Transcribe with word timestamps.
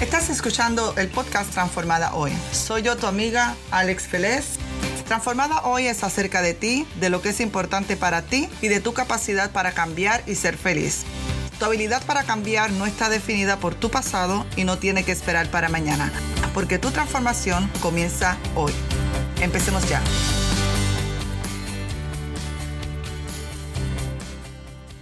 Estás 0.00 0.28
escuchando 0.28 0.94
el 0.98 1.08
podcast 1.08 1.50
Transformada 1.52 2.14
Hoy. 2.14 2.30
Soy 2.52 2.82
yo, 2.82 2.98
tu 2.98 3.06
amiga 3.06 3.54
Alex 3.70 4.02
Feliz. 4.02 4.58
Transformada 5.06 5.62
Hoy 5.64 5.86
es 5.86 6.04
acerca 6.04 6.42
de 6.42 6.52
ti, 6.52 6.86
de 7.00 7.08
lo 7.08 7.22
que 7.22 7.30
es 7.30 7.40
importante 7.40 7.96
para 7.96 8.20
ti 8.20 8.46
y 8.60 8.68
de 8.68 8.80
tu 8.80 8.92
capacidad 8.92 9.50
para 9.52 9.72
cambiar 9.72 10.22
y 10.26 10.34
ser 10.34 10.58
feliz. 10.58 11.04
Tu 11.58 11.64
habilidad 11.64 12.04
para 12.04 12.24
cambiar 12.24 12.72
no 12.72 12.84
está 12.84 13.08
definida 13.08 13.56
por 13.56 13.74
tu 13.74 13.90
pasado 13.90 14.44
y 14.54 14.64
no 14.64 14.76
tiene 14.76 15.02
que 15.02 15.12
esperar 15.12 15.50
para 15.50 15.70
mañana, 15.70 16.12
porque 16.52 16.78
tu 16.78 16.90
transformación 16.90 17.70
comienza 17.80 18.36
hoy. 18.54 18.74
Empecemos 19.40 19.88
ya. 19.88 20.02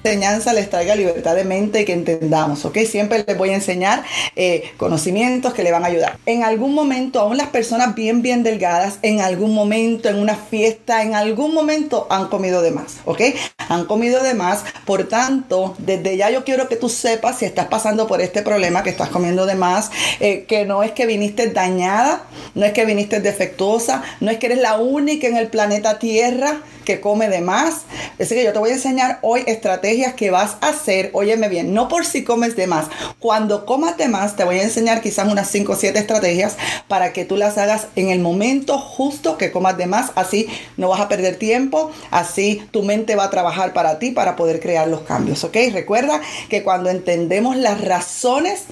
Enseñanza 0.04 0.52
les 0.52 0.68
traiga 0.68 0.94
libertad 0.94 1.34
de 1.34 1.44
mente 1.44 1.80
y 1.80 1.84
que 1.86 1.94
entendamos, 1.94 2.66
¿ok? 2.66 2.76
Siempre 2.80 3.24
les 3.26 3.38
voy 3.38 3.50
a 3.50 3.54
enseñar 3.54 4.04
eh, 4.36 4.72
conocimientos 4.76 5.54
que 5.54 5.62
le 5.62 5.72
van 5.72 5.82
a 5.82 5.86
ayudar. 5.86 6.18
En 6.26 6.44
algún 6.44 6.74
momento, 6.74 7.20
aún 7.20 7.38
las 7.38 7.48
personas 7.48 7.94
bien, 7.94 8.20
bien 8.20 8.42
delgadas, 8.42 8.98
en 9.00 9.22
algún 9.22 9.54
momento, 9.54 10.10
en 10.10 10.18
una 10.18 10.36
fiesta, 10.36 11.02
en 11.02 11.14
algún 11.14 11.54
momento 11.54 12.06
han 12.10 12.28
comido 12.28 12.60
de 12.60 12.70
más, 12.70 12.96
¿ok? 13.06 13.22
Han 13.68 13.86
comido 13.86 14.22
de 14.22 14.34
más, 14.34 14.64
por 14.84 15.08
tanto, 15.08 15.74
desde 15.78 16.18
ya 16.18 16.28
yo 16.28 16.44
quiero 16.44 16.68
que 16.68 16.76
tú 16.76 16.90
sepas 16.90 17.38
si 17.38 17.46
estás 17.46 17.68
pasando 17.68 18.06
por 18.06 18.20
este 18.20 18.42
problema, 18.42 18.82
que 18.82 18.90
estás 18.90 19.08
comiendo 19.08 19.46
de 19.46 19.54
más, 19.54 19.90
eh, 20.20 20.44
que 20.46 20.66
no 20.66 20.82
es 20.82 20.92
que 20.92 21.06
viniste 21.06 21.48
dañada, 21.48 22.24
no 22.54 22.66
es 22.66 22.74
que 22.74 22.84
viniste 22.84 23.20
defectuosa, 23.20 24.02
no 24.20 24.30
es 24.30 24.36
que 24.36 24.46
eres 24.46 24.58
la 24.58 24.76
única 24.76 25.28
en 25.28 25.38
el 25.38 25.46
planeta 25.46 25.98
Tierra 25.98 26.60
que 26.84 27.00
come 27.00 27.28
de 27.28 27.40
más. 27.40 27.82
Así 28.20 28.34
que 28.34 28.44
yo 28.44 28.52
te 28.52 28.58
voy 28.58 28.70
a 28.70 28.74
enseñar 28.74 29.18
hoy 29.22 29.42
estrategias 29.46 29.93
que 29.94 30.30
vas 30.30 30.56
a 30.60 30.68
hacer, 30.68 31.10
óyeme 31.12 31.48
bien, 31.48 31.72
no 31.72 31.88
por 31.88 32.04
si 32.04 32.24
comes 32.24 32.56
de 32.56 32.66
más. 32.66 32.86
Cuando 33.18 33.64
comas 33.64 33.96
de 33.96 34.08
más, 34.08 34.36
te 34.36 34.44
voy 34.44 34.58
a 34.58 34.62
enseñar 34.62 35.00
quizás 35.00 35.30
unas 35.30 35.48
5 35.48 35.72
o 35.72 35.76
7 35.76 35.98
estrategias 35.98 36.56
para 36.88 37.12
que 37.12 37.24
tú 37.24 37.36
las 37.36 37.58
hagas 37.58 37.86
en 37.96 38.10
el 38.10 38.18
momento 38.18 38.78
justo 38.78 39.38
que 39.38 39.52
comas 39.52 39.76
de 39.76 39.86
más. 39.86 40.12
Así 40.16 40.48
no 40.76 40.88
vas 40.88 41.00
a 41.00 41.08
perder 41.08 41.36
tiempo, 41.36 41.90
así 42.10 42.62
tu 42.70 42.82
mente 42.82 43.16
va 43.16 43.24
a 43.24 43.30
trabajar 43.30 43.72
para 43.72 43.98
ti 43.98 44.10
para 44.10 44.36
poder 44.36 44.60
crear 44.60 44.88
los 44.88 45.02
cambios, 45.02 45.44
¿ok? 45.44 45.56
Recuerda 45.72 46.20
que 46.48 46.62
cuando 46.62 46.90
entendemos 46.90 47.56
las 47.56 47.80
razones 47.80 48.64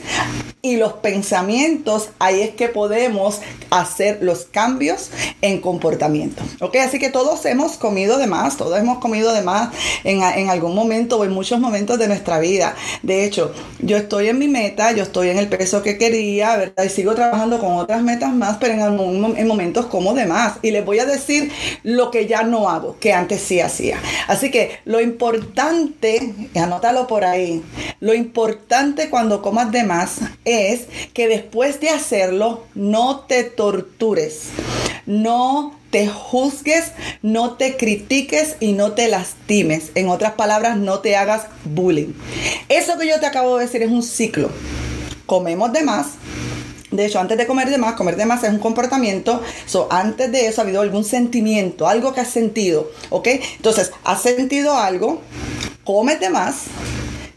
y 0.65 0.77
los 0.77 0.93
pensamientos, 0.93 2.11
ahí 2.21 2.41
es 2.41 2.51
que 2.51 2.69
podemos 2.69 3.41
hacer 3.71 4.19
los 4.23 4.45
cambios 4.45 5.11
en 5.41 5.61
comportamiento, 5.61 6.41
¿ok? 6.61 6.77
Así 6.77 7.01
que 7.01 7.09
todos 7.09 7.45
hemos 7.47 7.73
comido 7.73 8.17
de 8.17 8.29
más, 8.29 8.57
todos 8.57 8.79
hemos 8.79 8.99
comido 8.99 9.33
de 9.33 9.43
más 9.43 9.75
en, 10.05 10.23
en 10.23 10.51
algún 10.51 10.77
momento 10.77 11.19
o 11.19 11.25
en 11.25 11.33
muchos 11.33 11.59
momentos 11.59 11.99
de 11.99 12.07
nuestra 12.07 12.39
vida. 12.39 12.77
De 13.03 13.25
hecho, 13.25 13.53
yo 13.81 13.97
estoy 13.97 14.29
en 14.29 14.39
mi 14.39 14.47
meta, 14.47 14.93
yo 14.93 15.03
estoy 15.03 15.31
en 15.31 15.39
el 15.39 15.49
peso 15.49 15.83
que 15.83 15.99
quería, 15.99 16.57
¿verdad? 16.57 16.85
Y 16.85 16.91
sigo 16.91 17.17
trabajando 17.17 17.59
con 17.59 17.73
otras 17.73 18.01
metas 18.03 18.33
más, 18.33 18.59
pero 18.59 18.75
en, 18.75 19.37
en 19.37 19.47
momentos 19.49 19.87
como 19.87 20.15
de 20.15 20.27
más. 20.27 20.59
Y 20.63 20.71
les 20.71 20.85
voy 20.85 21.01
a 21.01 21.07
decir 21.07 21.51
lo 21.83 22.13
que 22.13 22.29
ya 22.29 22.45
no 22.45 22.69
hago, 22.69 22.97
que 23.01 23.13
antes 23.13 23.43
sí 23.43 23.59
hacía. 23.59 23.99
Así 24.29 24.53
que 24.53 24.79
lo 24.85 25.01
importante, 25.01 26.35
y 26.55 26.59
anótalo 26.59 27.09
por 27.09 27.25
ahí, 27.25 27.65
lo 27.99 28.15
importante 28.15 29.11
cuando 29.11 29.43
comas 29.43 29.73
de 29.73 29.83
más 29.83 30.21
que 31.15 31.29
después 31.29 31.81
de 31.81 31.91
hacerlo 31.91 32.65
no 32.75 33.21
te 33.21 33.45
tortures, 33.45 34.49
no 35.07 35.79
te 35.91 36.09
juzgues, 36.09 36.93
no 37.23 37.55
te 37.55 37.77
critiques 37.77 38.57
y 38.61 38.73
no 38.73 38.93
te 38.93 39.09
lastimes. 39.09 39.93
En 39.95 40.09
otras 40.09 40.33
palabras, 40.33 40.77
no 40.77 41.01
te 41.01 41.17
hagas 41.17 41.47
bullying. 41.65 42.15
Eso 42.69 42.99
que 42.99 43.09
yo 43.09 43.21
te 43.21 43.27
acabo 43.27 43.59
de 43.59 43.67
decir 43.67 43.83
es 43.83 43.91
un 43.91 44.03
ciclo. 44.03 44.51
Comemos 45.27 45.73
de 45.73 45.83
más, 45.83 46.07
de 46.93 47.07
hecho, 47.07 47.19
antes 47.21 47.39
de 47.39 47.47
comer 47.47 47.71
de 47.71 47.79
más, 47.79 47.95
comer 47.95 48.17
de 48.17 48.27
más 48.27 48.45
es 48.45 48.51
un 48.51 48.59
comportamiento. 48.59 49.43
So, 49.65 49.89
antes 49.91 50.31
de 50.31 50.47
eso 50.47 50.61
ha 50.61 50.65
habido 50.65 50.83
algún 50.83 51.05
sentimiento, 51.05 51.89
algo 51.89 52.13
que 52.13 52.21
has 52.21 52.29
sentido, 52.29 52.91
¿ok? 53.09 53.29
Entonces, 53.57 53.93
has 54.05 54.21
sentido 54.21 54.77
algo, 54.77 55.23
comes 55.85 56.21
de 56.21 56.29
más, 56.29 56.65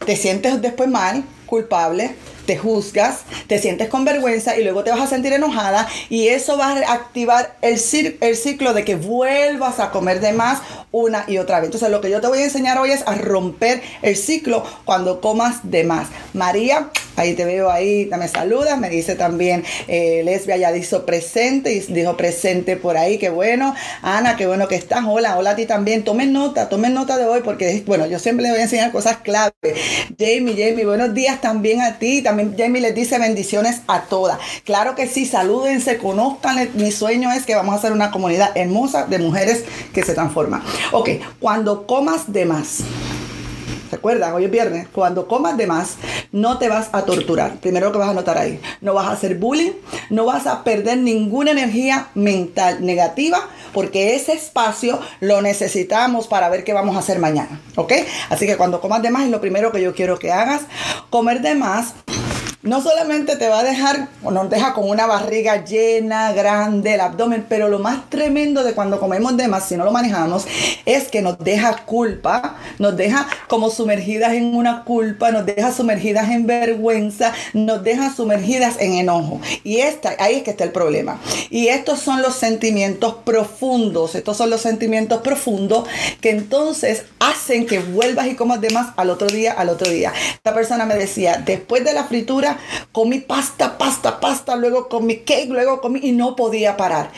te 0.04 0.14
sientes 0.14 0.60
después 0.60 0.90
mal, 0.90 1.24
culpable, 1.46 2.14
te 2.46 2.56
juzgas, 2.56 3.20
te 3.46 3.58
sientes 3.58 3.88
con 3.88 4.04
vergüenza 4.04 4.56
y 4.56 4.62
luego 4.62 4.84
te 4.84 4.90
vas 4.90 5.00
a 5.00 5.06
sentir 5.06 5.32
enojada 5.32 5.86
y 6.08 6.28
eso 6.28 6.56
va 6.56 6.68
a 6.68 6.92
activar 6.92 7.56
el, 7.62 7.78
el 8.20 8.36
ciclo 8.36 8.72
de 8.72 8.84
que 8.84 8.96
vuelvas 8.96 9.80
a 9.80 9.90
comer 9.90 10.20
de 10.20 10.32
más 10.32 10.60
una 10.92 11.24
y 11.28 11.38
otra 11.38 11.58
vez. 11.58 11.66
Entonces 11.66 11.90
lo 11.90 12.00
que 12.00 12.10
yo 12.10 12.20
te 12.20 12.28
voy 12.28 12.38
a 12.38 12.44
enseñar 12.44 12.78
hoy 12.78 12.90
es 12.90 13.06
a 13.06 13.14
romper 13.14 13.82
el 14.02 14.16
ciclo 14.16 14.64
cuando 14.84 15.20
comas 15.20 15.70
de 15.70 15.84
más. 15.84 16.08
María, 16.32 16.90
ahí 17.16 17.34
te 17.34 17.44
veo 17.44 17.70
ahí, 17.70 18.08
me 18.18 18.28
saludas, 18.28 18.78
me 18.78 18.88
dice 18.88 19.14
también 19.14 19.64
eh, 19.88 20.22
Lesbia 20.24 20.56
ya 20.56 20.72
dijo 20.72 21.04
presente 21.04 21.72
y 21.72 21.80
dijo 21.92 22.16
presente 22.16 22.76
por 22.76 22.96
ahí, 22.96 23.18
qué 23.18 23.30
bueno. 23.30 23.74
Ana, 24.02 24.36
qué 24.36 24.46
bueno 24.46 24.68
que 24.68 24.74
estás. 24.74 25.04
Hola, 25.06 25.36
hola 25.36 25.50
a 25.50 25.56
ti 25.56 25.66
también. 25.66 26.04
Tomen 26.04 26.32
nota, 26.32 26.68
tomen 26.68 26.94
nota 26.94 27.16
de 27.16 27.26
hoy 27.26 27.40
porque, 27.44 27.82
bueno, 27.86 28.06
yo 28.06 28.18
siempre 28.18 28.44
les 28.44 28.52
voy 28.52 28.60
a 28.60 28.64
enseñar 28.64 28.92
cosas 28.92 29.18
clave. 29.18 29.52
Jamie, 30.18 30.54
Jamie, 30.56 30.84
buenos 30.84 31.14
días 31.14 31.40
también 31.40 31.80
a 31.80 31.98
ti. 31.98 32.22
También 32.22 32.54
Jamie 32.56 32.80
les 32.80 32.94
dice 32.94 33.18
bendiciones 33.18 33.80
a 33.86 34.02
todas. 34.02 34.38
Claro 34.64 34.94
que 34.94 35.06
sí, 35.06 35.26
salúdense, 35.26 35.98
conozcan. 35.98 36.68
Mi 36.74 36.90
sueño 36.92 37.32
es 37.32 37.44
que 37.44 37.54
vamos 37.54 37.74
a 37.74 37.78
hacer 37.78 37.92
una 37.92 38.10
comunidad 38.10 38.56
hermosa 38.56 39.06
de 39.06 39.18
mujeres 39.18 39.64
que 39.92 40.02
se 40.02 40.14
transforman. 40.14 40.62
Ok, 40.92 41.10
cuando 41.40 41.86
comas 41.86 42.32
de 42.32 42.44
más. 42.44 42.82
Recuerda, 43.90 44.34
hoy 44.34 44.44
es 44.44 44.50
viernes, 44.50 44.88
cuando 44.92 45.28
comas 45.28 45.56
de 45.56 45.66
más, 45.66 45.96
no 46.32 46.58
te 46.58 46.68
vas 46.68 46.88
a 46.92 47.02
torturar. 47.02 47.56
Primero 47.56 47.92
que 47.92 47.98
vas 47.98 48.08
a 48.08 48.14
notar 48.14 48.38
ahí, 48.38 48.60
no 48.80 48.94
vas 48.94 49.06
a 49.06 49.12
hacer 49.12 49.36
bullying, 49.36 49.72
no 50.10 50.24
vas 50.24 50.46
a 50.46 50.64
perder 50.64 50.98
ninguna 50.98 51.52
energía 51.52 52.08
mental 52.14 52.84
negativa, 52.84 53.48
porque 53.72 54.14
ese 54.14 54.32
espacio 54.32 54.98
lo 55.20 55.42
necesitamos 55.42 56.26
para 56.26 56.48
ver 56.48 56.64
qué 56.64 56.72
vamos 56.72 56.96
a 56.96 57.00
hacer 57.00 57.18
mañana, 57.18 57.60
¿ok? 57.76 57.92
Así 58.30 58.46
que 58.46 58.56
cuando 58.56 58.80
comas 58.80 59.02
de 59.02 59.10
más 59.10 59.24
es 59.24 59.30
lo 59.30 59.40
primero 59.40 59.70
que 59.70 59.82
yo 59.82 59.94
quiero 59.94 60.18
que 60.18 60.32
hagas. 60.32 60.62
Comer 61.10 61.40
de 61.40 61.54
más 61.54 61.94
no 62.66 62.82
solamente 62.82 63.36
te 63.36 63.48
va 63.48 63.60
a 63.60 63.64
dejar 63.64 64.08
nos 64.30 64.50
deja 64.50 64.72
con 64.72 64.88
una 64.88 65.06
barriga 65.06 65.64
llena, 65.64 66.32
grande, 66.32 66.94
el 66.94 67.00
abdomen, 67.00 67.46
pero 67.48 67.68
lo 67.68 67.78
más 67.78 68.08
tremendo 68.10 68.64
de 68.64 68.74
cuando 68.74 68.98
comemos 68.98 69.36
de 69.36 69.48
más, 69.48 69.68
si 69.68 69.76
no 69.76 69.84
lo 69.84 69.92
manejamos, 69.92 70.46
es 70.84 71.08
que 71.08 71.22
nos 71.22 71.38
deja 71.38 71.84
culpa, 71.84 72.56
nos 72.78 72.96
deja 72.96 73.26
como 73.48 73.70
sumergidas 73.70 74.34
en 74.34 74.54
una 74.54 74.84
culpa, 74.84 75.30
nos 75.30 75.46
deja 75.46 75.72
sumergidas 75.72 76.30
en 76.30 76.46
vergüenza, 76.46 77.32
nos 77.52 77.82
deja 77.84 78.14
sumergidas 78.14 78.76
en 78.80 78.94
enojo. 78.94 79.40
Y 79.64 79.78
esta, 79.78 80.14
ahí 80.18 80.36
es 80.36 80.42
que 80.42 80.50
está 80.50 80.64
el 80.64 80.72
problema. 80.72 81.20
Y 81.50 81.68
estos 81.68 82.00
son 82.00 82.22
los 82.22 82.34
sentimientos 82.34 83.16
profundos, 83.24 84.14
estos 84.14 84.36
son 84.36 84.50
los 84.50 84.60
sentimientos 84.60 85.22
profundos 85.22 85.88
que 86.20 86.30
entonces 86.30 87.04
hacen 87.20 87.66
que 87.66 87.78
vuelvas 87.78 88.26
y 88.26 88.34
comas 88.34 88.60
de 88.60 88.70
más 88.70 88.88
al 88.96 89.10
otro 89.10 89.28
día, 89.28 89.52
al 89.52 89.68
otro 89.68 89.90
día. 89.90 90.12
Esta 90.34 90.54
persona 90.54 90.84
me 90.84 90.96
decía, 90.96 91.42
después 91.44 91.84
de 91.84 91.92
la 91.92 92.04
fritura, 92.04 92.55
comí 92.92 93.20
pasta, 93.20 93.78
pasta, 93.78 94.20
pasta, 94.20 94.56
luego 94.56 94.88
comí 94.88 95.18
cake, 95.18 95.48
luego 95.48 95.80
comí 95.80 96.00
y 96.02 96.12
no 96.12 96.36
podía 96.36 96.76
parar. 96.76 97.10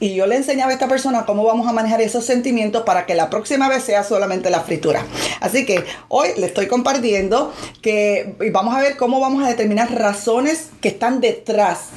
Y 0.00 0.14
yo 0.14 0.26
le 0.26 0.36
enseñaba 0.36 0.70
a 0.70 0.74
esta 0.74 0.88
persona 0.88 1.26
cómo 1.26 1.44
vamos 1.44 1.66
a 1.66 1.72
manejar 1.72 2.00
esos 2.00 2.24
sentimientos 2.24 2.82
para 2.84 3.06
que 3.06 3.14
la 3.14 3.30
próxima 3.30 3.68
vez 3.68 3.84
sea 3.84 4.04
solamente 4.04 4.50
la 4.50 4.60
fritura. 4.60 5.04
Así 5.40 5.66
que 5.66 5.84
hoy 6.08 6.28
le 6.36 6.46
estoy 6.46 6.66
compartiendo 6.66 7.52
que 7.82 8.36
vamos 8.52 8.74
a 8.74 8.80
ver 8.80 8.96
cómo 8.96 9.20
vamos 9.20 9.44
a 9.44 9.48
determinar 9.48 9.92
razones 9.92 10.68
que 10.80 10.88
están 10.88 11.20
detrás 11.20 11.88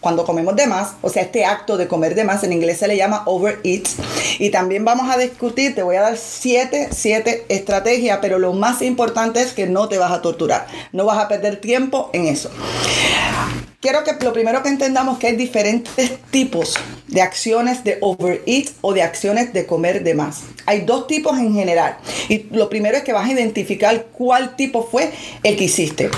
cuando 0.00 0.24
comemos 0.24 0.56
de 0.56 0.66
más, 0.66 0.94
o 1.02 1.10
sea, 1.10 1.22
este 1.22 1.44
acto 1.44 1.76
de 1.76 1.86
comer 1.86 2.14
de 2.14 2.24
más 2.24 2.42
en 2.42 2.54
inglés 2.54 2.78
se 2.78 2.88
le 2.88 2.96
llama 2.96 3.22
overeat. 3.26 3.86
Y 4.38 4.48
también 4.48 4.84
vamos 4.84 5.14
a 5.14 5.18
discutir, 5.18 5.74
te 5.74 5.82
voy 5.82 5.96
a 5.96 6.00
dar 6.00 6.16
siete, 6.16 6.88
siete 6.90 7.44
estrategias, 7.48 8.18
pero 8.22 8.38
lo 8.38 8.54
más 8.54 8.80
importante 8.80 9.42
es 9.42 9.52
que 9.52 9.66
no 9.66 9.88
te 9.88 9.98
vas 9.98 10.12
a 10.12 10.22
torturar, 10.22 10.66
no 10.92 11.04
vas 11.04 11.18
a 11.18 11.28
perder 11.28 11.60
tiempo 11.60 12.08
en 12.14 12.26
eso. 12.26 12.39
Yeah. 12.44 13.69
Quiero 13.80 14.04
que 14.04 14.12
lo 14.22 14.34
primero 14.34 14.62
que 14.62 14.68
entendamos 14.68 15.16
que 15.16 15.28
hay 15.28 15.36
diferentes 15.36 16.18
tipos 16.30 16.74
de 17.06 17.22
acciones 17.22 17.82
de 17.82 17.96
overeat 18.02 18.68
o 18.82 18.92
de 18.92 19.02
acciones 19.02 19.54
de 19.54 19.64
comer 19.64 20.04
de 20.04 20.14
más. 20.14 20.42
Hay 20.66 20.82
dos 20.82 21.06
tipos 21.06 21.38
en 21.38 21.54
general. 21.54 21.96
Y 22.28 22.42
lo 22.54 22.68
primero 22.68 22.98
es 22.98 23.04
que 23.04 23.14
vas 23.14 23.26
a 23.26 23.32
identificar 23.32 24.08
cuál 24.12 24.54
tipo 24.54 24.86
fue 24.86 25.10
el 25.42 25.56
que 25.56 25.64
hiciste. 25.64 26.10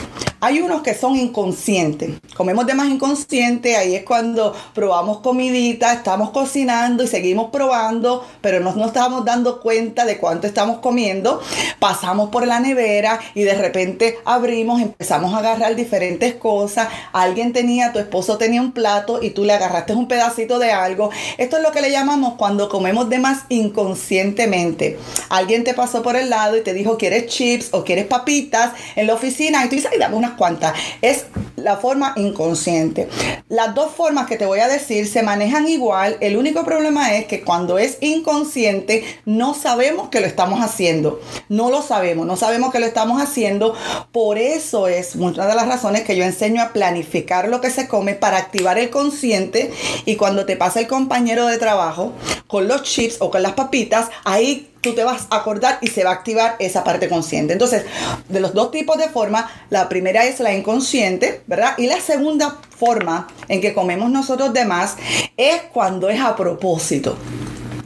Hay 0.44 0.60
unos 0.60 0.82
que 0.82 0.92
son 0.92 1.14
inconscientes. 1.14 2.10
Comemos 2.36 2.66
de 2.66 2.74
más 2.74 2.88
inconsciente, 2.88 3.76
ahí 3.76 3.94
es 3.94 4.02
cuando 4.02 4.52
probamos 4.74 5.20
comidita, 5.20 5.92
estamos 5.92 6.30
cocinando 6.30 7.04
y 7.04 7.06
seguimos 7.06 7.50
probando, 7.52 8.26
pero 8.40 8.58
no 8.58 8.74
nos 8.74 8.88
estamos 8.88 9.24
dando 9.24 9.60
cuenta 9.60 10.04
de 10.04 10.18
cuánto 10.18 10.48
estamos 10.48 10.78
comiendo. 10.78 11.40
Pasamos 11.78 12.30
por 12.30 12.44
la 12.44 12.58
nevera 12.58 13.20
y 13.36 13.42
de 13.42 13.54
repente 13.54 14.18
abrimos, 14.24 14.82
empezamos 14.82 15.32
a 15.32 15.38
agarrar 15.38 15.76
diferentes 15.76 16.34
cosas. 16.34 16.88
Alguien 17.12 17.51
tenía, 17.52 17.92
tu 17.92 17.98
esposo 17.98 18.38
tenía 18.38 18.60
un 18.60 18.72
plato 18.72 19.22
y 19.22 19.30
tú 19.30 19.44
le 19.44 19.52
agarraste 19.52 19.94
un 19.94 20.08
pedacito 20.08 20.58
de 20.58 20.72
algo. 20.72 21.10
Esto 21.38 21.56
es 21.56 21.62
lo 21.62 21.72
que 21.72 21.80
le 21.80 21.90
llamamos 21.90 22.34
cuando 22.34 22.68
comemos 22.68 23.08
de 23.08 23.18
más 23.18 23.44
inconscientemente. 23.48 24.98
Alguien 25.28 25.64
te 25.64 25.74
pasó 25.74 26.02
por 26.02 26.16
el 26.16 26.30
lado 26.30 26.56
y 26.56 26.62
te 26.62 26.74
dijo, 26.74 26.98
¿quieres 26.98 27.26
chips 27.26 27.68
o 27.72 27.84
quieres 27.84 28.06
papitas 28.06 28.72
en 28.96 29.06
la 29.06 29.14
oficina? 29.14 29.64
Y 29.64 29.68
tú 29.68 29.76
dices, 29.76 29.90
ay, 29.92 29.98
dame 29.98 30.16
unas 30.16 30.32
cuantas. 30.32 30.74
Es 31.00 31.26
la 31.56 31.76
forma 31.76 32.12
inconsciente. 32.16 33.08
Las 33.48 33.74
dos 33.74 33.92
formas 33.92 34.26
que 34.26 34.36
te 34.36 34.46
voy 34.46 34.60
a 34.60 34.68
decir 34.68 35.06
se 35.06 35.22
manejan 35.22 35.68
igual. 35.68 36.16
El 36.20 36.36
único 36.36 36.64
problema 36.64 37.14
es 37.14 37.26
que 37.26 37.42
cuando 37.42 37.78
es 37.78 37.98
inconsciente 38.00 39.04
no 39.24 39.54
sabemos 39.54 40.08
que 40.08 40.20
lo 40.20 40.26
estamos 40.26 40.60
haciendo. 40.60 41.20
No 41.48 41.70
lo 41.70 41.82
sabemos, 41.82 42.26
no 42.26 42.36
sabemos 42.36 42.72
que 42.72 42.80
lo 42.80 42.86
estamos 42.86 43.20
haciendo. 43.20 43.74
Por 44.12 44.38
eso 44.38 44.88
es 44.88 45.14
una 45.14 45.46
de 45.46 45.54
las 45.54 45.68
razones 45.68 46.02
que 46.02 46.16
yo 46.16 46.24
enseño 46.24 46.62
a 46.62 46.72
planificar 46.72 47.41
lo 47.48 47.60
que 47.60 47.70
se 47.70 47.88
come 47.88 48.14
para 48.14 48.38
activar 48.38 48.78
el 48.78 48.90
consciente 48.90 49.72
y 50.04 50.16
cuando 50.16 50.46
te 50.46 50.56
pasa 50.56 50.80
el 50.80 50.86
compañero 50.86 51.46
de 51.46 51.58
trabajo 51.58 52.12
con 52.46 52.68
los 52.68 52.82
chips 52.82 53.16
o 53.20 53.30
con 53.30 53.42
las 53.42 53.52
papitas, 53.52 54.08
ahí 54.24 54.70
tú 54.80 54.94
te 54.94 55.04
vas 55.04 55.26
a 55.30 55.36
acordar 55.36 55.78
y 55.80 55.86
se 55.86 56.04
va 56.04 56.10
a 56.10 56.14
activar 56.14 56.56
esa 56.58 56.84
parte 56.84 57.08
consciente. 57.08 57.52
Entonces, 57.52 57.84
de 58.28 58.40
los 58.40 58.52
dos 58.52 58.70
tipos 58.70 58.98
de 58.98 59.08
forma, 59.08 59.50
la 59.70 59.88
primera 59.88 60.24
es 60.24 60.40
la 60.40 60.52
inconsciente, 60.52 61.42
¿verdad? 61.46 61.74
Y 61.78 61.86
la 61.86 62.00
segunda 62.00 62.58
forma 62.76 63.28
en 63.48 63.60
que 63.60 63.72
comemos 63.72 64.10
nosotros 64.10 64.52
demás 64.52 64.96
es 65.36 65.62
cuando 65.72 66.10
es 66.10 66.20
a 66.20 66.36
propósito 66.36 67.16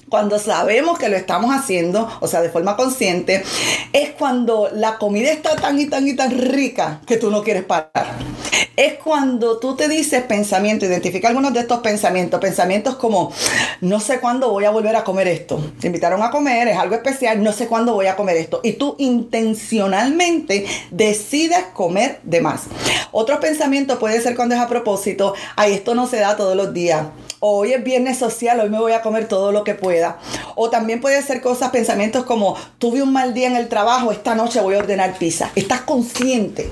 cuando 0.09 0.39
sabemos 0.39 0.99
que 0.99 1.09
lo 1.09 1.17
estamos 1.17 1.55
haciendo, 1.55 2.09
o 2.21 2.29
sea, 2.29 2.41
de 2.41 2.51
forma 2.51 2.77
consciente, 2.77 3.43
es 3.93 4.11
cuando 4.11 4.69
la 4.73 4.99
comida 4.99 5.31
está 5.31 5.57
tan 5.57 5.81
y 5.81 5.87
tan 5.87 6.07
y 6.07 6.15
tan 6.15 6.31
rica 6.31 7.01
que 7.07 7.17
tú 7.17 7.31
no 7.31 7.43
quieres 7.43 7.65
parar. 7.65 8.15
Es 8.77 8.95
cuando 8.95 9.59
tú 9.59 9.75
te 9.75 9.89
dices 9.89 10.23
pensamiento, 10.23 10.85
identifica 10.85 11.29
algunos 11.29 11.55
de 11.55 11.61
estos 11.61 11.81
pensamientos, 11.81 12.39
pensamientos 12.41 12.97
como, 12.97 13.33
no 13.81 14.01
sé 14.01 14.21
cuándo 14.21 14.51
voy 14.51 14.65
a 14.65 14.71
volver 14.71 14.95
a 14.97 15.03
comer 15.03 15.29
esto. 15.29 15.73
Te 15.81 15.87
invitaron 15.87 16.23
a 16.23 16.31
comer, 16.31 16.69
es 16.69 16.77
algo 16.77 16.95
especial, 16.95 17.43
no 17.43 17.53
sé 17.53 17.67
cuándo 17.67 17.95
voy 17.95 18.07
a 18.07 18.17
comer 18.17 18.37
esto. 18.37 18.61
Y 18.63 18.75
tú 18.75 18.95
intencionalmente 18.99 20.67
decides 20.91 21.65
comer 21.73 22.21
de 22.23 22.43
más. 22.43 22.65
Otro 23.13 23.41
pensamiento 23.41 23.99
puede 23.99 24.21
ser 24.21 24.37
cuando 24.37 24.55
es 24.55 24.61
a 24.61 24.69
propósito, 24.69 25.35
ay, 25.57 25.73
esto 25.73 25.95
no 25.95 26.07
se 26.07 26.19
da 26.19 26.37
todos 26.37 26.55
los 26.55 26.75
días 26.75 27.07
hoy 27.41 27.73
es 27.73 27.83
viernes 27.83 28.19
social, 28.19 28.61
hoy 28.61 28.71
me 28.71 28.79
voy 28.79 28.93
a 28.93 29.03
comer 29.03 29.29
todo 29.29 29.53
lo 29.53 29.65
que 29.65 29.75
pueda. 29.75 30.19
O 30.55 30.71
también 30.71 31.01
puede 31.01 31.23
ser 31.23 31.41
cosas, 31.41 31.71
pensamientos 31.71 32.25
como, 32.25 32.57
tuve 32.79 33.03
un 33.03 33.13
mal 33.13 33.35
día 33.35 33.49
en 33.49 33.57
el 33.57 33.69
trabajo, 33.69 34.13
esta 34.13 34.35
noche 34.35 34.61
voy 34.61 34.75
a 34.77 34.79
ordenar 34.79 35.19
pizza. 35.19 35.51
Estás 35.55 35.83
consciente 35.83 36.71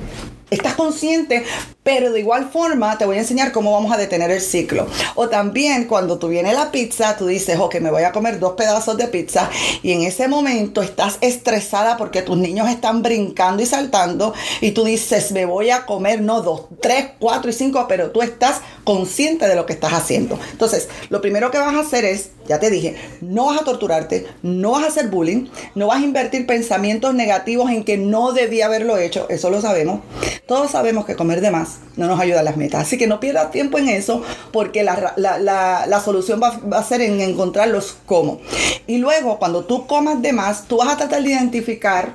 Estás 0.51 0.75
consciente, 0.75 1.45
pero 1.85 2.11
de 2.11 2.21
igual 2.21 2.51
forma 2.51 2.97
te 2.99 3.05
voy 3.05 3.17
a 3.17 3.21
enseñar 3.21 3.53
cómo 3.53 3.73
vamos 3.73 3.93
a 3.93 3.99
detener 3.99 4.31
el 4.31 4.41
ciclo. 4.41 4.87
O 5.15 5.29
también 5.29 5.85
cuando 5.85 6.19
tú 6.19 6.29
vienes 6.29 6.55
la 6.55 6.73
pizza, 6.73 7.17
tú 7.17 7.27
dices, 7.27 7.59
ok, 7.61 7.77
me 7.81 7.91
voy 7.91 8.03
a 8.03 8.11
comer 8.11 8.41
dos 8.41 8.55
pedazos 8.55 8.97
de 8.97 9.07
pizza 9.07 9.51
y 9.83 9.93
en 9.93 10.03
ese 10.03 10.27
momento 10.27 10.83
estás 10.83 11.19
estresada 11.21 11.97
porque 11.99 12.23
tus 12.23 12.39
niños 12.39 12.69
están 12.69 13.03
brincando 13.03 13.63
y 13.63 13.67
saltando 13.67 14.33
y 14.63 14.73
tú 14.73 14.85
dices, 14.85 15.31
me 15.33 15.45
voy 15.45 15.71
a 15.71 15.85
comer 15.85 16.23
no 16.23 16.41
dos, 16.41 16.63
tres, 16.81 17.11
cuatro 17.19 17.51
y 17.51 17.55
cinco, 17.55 17.85
pero 17.87 18.11
tú 18.11 18.23
estás 18.23 18.63
consciente 18.85 19.47
de 19.47 19.55
lo 19.55 19.67
que 19.67 19.75
estás 19.75 19.93
haciendo. 19.93 20.39
Entonces, 20.53 20.89
lo 21.11 21.21
primero 21.21 21.51
que 21.51 21.59
vas 21.59 21.75
a 21.75 21.81
hacer 21.81 22.07
es, 22.07 22.31
ya 22.49 22.59
te 22.59 22.71
dije, 22.71 22.97
no 23.21 23.47
vas 23.47 23.61
a 23.61 23.65
torturarte, 23.65 24.27
no 24.43 24.73
vas 24.73 24.85
a 24.85 24.89
hacer 24.89 25.09
bullying, 25.09 25.49
no 25.75 25.89
vas 25.89 26.01
a 26.01 26.05
invertir 26.05 26.47
pensamientos 26.47 27.15
negativos 27.15 27.71
en 27.71 27.85
que 27.85 27.99
no 27.99 28.33
debía 28.33 28.67
haberlo 28.67 28.97
hecho, 28.97 29.27
eso 29.29 29.51
lo 29.51 29.61
sabemos. 29.61 30.01
Todos 30.47 30.71
sabemos 30.71 31.05
que 31.05 31.15
comer 31.15 31.43
de 31.43 31.51
más 31.51 31.74
no 31.97 32.07
nos 32.07 32.21
ayuda 32.21 32.43
las 32.43 32.57
metas. 32.57 32.83
Así 32.83 32.99
que 32.99 33.07
no 33.07 33.21
pierdas 33.21 33.51
tiempo 33.51 33.79
en 33.79 33.89
eso 33.89 34.23
porque 34.53 34.83
la, 34.83 36.01
solución 36.05 36.41
va, 36.43 36.59
va, 36.73 36.79
a 36.79 36.85
ser 36.85 37.01
en 37.01 37.21
encontrar 37.21 37.69
los 37.69 37.97
cómo. 38.07 38.41
Y 38.87 38.99
luego, 38.99 39.39
cuando 39.39 39.65
tú 39.65 39.87
comas 39.87 40.21
de 40.23 40.33
más, 40.33 40.67
tú 40.67 40.79
vas 40.79 40.89
a 40.89 40.97
tratar 40.97 41.23
de 41.23 41.31
identificar 41.31 42.15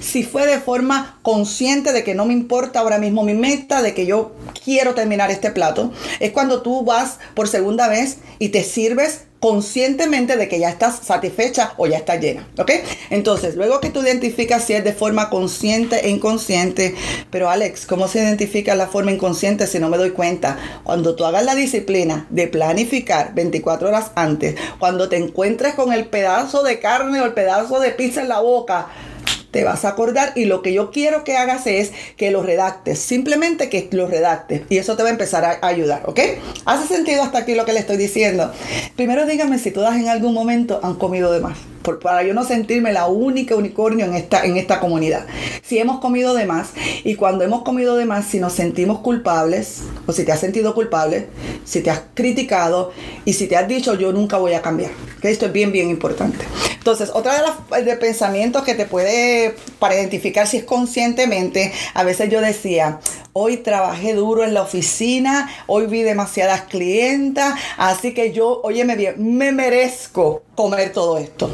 si 0.00 0.22
fue 0.22 0.46
de 0.46 0.60
forma 0.60 1.18
consciente 1.22 1.92
de 1.92 2.04
que 2.04 2.14
no 2.14 2.26
me 2.26 2.34
importa 2.34 2.80
ahora 2.80 2.98
mismo 2.98 3.24
mi 3.24 3.34
meta, 3.34 3.82
de 3.82 3.94
que 3.94 4.06
yo 4.06 4.32
quiero 4.62 4.94
terminar 4.94 5.30
este 5.30 5.50
plato, 5.50 5.92
es 6.20 6.30
cuando 6.30 6.62
tú 6.62 6.84
vas 6.84 7.18
por 7.34 7.48
segunda 7.48 7.88
vez 7.88 8.18
y 8.38 8.50
te 8.50 8.62
sirves 8.64 9.22
conscientemente 9.44 10.38
de 10.38 10.48
que 10.48 10.58
ya 10.58 10.70
estás 10.70 11.00
satisfecha 11.02 11.74
o 11.76 11.86
ya 11.86 11.98
está 11.98 12.16
llena, 12.16 12.48
¿ok? 12.56 12.70
Entonces, 13.10 13.56
luego 13.56 13.78
que 13.78 13.90
tú 13.90 14.00
identificas 14.00 14.64
si 14.64 14.72
es 14.72 14.82
de 14.82 14.94
forma 14.94 15.28
consciente 15.28 16.06
e 16.06 16.08
inconsciente, 16.08 16.94
pero 17.28 17.50
Alex, 17.50 17.84
¿cómo 17.84 18.08
se 18.08 18.20
identifica 18.20 18.74
la 18.74 18.86
forma 18.86 19.12
inconsciente 19.12 19.66
si 19.66 19.78
no 19.78 19.90
me 19.90 19.98
doy 19.98 20.12
cuenta? 20.12 20.56
Cuando 20.82 21.14
tú 21.14 21.26
hagas 21.26 21.44
la 21.44 21.54
disciplina 21.54 22.26
de 22.30 22.48
planificar 22.48 23.34
24 23.34 23.88
horas 23.88 24.12
antes, 24.14 24.54
cuando 24.78 25.10
te 25.10 25.18
encuentres 25.18 25.74
con 25.74 25.92
el 25.92 26.06
pedazo 26.06 26.62
de 26.62 26.80
carne 26.80 27.20
o 27.20 27.26
el 27.26 27.34
pedazo 27.34 27.80
de 27.80 27.90
pizza 27.90 28.22
en 28.22 28.30
la 28.30 28.40
boca, 28.40 28.88
te 29.54 29.62
vas 29.62 29.84
a 29.84 29.90
acordar 29.90 30.32
y 30.34 30.46
lo 30.46 30.62
que 30.62 30.72
yo 30.72 30.90
quiero 30.90 31.22
que 31.22 31.36
hagas 31.36 31.68
es 31.68 31.92
que 32.16 32.32
lo 32.32 32.42
redactes, 32.42 32.98
simplemente 32.98 33.70
que 33.70 33.88
lo 33.92 34.08
redactes 34.08 34.62
y 34.68 34.78
eso 34.78 34.96
te 34.96 35.04
va 35.04 35.10
a 35.10 35.12
empezar 35.12 35.44
a 35.44 35.64
ayudar, 35.64 36.02
¿ok? 36.06 36.18
¿Hace 36.64 36.92
sentido 36.92 37.22
hasta 37.22 37.38
aquí 37.38 37.54
lo 37.54 37.64
que 37.64 37.72
le 37.72 37.78
estoy 37.78 37.96
diciendo? 37.96 38.52
Primero 38.96 39.26
dígame 39.26 39.60
si 39.60 39.70
todas 39.70 39.94
en 39.94 40.08
algún 40.08 40.34
momento 40.34 40.80
han 40.82 40.96
comido 40.96 41.30
de 41.30 41.38
más 41.38 41.56
para 42.00 42.22
yo 42.22 42.32
no 42.32 42.44
sentirme 42.44 42.92
la 42.92 43.06
única 43.06 43.54
unicornio 43.54 44.06
en 44.06 44.14
esta, 44.14 44.44
en 44.44 44.56
esta 44.56 44.80
comunidad. 44.80 45.26
Si 45.62 45.78
hemos 45.78 46.00
comido 46.00 46.34
de 46.34 46.46
más 46.46 46.70
y 47.04 47.14
cuando 47.14 47.44
hemos 47.44 47.62
comido 47.62 47.96
de 47.96 48.06
más, 48.06 48.26
si 48.26 48.40
nos 48.40 48.54
sentimos 48.54 49.00
culpables 49.00 49.82
o 50.06 50.12
si 50.12 50.24
te 50.24 50.32
has 50.32 50.40
sentido 50.40 50.74
culpable, 50.74 51.26
si 51.64 51.82
te 51.82 51.90
has 51.90 52.00
criticado 52.14 52.92
y 53.26 53.34
si 53.34 53.46
te 53.46 53.56
has 53.56 53.68
dicho 53.68 53.94
yo 53.94 54.12
nunca 54.12 54.38
voy 54.38 54.54
a 54.54 54.62
cambiar. 54.62 54.92
Esto 55.20 55.46
es 55.46 55.52
bien, 55.52 55.72
bien 55.72 55.90
importante. 55.90 56.44
Entonces, 56.84 57.10
otra 57.14 57.34
de 57.34 57.82
de 57.82 57.96
pensamientos 57.96 58.62
que 58.62 58.74
te 58.74 58.84
puede, 58.84 59.43
para 59.78 59.94
identificar 59.94 60.46
si 60.46 60.58
es 60.58 60.64
conscientemente, 60.64 61.72
a 61.94 62.04
veces 62.04 62.30
yo 62.30 62.40
decía, 62.40 63.00
hoy 63.32 63.58
trabajé 63.58 64.14
duro 64.14 64.44
en 64.44 64.54
la 64.54 64.62
oficina, 64.62 65.50
hoy 65.66 65.86
vi 65.86 66.02
demasiadas 66.02 66.62
clientas, 66.62 67.54
así 67.76 68.14
que 68.14 68.32
yo, 68.32 68.60
óyeme 68.62 68.96
bien, 68.96 69.36
me 69.36 69.52
merezco 69.52 70.42
comer 70.54 70.92
todo 70.92 71.18
esto. 71.18 71.50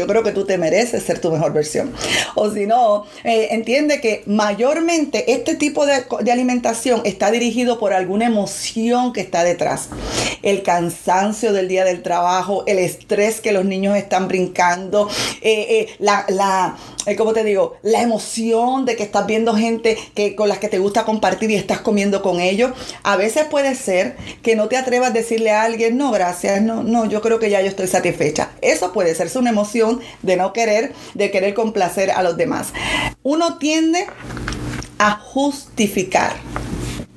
Yo 0.00 0.06
creo 0.06 0.22
que 0.22 0.32
tú 0.32 0.46
te 0.46 0.56
mereces 0.56 1.02
ser 1.02 1.18
tu 1.18 1.30
mejor 1.30 1.52
versión. 1.52 1.92
O 2.34 2.50
si 2.50 2.64
no, 2.64 3.04
eh, 3.22 3.48
entiende 3.50 4.00
que 4.00 4.22
mayormente 4.24 5.30
este 5.34 5.56
tipo 5.56 5.84
de, 5.84 6.06
alimentación 6.32 7.02
está 7.04 7.30
dirigido 7.30 7.78
por 7.78 7.92
alguna 7.92 8.24
emoción 8.24 9.12
que 9.12 9.20
está 9.20 9.44
detrás. 9.44 9.90
El 10.40 10.62
cansancio 10.62 11.52
del 11.52 11.68
día 11.68 11.84
del 11.84 12.02
trabajo, 12.02 12.64
el 12.66 12.78
estrés 12.78 13.42
que 13.42 13.52
los 13.52 13.66
niños 13.66 13.94
están 13.94 14.26
brincando, 14.26 15.10
eh, 15.42 15.66
eh, 15.68 15.88
la, 15.98 16.24
la 16.30 16.78
¿cómo 17.18 17.34
te 17.34 17.44
digo? 17.44 17.76
La 17.82 18.00
emoción 18.00 18.86
de 18.86 18.96
que 18.96 19.02
estás 19.02 19.26
viendo 19.26 19.54
gente 19.54 19.98
que, 20.14 20.34
con 20.34 20.48
las 20.48 20.60
que 20.60 20.68
te 20.68 20.78
gusta 20.78 21.04
compartir 21.04 21.50
y 21.50 21.56
estás 21.56 21.80
comiendo 21.80 22.22
con 22.22 22.40
ellos. 22.40 22.70
A 23.02 23.16
veces 23.16 23.44
puede 23.50 23.74
ser 23.74 24.16
que 24.42 24.56
no 24.56 24.68
te 24.68 24.78
atrevas 24.78 25.10
a 25.10 25.12
decirle 25.12 25.50
a 25.50 25.62
alguien, 25.62 25.98
no, 25.98 26.10
gracias, 26.10 26.62
no, 26.62 26.82
no, 26.82 27.04
yo 27.04 27.20
creo 27.20 27.38
que 27.38 27.50
ya 27.50 27.60
yo 27.60 27.68
estoy 27.68 27.86
satisfecha. 27.86 28.52
Eso 28.62 28.94
puede 28.94 29.14
ser 29.14 29.28
una 29.38 29.50
emoción 29.50 29.89
de 30.22 30.36
no 30.36 30.52
querer, 30.52 30.94
de 31.14 31.30
querer 31.30 31.54
complacer 31.54 32.10
a 32.10 32.22
los 32.22 32.36
demás. 32.36 32.72
Uno 33.22 33.58
tiende 33.58 34.06
a 34.98 35.12
justificar 35.12 36.36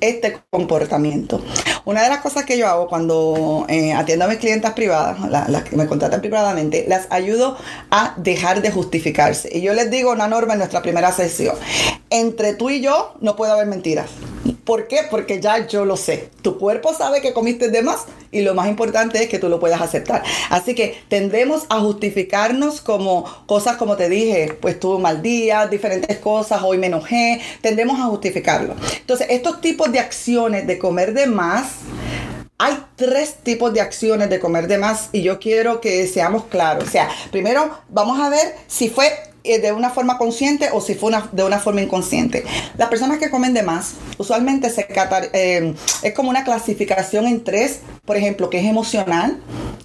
este 0.00 0.38
comportamiento. 0.50 1.42
Una 1.84 2.02
de 2.02 2.08
las 2.08 2.18
cosas 2.18 2.44
que 2.44 2.56
yo 2.56 2.66
hago 2.66 2.88
cuando 2.88 3.66
eh, 3.68 3.92
atiendo 3.92 4.24
a 4.24 4.28
mis 4.28 4.38
clientas 4.38 4.72
privadas, 4.72 5.18
las 5.28 5.64
que 5.64 5.76
me 5.76 5.86
contratan 5.86 6.20
privadamente, 6.20 6.86
las 6.88 7.06
ayudo 7.10 7.58
a 7.90 8.14
dejar 8.16 8.62
de 8.62 8.70
justificarse. 8.70 9.50
Y 9.52 9.60
yo 9.60 9.74
les 9.74 9.90
digo 9.90 10.12
una 10.12 10.26
norma 10.26 10.54
en 10.54 10.60
nuestra 10.60 10.80
primera 10.80 11.12
sesión. 11.12 11.56
Entre 12.08 12.54
tú 12.54 12.70
y 12.70 12.80
yo 12.80 13.14
no 13.20 13.36
puede 13.36 13.52
haber 13.52 13.66
mentiras. 13.66 14.08
¿Por 14.64 14.88
qué? 14.88 15.00
Porque 15.10 15.40
ya 15.40 15.66
yo 15.66 15.84
lo 15.84 15.96
sé. 15.96 16.30
Tu 16.40 16.58
cuerpo 16.58 16.94
sabe 16.94 17.20
que 17.20 17.34
comiste 17.34 17.68
de 17.68 17.82
más 17.82 18.06
y 18.32 18.40
lo 18.40 18.54
más 18.54 18.68
importante 18.68 19.22
es 19.22 19.28
que 19.28 19.38
tú 19.38 19.48
lo 19.48 19.60
puedas 19.60 19.80
aceptar. 19.80 20.22
Así 20.50 20.74
que 20.74 20.98
tendemos 21.08 21.66
a 21.68 21.80
justificarnos 21.80 22.80
como 22.80 23.24
cosas 23.46 23.76
como 23.76 23.96
te 23.96 24.08
dije, 24.08 24.56
pues 24.60 24.80
tuve 24.80 24.96
un 24.96 25.02
mal 25.02 25.22
día, 25.22 25.66
diferentes 25.66 26.18
cosas, 26.18 26.62
hoy 26.62 26.78
me 26.78 26.86
enojé, 26.86 27.40
tendemos 27.60 28.00
a 28.00 28.04
justificarlo. 28.04 28.74
Entonces, 28.98 29.26
estos 29.30 29.60
tipos 29.60 29.92
de 29.92 29.98
acciones 29.98 30.66
de 30.66 30.78
comer 30.78 31.14
de 31.14 31.26
más, 31.26 31.73
hay 32.58 32.78
tres 32.96 33.34
tipos 33.42 33.72
de 33.74 33.80
acciones 33.80 34.30
de 34.30 34.38
comer 34.38 34.68
de 34.68 34.78
más 34.78 35.08
y 35.12 35.22
yo 35.22 35.38
quiero 35.38 35.80
que 35.80 36.06
seamos 36.06 36.44
claros. 36.44 36.84
O 36.84 36.90
sea, 36.90 37.08
primero 37.30 37.78
vamos 37.88 38.20
a 38.20 38.28
ver 38.28 38.54
si 38.68 38.88
fue 38.88 39.12
eh, 39.46 39.60
de 39.60 39.72
una 39.72 39.90
forma 39.90 40.16
consciente 40.16 40.70
o 40.72 40.80
si 40.80 40.94
fue 40.94 41.12
de 41.32 41.44
una 41.44 41.58
forma 41.58 41.82
inconsciente. 41.82 42.44
Las 42.78 42.88
personas 42.88 43.18
que 43.18 43.28
comen 43.28 43.52
de 43.52 43.62
más, 43.62 43.94
usualmente 44.16 44.70
se 44.70 44.86
eh, 45.34 45.74
es 46.02 46.14
como 46.14 46.30
una 46.30 46.44
clasificación 46.44 47.26
en 47.26 47.44
tres, 47.44 47.80
por 48.06 48.16
ejemplo, 48.16 48.48
que 48.48 48.60
es 48.60 48.64
emocional, 48.64 49.38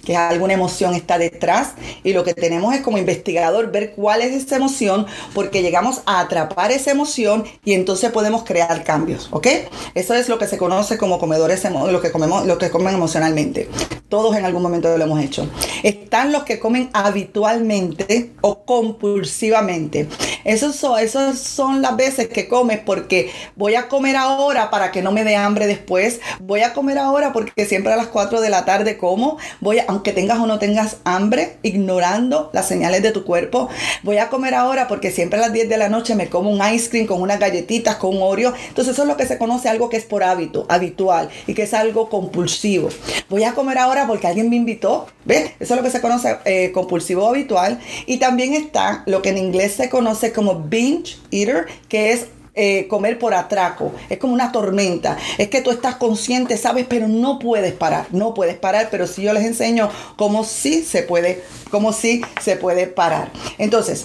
que 0.04 0.16
alguna 0.16 0.54
emoción 0.54 0.94
está 0.94 1.18
detrás 1.18 1.72
y 2.02 2.12
lo 2.12 2.24
que 2.24 2.34
tenemos 2.34 2.74
es 2.74 2.80
como 2.80 2.98
investigador 2.98 3.70
ver 3.70 3.92
cuál 3.92 4.22
es 4.22 4.32
esa 4.32 4.56
emoción 4.56 5.06
porque 5.34 5.62
llegamos 5.62 6.02
a 6.06 6.20
atrapar 6.20 6.72
esa 6.72 6.90
emoción 6.90 7.44
y 7.64 7.74
entonces 7.74 8.10
podemos 8.10 8.44
crear 8.44 8.84
cambios, 8.84 9.28
¿ok? 9.30 9.46
Eso 9.94 10.14
es 10.14 10.28
lo 10.28 10.38
que 10.38 10.46
se 10.46 10.58
conoce 10.58 10.98
como 10.98 11.18
comedores, 11.18 11.64
lo 11.70 12.00
que 12.00 12.10
comemos, 12.10 12.46
lo 12.46 12.58
que 12.58 12.70
comen 12.70 12.94
emocionalmente. 12.94 13.68
Todos 14.08 14.36
en 14.36 14.44
algún 14.44 14.62
momento 14.62 14.96
lo 14.96 15.04
hemos 15.04 15.22
hecho. 15.22 15.48
Están 15.82 16.32
los 16.32 16.42
que 16.42 16.58
comen 16.58 16.90
habitualmente 16.92 18.32
o 18.40 18.64
compulsivamente. 18.64 20.08
Esos 20.44 20.74
son, 20.74 20.98
esos 20.98 21.38
son 21.38 21.80
las 21.80 21.96
veces 21.96 22.28
que 22.28 22.48
comes 22.48 22.80
porque 22.80 23.30
voy 23.56 23.76
a 23.76 23.88
comer 23.88 24.16
ahora 24.16 24.70
para 24.70 24.90
que 24.90 25.02
no 25.02 25.12
me 25.12 25.22
dé 25.22 25.36
hambre 25.36 25.66
después. 25.66 26.20
Voy 26.40 26.62
a 26.62 26.72
comer 26.72 26.98
ahora 26.98 27.32
porque 27.32 27.66
siempre 27.66 27.92
a 27.92 27.96
las 27.96 28.08
4 28.08 28.40
de 28.40 28.50
la 28.50 28.64
tarde 28.64 28.96
como. 28.96 29.38
Voy 29.60 29.78
a, 29.78 29.84
aunque 29.90 30.12
tengas 30.12 30.38
o 30.38 30.46
no 30.46 30.60
tengas 30.60 30.98
hambre, 31.02 31.56
ignorando 31.64 32.48
las 32.52 32.68
señales 32.68 33.02
de 33.02 33.10
tu 33.10 33.24
cuerpo. 33.24 33.68
Voy 34.04 34.18
a 34.18 34.28
comer 34.28 34.54
ahora 34.54 34.86
porque 34.86 35.10
siempre 35.10 35.40
a 35.40 35.42
las 35.42 35.52
10 35.52 35.68
de 35.68 35.78
la 35.78 35.88
noche 35.88 36.14
me 36.14 36.28
como 36.28 36.48
un 36.48 36.62
ice 36.72 36.88
cream 36.88 37.06
con 37.06 37.20
unas 37.20 37.40
galletitas, 37.40 37.96
con 37.96 38.16
un 38.16 38.22
Oreo. 38.22 38.54
Entonces 38.68 38.94
eso 38.94 39.02
es 39.02 39.08
lo 39.08 39.16
que 39.16 39.26
se 39.26 39.36
conoce 39.36 39.68
algo 39.68 39.88
que 39.88 39.96
es 39.96 40.04
por 40.04 40.22
hábito, 40.22 40.64
habitual 40.68 41.28
y 41.48 41.54
que 41.54 41.64
es 41.64 41.74
algo 41.74 42.08
compulsivo. 42.08 42.88
Voy 43.28 43.42
a 43.42 43.52
comer 43.54 43.78
ahora 43.78 44.06
porque 44.06 44.28
alguien 44.28 44.48
me 44.48 44.56
invitó. 44.56 45.08
¿Ves? 45.24 45.50
Eso 45.58 45.74
es 45.74 45.80
lo 45.80 45.82
que 45.82 45.90
se 45.90 46.00
conoce 46.00 46.38
eh, 46.44 46.70
compulsivo 46.72 47.28
habitual. 47.28 47.80
Y 48.06 48.18
también 48.18 48.54
está 48.54 49.02
lo 49.06 49.22
que 49.22 49.30
en 49.30 49.38
inglés 49.38 49.72
se 49.72 49.90
conoce 49.90 50.32
como 50.32 50.54
binge 50.54 51.16
eater, 51.32 51.66
que 51.88 52.12
es 52.12 52.26
eh, 52.62 52.88
comer 52.88 53.18
por 53.18 53.32
atraco. 53.32 53.94
Es 54.10 54.18
como 54.18 54.34
una 54.34 54.52
tormenta. 54.52 55.16
Es 55.38 55.48
que 55.48 55.62
tú 55.62 55.70
estás 55.70 55.94
consciente, 55.94 56.58
sabes, 56.58 56.84
pero 56.86 57.08
no 57.08 57.38
puedes 57.38 57.72
parar. 57.72 58.08
No 58.10 58.34
puedes 58.34 58.58
parar, 58.58 58.88
pero 58.90 59.06
si 59.06 59.22
yo 59.22 59.32
les 59.32 59.46
enseño 59.46 59.88
cómo 60.16 60.44
sí 60.44 60.82
se 60.82 61.02
puede, 61.02 61.42
cómo 61.70 61.94
sí 61.94 62.20
se 62.38 62.56
puede 62.56 62.86
parar. 62.86 63.30
Entonces, 63.56 64.04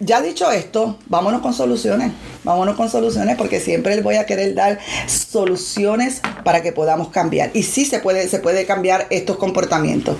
ya 0.00 0.22
dicho 0.22 0.50
esto, 0.50 0.96
vámonos 1.08 1.42
con 1.42 1.52
soluciones. 1.52 2.12
Vámonos 2.42 2.74
con 2.74 2.88
soluciones 2.88 3.36
porque 3.36 3.60
siempre 3.60 3.94
les 3.94 4.02
voy 4.02 4.16
a 4.16 4.24
querer 4.24 4.54
dar 4.54 4.78
soluciones 5.06 6.22
para 6.42 6.62
que 6.62 6.72
podamos 6.72 7.08
cambiar. 7.08 7.50
Y 7.52 7.64
sí 7.64 7.84
se 7.84 7.98
puede, 7.98 8.28
se 8.28 8.38
puede 8.38 8.64
cambiar 8.64 9.06
estos 9.10 9.36
comportamientos. 9.36 10.16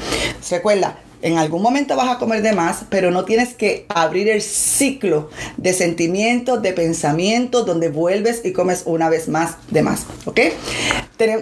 Recuerda, 0.51 0.99
en 1.25 1.39
algún 1.39 1.63
momento 1.63 1.97
vas 1.97 2.11
a 2.11 2.19
comer 2.19 2.43
de 2.43 2.53
más, 2.53 2.85
pero 2.91 3.11
no 3.11 3.25
tienes 3.25 3.55
que 3.55 3.87
abrir 3.89 4.29
el 4.29 4.43
ciclo 4.43 5.31
de 5.57 5.73
sentimientos, 5.73 6.61
de 6.61 6.75
pensamientos, 6.75 7.65
donde 7.65 7.89
vuelves 7.89 8.43
y 8.45 8.53
comes 8.53 8.83
una 8.85 9.09
vez 9.09 9.27
más 9.29 9.57
de 9.71 9.81
más. 9.81 10.05
¿Ok? 10.27 10.41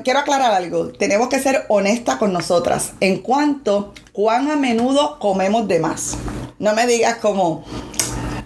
Quiero 0.04 0.20
aclarar 0.20 0.52
algo. 0.52 0.92
Tenemos 0.92 1.28
que 1.28 1.40
ser 1.40 1.64
honestas 1.68 2.16
con 2.16 2.32
nosotras 2.32 2.92
en 3.00 3.18
cuanto 3.18 3.92
cuán 4.12 4.52
a 4.52 4.56
menudo 4.56 5.18
comemos 5.18 5.66
de 5.66 5.80
más. 5.80 6.16
No 6.60 6.74
me 6.74 6.86
digas 6.86 7.16
como, 7.16 7.64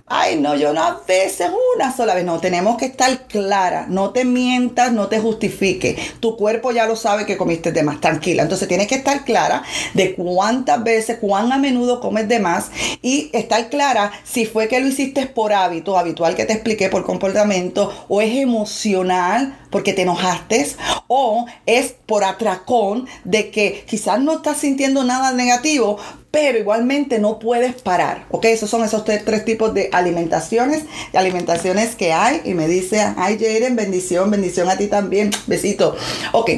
ay, 0.08 0.36
no, 0.36 0.54
yo 0.54 0.72
no 0.72 0.82
a 0.82 1.02
veces 1.06 1.50
una 1.74 1.94
sola 1.94 2.14
vez. 2.14 2.24
No, 2.24 2.38
tenemos 2.38 2.76
que 2.76 2.86
estar 2.86 3.26
clara. 3.26 3.86
No 3.88 4.10
te 4.10 4.24
mientas, 4.24 4.92
no 4.92 5.08
te 5.08 5.20
justifique. 5.20 5.96
Tu 6.20 6.36
cuerpo 6.36 6.70
ya 6.72 6.86
lo 6.86 6.96
sabe 6.96 7.26
que 7.26 7.36
comiste 7.36 7.72
de 7.72 7.82
más. 7.82 8.00
Tranquila. 8.00 8.42
Entonces 8.42 8.68
tienes 8.68 8.86
que 8.86 8.96
estar 8.96 9.24
clara 9.24 9.62
de 9.94 10.14
cuántas 10.14 10.82
veces, 10.82 11.18
cuán 11.18 11.52
a 11.52 11.58
menudo 11.58 12.00
comes 12.00 12.28
de 12.28 12.38
más 12.38 12.70
y 13.02 13.30
estar 13.32 13.68
clara 13.68 14.12
si 14.24 14.46
fue 14.46 14.68
que 14.68 14.80
lo 14.80 14.86
hiciste 14.86 15.26
por 15.26 15.52
hábito, 15.52 15.98
habitual 15.98 16.34
que 16.34 16.44
te 16.44 16.52
expliqué 16.52 16.88
por 16.88 17.04
comportamiento, 17.04 17.92
o 18.08 18.20
es 18.20 18.34
emocional 18.36 19.58
porque 19.70 19.92
te 19.92 20.02
enojaste, 20.02 20.66
o 21.06 21.46
es 21.66 21.94
por 22.06 22.24
atracón 22.24 23.06
de 23.24 23.50
que 23.50 23.84
quizás 23.86 24.20
no 24.20 24.36
estás 24.36 24.58
sintiendo 24.58 25.04
nada 25.04 25.32
negativo, 25.32 25.98
pero 26.36 26.58
igualmente 26.58 27.18
no 27.18 27.38
puedes 27.38 27.80
parar. 27.80 28.26
¿Ok? 28.30 28.44
Esos 28.44 28.68
son 28.68 28.84
esos 28.84 29.06
tres, 29.06 29.44
tipos 29.46 29.72
de 29.72 29.88
alimentaciones, 29.90 30.82
de 31.10 31.18
alimentaciones 31.18 31.94
que 31.94 32.12
hay. 32.12 32.42
Y 32.44 32.52
me 32.52 32.68
dice, 32.68 33.00
ay 33.16 33.38
Jaden, 33.40 33.74
bendición, 33.74 34.30
bendición 34.30 34.68
a 34.68 34.76
ti 34.76 34.86
también. 34.86 35.30
Besito. 35.46 35.96
Ok. 36.32 36.50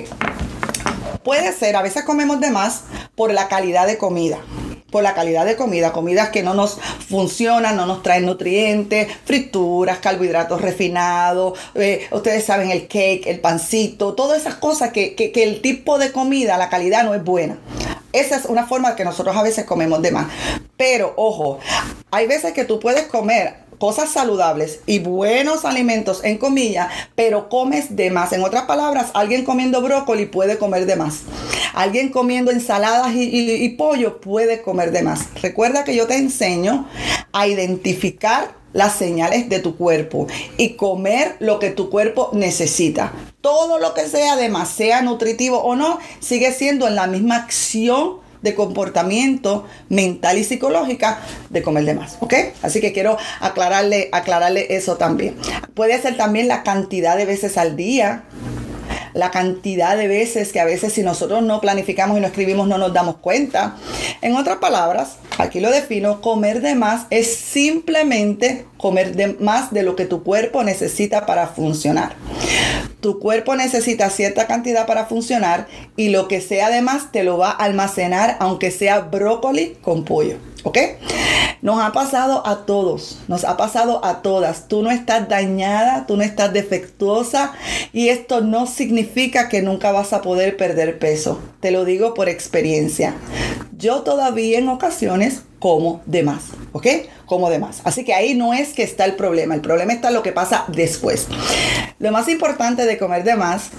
Puede 1.22 1.52
ser, 1.52 1.76
a 1.76 1.82
veces 1.82 2.02
comemos 2.02 2.40
de 2.40 2.50
más 2.50 2.82
por 3.14 3.32
la 3.32 3.46
calidad 3.46 3.86
de 3.86 3.98
comida 3.98 4.40
por 4.90 5.02
la 5.02 5.14
calidad 5.14 5.44
de 5.44 5.56
comida, 5.56 5.92
comidas 5.92 6.30
que 6.30 6.42
no 6.42 6.54
nos 6.54 6.78
funcionan, 7.08 7.76
no 7.76 7.86
nos 7.86 8.02
traen 8.02 8.26
nutrientes, 8.26 9.08
frituras, 9.24 9.98
carbohidratos 9.98 10.60
refinados, 10.60 11.58
eh, 11.74 12.08
ustedes 12.10 12.44
saben 12.44 12.70
el 12.70 12.88
cake, 12.88 13.26
el 13.26 13.40
pancito, 13.40 14.14
todas 14.14 14.40
esas 14.40 14.54
cosas 14.54 14.92
que, 14.92 15.14
que 15.14 15.42
el 15.42 15.60
tipo 15.60 15.98
de 15.98 16.12
comida, 16.12 16.56
la 16.56 16.68
calidad 16.68 17.04
no 17.04 17.14
es 17.14 17.22
buena. 17.22 17.58
Esa 18.12 18.36
es 18.36 18.46
una 18.46 18.66
forma 18.66 18.96
que 18.96 19.04
nosotros 19.04 19.36
a 19.36 19.42
veces 19.42 19.66
comemos 19.66 20.00
de 20.00 20.10
más. 20.10 20.28
Pero 20.78 21.12
ojo, 21.16 21.58
hay 22.10 22.26
veces 22.26 22.52
que 22.52 22.64
tú 22.64 22.80
puedes 22.80 23.06
comer 23.06 23.67
cosas 23.78 24.10
saludables 24.10 24.80
y 24.86 24.98
buenos 24.98 25.64
alimentos 25.64 26.22
en 26.24 26.38
comillas, 26.38 26.88
pero 27.14 27.48
comes 27.48 27.96
de 27.96 28.10
más. 28.10 28.32
En 28.32 28.42
otras 28.42 28.64
palabras, 28.64 29.10
alguien 29.14 29.44
comiendo 29.44 29.80
brócoli 29.80 30.26
puede 30.26 30.58
comer 30.58 30.86
de 30.86 30.96
más. 30.96 31.20
Alguien 31.74 32.10
comiendo 32.10 32.50
ensaladas 32.50 33.12
y, 33.14 33.68
pollo 33.78 34.20
puede 34.20 34.62
comer 34.62 34.90
de 34.90 35.02
más. 35.02 35.28
Recuerda 35.40 35.84
que 35.84 35.94
yo 35.94 36.06
te 36.06 36.16
enseño 36.16 36.88
a 37.32 37.46
identificar 37.46 38.56
las 38.72 38.96
señales 38.96 39.48
de 39.48 39.60
tu 39.60 39.76
cuerpo 39.76 40.26
y 40.56 40.70
comer 40.70 41.36
lo 41.38 41.58
que 41.58 41.70
tu 41.70 41.90
cuerpo 41.90 42.30
necesita. 42.32 43.12
Todo 43.40 43.78
lo 43.78 43.94
que 43.94 44.06
sea 44.06 44.36
de 44.36 44.48
más, 44.48 44.68
sea 44.68 45.02
nutritivo 45.02 45.58
o 45.58 45.76
no, 45.76 45.98
sigue 46.20 46.52
siendo 46.52 46.86
en 46.86 46.94
la 46.96 47.06
misma 47.06 47.36
acción 47.36 48.27
comportamiento 48.54 49.66
mental 49.88 50.38
y 50.38 50.44
psicológica 50.44 51.20
de 51.50 51.62
comer 51.62 51.84
de 51.84 51.94
más, 51.94 52.16
¿ok? 52.20 52.34
Así 52.62 52.80
que 52.80 52.92
quiero 52.92 53.16
aclararle, 53.40 54.08
aclararle 54.12 54.66
eso 54.70 54.96
también. 54.96 55.36
Puede 55.74 56.00
ser 56.00 56.16
también 56.16 56.48
la 56.48 56.62
cantidad 56.62 57.16
de 57.16 57.24
veces 57.24 57.58
al 57.58 57.76
día 57.76 58.24
la 59.14 59.30
cantidad 59.30 59.96
de 59.96 60.08
veces 60.08 60.52
que 60.52 60.60
a 60.60 60.64
veces 60.64 60.92
si 60.92 61.02
nosotros 61.02 61.42
no 61.42 61.60
planificamos 61.60 62.18
y 62.18 62.20
no 62.20 62.26
escribimos 62.26 62.68
no 62.68 62.78
nos 62.78 62.92
damos 62.92 63.16
cuenta. 63.16 63.76
En 64.22 64.36
otras 64.36 64.58
palabras, 64.58 65.16
aquí 65.38 65.60
lo 65.60 65.70
defino, 65.70 66.20
comer 66.20 66.60
de 66.60 66.74
más 66.74 67.06
es 67.10 67.34
simplemente 67.34 68.66
comer 68.76 69.14
de 69.16 69.34
más 69.40 69.72
de 69.72 69.82
lo 69.82 69.96
que 69.96 70.06
tu 70.06 70.22
cuerpo 70.22 70.62
necesita 70.64 71.26
para 71.26 71.48
funcionar. 71.48 72.16
Tu 73.00 73.20
cuerpo 73.20 73.54
necesita 73.54 74.10
cierta 74.10 74.46
cantidad 74.46 74.86
para 74.86 75.06
funcionar 75.06 75.68
y 75.96 76.08
lo 76.08 76.26
que 76.26 76.40
sea 76.40 76.70
de 76.70 76.82
más 76.82 77.12
te 77.12 77.22
lo 77.22 77.38
va 77.38 77.50
a 77.50 77.64
almacenar 77.64 78.36
aunque 78.40 78.70
sea 78.70 79.00
brócoli 79.00 79.76
con 79.82 80.04
pollo. 80.04 80.36
¿Ok? 80.64 80.78
Nos 81.62 81.80
ha 81.80 81.92
pasado 81.92 82.46
a 82.46 82.66
todos, 82.66 83.18
nos 83.28 83.44
ha 83.44 83.56
pasado 83.56 84.04
a 84.04 84.22
todas. 84.22 84.68
Tú 84.68 84.82
no 84.82 84.90
estás 84.90 85.28
dañada, 85.28 86.06
tú 86.06 86.16
no 86.16 86.22
estás 86.22 86.52
defectuosa 86.52 87.52
y 87.92 88.08
esto 88.08 88.40
no 88.40 88.66
significa 88.66 89.48
que 89.48 89.62
nunca 89.62 89.92
vas 89.92 90.12
a 90.12 90.22
poder 90.22 90.56
perder 90.56 90.98
peso. 90.98 91.40
Te 91.60 91.70
lo 91.70 91.84
digo 91.84 92.14
por 92.14 92.28
experiencia. 92.28 93.14
Yo 93.76 94.02
todavía 94.02 94.58
en 94.58 94.68
ocasiones 94.68 95.42
como 95.58 96.02
de 96.06 96.22
más, 96.22 96.44
¿ok? 96.72 96.86
Como 97.26 97.50
de 97.50 97.58
más. 97.58 97.80
Así 97.84 98.04
que 98.04 98.14
ahí 98.14 98.34
no 98.34 98.54
es 98.54 98.72
que 98.72 98.82
está 98.82 99.04
el 99.04 99.14
problema, 99.14 99.54
el 99.54 99.60
problema 99.60 99.92
está 99.92 100.10
lo 100.10 100.22
que 100.22 100.32
pasa 100.32 100.64
después. 100.68 101.26
Lo 101.98 102.12
más 102.12 102.28
importante 102.28 102.84
de 102.84 102.98
comer 102.98 103.24
de 103.24 103.36
más 103.36 103.70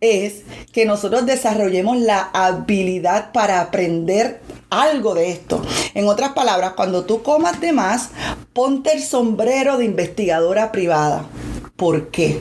es 0.00 0.42
que 0.72 0.84
nosotros 0.84 1.26
desarrollemos 1.26 1.98
la 1.98 2.30
habilidad 2.32 3.32
para 3.32 3.60
aprender 3.60 4.40
algo 4.70 5.14
de 5.14 5.30
esto. 5.30 5.62
En 5.94 6.08
otras 6.08 6.32
palabras, 6.32 6.72
cuando 6.74 7.04
tú 7.04 7.22
comas 7.22 7.60
de 7.60 7.72
más, 7.72 8.10
ponte 8.52 8.92
el 8.92 9.02
sombrero 9.02 9.78
de 9.78 9.84
investigadora 9.84 10.72
privada. 10.72 11.26
¿Por 11.76 12.10
qué? 12.10 12.40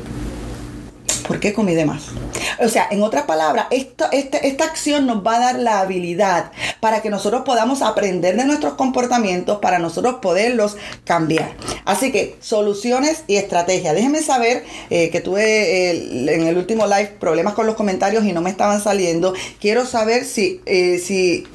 ¿Por 1.28 1.40
qué 1.40 1.54
comí 1.54 1.74
de 1.74 1.86
más? 1.86 2.04
O 2.60 2.70
sea, 2.70 2.88
en 2.92 3.02
otras 3.02 3.24
palabras, 3.24 3.68
esta, 3.72 4.10
esta, 4.12 4.64
acción 4.64 5.06
nos 5.06 5.26
va 5.26 5.36
a 5.36 5.40
dar 5.40 5.60
la 5.60 5.80
habilidad 5.80 6.52
para 6.80 7.02
que 7.02 7.10
nosotros 7.10 7.44
podamos 7.46 7.82
aprender 7.82 8.36
de 8.36 8.46
nuestros 8.46 8.74
comportamientos, 8.74 9.60
para 9.60 9.80
nosotros 9.80 10.16
poderlos 10.22 10.78
cambiar. 11.06 11.56
Así 11.86 12.12
que 12.12 12.36
soluciones 12.40 13.24
y 13.28 13.36
estrategias. 13.36 13.96
Déjenme 13.96 14.22
saber 14.22 14.64
eh, 14.90 15.10
que 15.10 15.22
tuve 15.22 15.92
en 15.92 16.48
el 16.48 16.58
último 16.58 16.88
live 16.88 17.16
problemas 17.20 17.54
con 17.54 17.66
los 17.66 17.76
comentarios 17.76 18.26
y 18.26 18.34
no 18.34 18.42
me 18.42 18.50
estaban 18.50 18.82
saliendo. 18.82 19.34
Quiero 19.60 19.86
saber 19.86 20.26
si, 20.26 20.62
eh, 20.66 21.00
si 21.00 21.46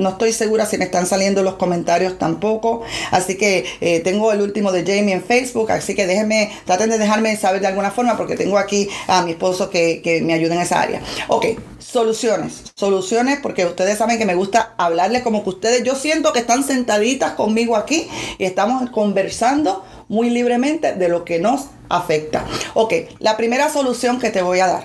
no 0.00 0.10
estoy 0.10 0.32
segura 0.32 0.66
si 0.66 0.78
me 0.78 0.84
están 0.84 1.06
saliendo 1.06 1.42
los 1.42 1.54
comentarios 1.54 2.18
tampoco. 2.18 2.82
Así 3.10 3.36
que 3.36 3.64
eh, 3.80 4.00
tengo 4.00 4.32
el 4.32 4.40
último 4.40 4.72
de 4.72 4.80
Jamie 4.80 5.14
en 5.14 5.22
Facebook. 5.22 5.70
Así 5.70 5.94
que 5.94 6.06
déjenme, 6.06 6.50
traten 6.64 6.90
de 6.90 6.98
dejarme 6.98 7.36
saber 7.36 7.60
de 7.60 7.68
alguna 7.68 7.90
forma 7.90 8.16
porque 8.16 8.36
tengo 8.36 8.58
aquí 8.58 8.88
a 9.06 9.22
mi 9.22 9.32
esposo 9.32 9.70
que, 9.70 10.00
que 10.02 10.20
me 10.22 10.32
ayuda 10.34 10.54
en 10.54 10.62
esa 10.62 10.80
área. 10.80 11.02
Ok, 11.28 11.46
soluciones. 11.78 12.64
Soluciones 12.74 13.38
porque 13.42 13.66
ustedes 13.66 13.98
saben 13.98 14.18
que 14.18 14.26
me 14.26 14.34
gusta 14.34 14.74
hablarles 14.78 15.22
como 15.22 15.44
que 15.44 15.50
ustedes, 15.50 15.82
yo 15.84 15.94
siento 15.94 16.32
que 16.32 16.40
están 16.40 16.64
sentaditas 16.64 17.32
conmigo 17.32 17.76
aquí 17.76 18.08
y 18.38 18.44
estamos 18.44 18.90
conversando 18.90 19.84
muy 20.08 20.30
libremente 20.30 20.94
de 20.94 21.08
lo 21.08 21.24
que 21.24 21.38
nos 21.38 21.66
afecta. 21.88 22.44
Ok, 22.74 22.94
la 23.18 23.36
primera 23.36 23.68
solución 23.68 24.18
que 24.18 24.30
te 24.30 24.42
voy 24.42 24.60
a 24.60 24.66
dar. 24.66 24.84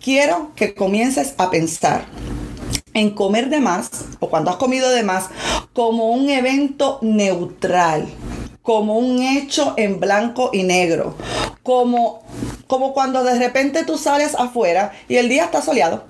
Quiero 0.00 0.52
que 0.56 0.74
comiences 0.74 1.34
a 1.38 1.50
pensar 1.50 2.04
en 2.94 3.10
comer 3.10 3.48
de 3.48 3.60
más 3.60 3.90
o 4.20 4.28
cuando 4.28 4.50
has 4.50 4.56
comido 4.56 4.90
de 4.90 5.02
más 5.02 5.28
como 5.72 6.10
un 6.10 6.28
evento 6.28 6.98
neutral, 7.02 8.06
como 8.62 8.98
un 8.98 9.22
hecho 9.22 9.74
en 9.76 10.00
blanco 10.00 10.50
y 10.52 10.62
negro, 10.62 11.16
como, 11.62 12.22
como 12.66 12.92
cuando 12.92 13.24
de 13.24 13.38
repente 13.38 13.84
tú 13.84 13.98
sales 13.98 14.34
afuera 14.34 14.92
y 15.08 15.16
el 15.16 15.28
día 15.28 15.44
está 15.44 15.62
soleado 15.62 16.04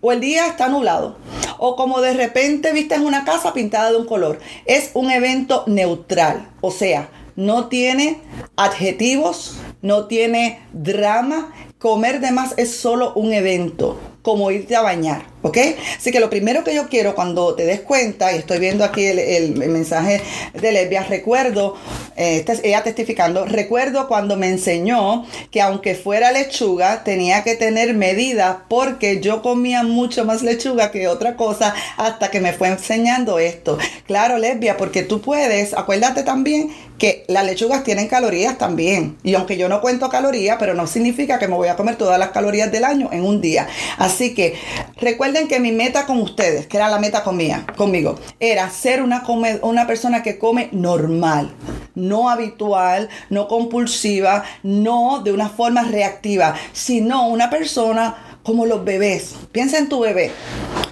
o 0.00 0.12
el 0.12 0.20
día 0.20 0.46
está 0.46 0.68
nublado 0.68 1.16
o 1.64 1.76
como 1.76 2.00
de 2.00 2.12
repente 2.12 2.72
vistes 2.72 2.98
una 2.98 3.24
casa 3.24 3.52
pintada 3.52 3.92
de 3.92 3.96
un 3.96 4.06
color. 4.06 4.40
Es 4.64 4.90
un 4.94 5.12
evento 5.12 5.62
neutral, 5.68 6.48
o 6.60 6.72
sea, 6.72 7.08
no 7.36 7.68
tiene 7.68 8.20
adjetivos, 8.56 9.58
no 9.80 10.06
tiene 10.06 10.60
drama. 10.72 11.52
Comer 11.82 12.20
de 12.20 12.30
más 12.30 12.54
es 12.58 12.76
solo 12.76 13.12
un 13.16 13.32
evento, 13.32 13.98
como 14.22 14.52
irte 14.52 14.76
a 14.76 14.82
bañar. 14.82 15.32
¿Ok? 15.44 15.58
Así 15.98 16.12
que 16.12 16.20
lo 16.20 16.30
primero 16.30 16.62
que 16.62 16.72
yo 16.72 16.88
quiero 16.88 17.16
cuando 17.16 17.56
te 17.56 17.64
des 17.64 17.80
cuenta, 17.80 18.32
y 18.32 18.38
estoy 18.38 18.60
viendo 18.60 18.84
aquí 18.84 19.04
el, 19.04 19.56
mensaje 19.56 20.22
de 20.54 20.70
Lesbia, 20.70 21.02
recuerdo, 21.02 21.74
eh, 22.16 22.44
ella 22.62 22.84
testificando, 22.84 23.44
recuerdo 23.44 24.06
cuando 24.06 24.36
me 24.36 24.48
enseñó 24.48 25.26
que 25.50 25.60
aunque 25.60 25.96
fuera 25.96 26.30
lechuga, 26.30 27.02
tenía 27.02 27.42
que 27.42 27.56
tener 27.56 27.94
medidas 27.94 28.58
porque 28.68 29.20
yo 29.20 29.42
comía 29.42 29.82
mucho 29.82 30.24
más 30.24 30.42
lechuga 30.42 30.92
que 30.92 31.08
otra 31.08 31.34
cosa 31.34 31.74
hasta 31.96 32.30
que 32.30 32.40
me 32.40 32.52
fue 32.52 32.68
enseñando 32.68 33.40
esto. 33.40 33.78
Claro, 34.06 34.38
Lesbia, 34.38 34.76
porque 34.76 35.02
tú 35.02 35.20
puedes, 35.20 35.74
acuérdate 35.74 36.22
también 36.22 36.70
que 36.98 37.24
las 37.26 37.44
lechugas 37.44 37.82
tienen 37.82 38.06
calorías 38.06 38.58
también. 38.58 39.16
Y 39.24 39.34
aunque 39.34 39.56
yo 39.56 39.68
no 39.68 39.80
cuento 39.80 40.08
calorías, 40.08 40.56
pero 40.60 40.74
no 40.74 40.86
significa 40.86 41.40
que 41.40 41.48
me 41.48 41.56
voy 41.56 41.66
a 41.66 41.71
comer 41.76 41.96
todas 41.96 42.18
las 42.18 42.30
calorías 42.30 42.70
del 42.72 42.84
año 42.84 43.08
en 43.12 43.24
un 43.24 43.40
día. 43.40 43.68
Así 43.98 44.34
que 44.34 44.54
recuerda 45.00 45.46
que 45.48 45.60
mi 45.60 45.72
meta 45.72 46.06
con 46.06 46.18
ustedes, 46.20 46.66
que 46.66 46.76
era 46.76 46.88
la 46.88 46.98
meta 46.98 47.22
conmigo, 47.22 48.18
era 48.40 48.70
ser 48.70 49.02
una, 49.02 49.24
una 49.62 49.86
persona 49.86 50.22
que 50.22 50.38
come 50.38 50.68
normal, 50.72 51.54
no 51.94 52.30
habitual, 52.30 53.08
no 53.30 53.48
compulsiva, 53.48 54.44
no 54.62 55.20
de 55.22 55.32
una 55.32 55.48
forma 55.48 55.82
reactiva, 55.84 56.54
sino 56.72 57.28
una 57.28 57.50
persona 57.50 58.38
como 58.42 58.66
los 58.66 58.84
bebés. 58.84 59.34
Piensa 59.52 59.78
en 59.78 59.88
tu 59.88 60.00
bebé. 60.00 60.30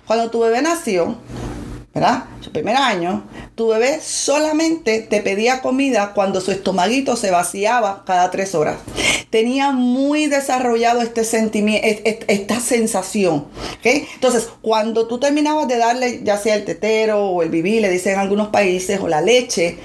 Cuando 0.06 0.30
tu 0.30 0.40
bebé 0.40 0.62
nació, 0.62 1.16
¿verdad? 1.94 2.24
Su 2.40 2.52
primer 2.52 2.76
año, 2.76 3.24
tu 3.54 3.68
bebé 3.68 4.00
solamente 4.00 5.00
te 5.00 5.20
pedía 5.20 5.60
comida 5.60 6.12
cuando 6.14 6.40
su 6.40 6.52
estomaguito 6.52 7.16
se 7.16 7.30
vaciaba 7.30 8.04
cada 8.06 8.30
tres 8.30 8.54
horas. 8.54 8.76
Tenía 9.30 9.70
muy 9.70 10.26
desarrollado 10.26 11.02
este 11.02 11.24
sentimiento, 11.24 11.86
esta 12.04 12.60
sensación. 12.60 13.46
Entonces, 13.84 14.48
cuando 14.60 15.06
tú 15.06 15.18
terminabas 15.18 15.68
de 15.68 15.78
darle 15.78 16.20
ya 16.24 16.36
sea 16.36 16.56
el 16.56 16.64
tetero 16.64 17.26
o 17.26 17.42
el 17.42 17.50
bibí, 17.50 17.80
le 17.80 17.90
dicen 17.90 18.14
en 18.14 18.18
algunos 18.18 18.48
países, 18.48 19.00
o 19.00 19.08
la 19.08 19.20
leche, 19.20 19.78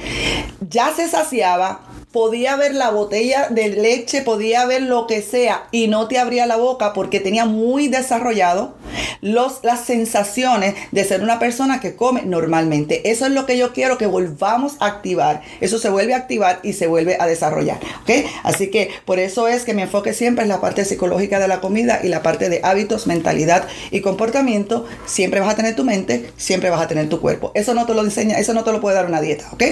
ya 0.69 0.93
se 0.95 1.07
saciaba 1.07 1.81
podía 2.15 2.55
ver 2.55 2.73
la 2.73 2.91
botella 2.91 3.49
de 3.49 3.67
leche, 3.67 4.21
podía 4.21 4.65
ver 4.65 4.83
lo 4.83 5.05
que 5.05 5.21
sea 5.21 5.67
y 5.71 5.89
no 5.89 6.07
te 6.07 6.17
abría 6.17 6.45
la 6.45 6.55
boca 6.55 6.93
porque 6.93 7.19
tenía 7.19 7.43
muy 7.43 7.89
desarrollado 7.89 8.73
los, 9.21 9.59
las 9.63 9.81
sensaciones 9.85 10.75
de 10.91 11.03
ser 11.03 11.21
una 11.21 11.39
persona 11.39 11.79
que 11.79 11.95
come 11.95 12.23
normalmente. 12.23 13.09
Eso 13.11 13.25
es 13.25 13.31
lo 13.31 13.45
que 13.45 13.57
yo 13.57 13.73
quiero 13.73 13.97
que 13.97 14.05
volvamos 14.05 14.77
a 14.79 14.87
activar. 14.87 15.41
Eso 15.61 15.79
se 15.79 15.89
vuelve 15.89 16.13
a 16.13 16.17
activar 16.17 16.59
y 16.63 16.73
se 16.73 16.87
vuelve 16.87 17.17
a 17.19 17.27
desarrollar. 17.27 17.79
¿ok? 18.03 18.11
Así 18.43 18.69
que 18.69 18.89
por 19.05 19.19
eso 19.19 19.47
es 19.47 19.63
que 19.63 19.73
mi 19.73 19.81
enfoque 19.81 20.13
siempre 20.13 20.43
es 20.43 20.49
la 20.49 20.61
parte 20.61 20.85
psicológica 20.85 21.39
de 21.39 21.47
la 21.47 21.61
comida 21.61 21.99
y 22.03 22.07
la 22.07 22.21
parte 22.21 22.49
de 22.49 22.61
hábitos, 22.63 23.07
mentalidad 23.07 23.67
y 23.91 24.01
comportamiento. 24.01 24.85
Siempre 25.05 25.39
vas 25.39 25.53
a 25.53 25.55
tener 25.55 25.75
tu 25.75 25.83
mente, 25.83 26.31
siempre 26.37 26.69
vas 26.69 26.81
a 26.81 26.87
tener 26.87 27.09
tu 27.09 27.19
cuerpo. 27.19 27.51
Eso 27.55 27.73
no 27.73 27.85
te 27.85 27.93
lo 27.93 28.03
enseña, 28.03 28.37
eso 28.37 28.53
no 28.53 28.63
te 28.63 28.71
lo 28.71 28.81
puede 28.81 28.95
dar 28.95 29.05
una 29.05 29.21
dieta. 29.21 29.49
¿ok? 29.51 29.63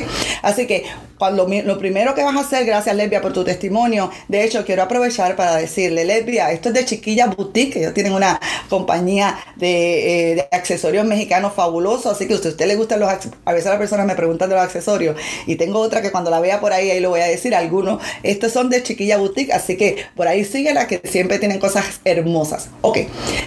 Así 0.42 0.68
que 0.68 0.86
cuando 1.18 1.48
lo 1.48 1.78
primero 1.78 2.16
que 2.16 2.24
vas 2.24 2.36
a 2.36 2.42
hacer, 2.42 2.66
gracias 2.66 2.96
Lesbia 2.96 3.22
por 3.22 3.34
tu 3.34 3.44
testimonio. 3.44 4.12
De 4.28 4.44
hecho, 4.44 4.66
quiero 4.66 4.84
aprovechar 4.84 5.36
para 5.36 5.56
decirle, 5.56 6.06
Lesbia, 6.06 6.52
esto 6.52 6.70
es 6.70 6.76
de 6.76 6.86
Chiquilla 6.86 7.28
Boutique, 7.28 7.80
ellos 7.80 7.94
tienen 7.94 8.14
una 8.14 8.40
compañía 8.70 9.13
de, 9.56 10.34
eh, 10.34 10.48
accesorios 10.52 11.06
mexicanos 11.06 11.54
fabulosos, 11.54 12.08
así 12.08 12.28
que 12.28 12.38
si 12.38 12.48
a 12.48 12.52
usted 12.52 12.68
le 12.68 12.76
gustan 12.76 13.00
los 13.00 13.10
a 13.10 13.54
veces 13.54 13.70
las 13.70 13.78
personas 13.78 14.06
me 14.06 14.16
preguntan 14.16 14.50
de 14.50 14.56
los 14.56 14.64
accesorios 14.64 15.16
y 15.46 15.56
tengo 15.56 15.80
otra 15.80 16.02
que 16.02 16.12
cuando 16.12 16.30
la 16.30 16.40
vea 16.40 16.60
por 16.60 16.74
ahí, 16.74 16.92
ahí 16.92 17.00
lo 17.00 17.10
voy 17.10 17.22
a 17.22 17.28
decir, 17.28 17.56
algunos, 17.56 18.02
estos 18.24 18.52
son 18.52 18.70
de 18.70 18.84
Chiquilla 18.84 19.18
Boutique, 19.18 19.52
así 19.52 19.78
que 19.78 20.06
por 20.16 20.28
ahí 20.28 20.46
síguela 20.46 20.88
que 20.88 21.02
siempre 21.04 21.40
tienen 21.40 21.60
cosas 21.60 22.02
hermosas. 22.06 22.70
Ok, 22.82 23.00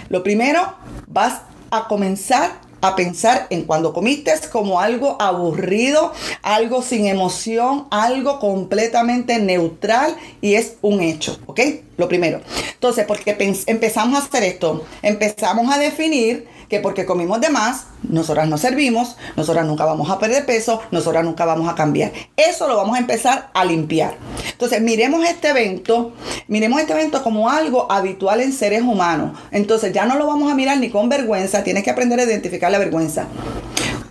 lo 0.08 0.22
primero, 0.22 0.74
vas 1.06 1.40
a 1.70 1.88
comenzar 1.88 2.66
a 2.80 2.94
pensar 2.94 3.46
en 3.50 3.64
cuando 3.64 3.92
comiste 3.92 4.32
como 4.52 4.80
algo 4.80 5.16
aburrido, 5.20 6.12
algo 6.42 6.82
sin 6.82 7.06
emoción, 7.06 7.86
algo 7.90 8.38
completamente 8.38 9.38
neutral 9.38 10.16
y 10.40 10.54
es 10.54 10.76
un 10.82 11.00
hecho, 11.00 11.38
¿ok? 11.46 11.60
Lo 11.96 12.08
primero. 12.08 12.40
Entonces, 12.72 13.04
porque 13.06 13.36
empezamos 13.66 14.20
a 14.20 14.24
hacer 14.24 14.42
esto, 14.42 14.84
empezamos 15.02 15.72
a 15.74 15.78
definir 15.78 16.46
que 16.68 16.80
porque 16.80 17.06
comimos 17.06 17.40
de 17.40 17.48
más, 17.48 17.86
nosotras 18.02 18.48
no 18.48 18.58
servimos, 18.58 19.16
nosotras 19.36 19.64
nunca 19.66 19.84
vamos 19.84 20.10
a 20.10 20.18
perder 20.18 20.44
peso, 20.44 20.80
nosotras 20.90 21.24
nunca 21.24 21.44
vamos 21.44 21.68
a 21.68 21.74
cambiar. 21.74 22.12
Eso 22.36 22.66
lo 22.68 22.76
vamos 22.76 22.96
a 22.96 22.98
empezar 22.98 23.50
a 23.54 23.64
limpiar. 23.64 24.16
Entonces, 24.50 24.80
miremos 24.80 25.24
este 25.24 25.48
evento, 25.48 26.12
miremos 26.48 26.80
este 26.80 26.92
evento 26.92 27.22
como 27.22 27.48
algo 27.48 27.90
habitual 27.90 28.40
en 28.40 28.52
seres 28.52 28.82
humanos. 28.82 29.38
Entonces, 29.52 29.92
ya 29.92 30.06
no 30.06 30.16
lo 30.16 30.26
vamos 30.26 30.50
a 30.50 30.54
mirar 30.54 30.78
ni 30.78 30.90
con 30.90 31.08
vergüenza, 31.08 31.62
tienes 31.62 31.84
que 31.84 31.90
aprender 31.90 32.18
a 32.20 32.24
identificar 32.24 32.70
la 32.70 32.78
vergüenza. 32.78 33.26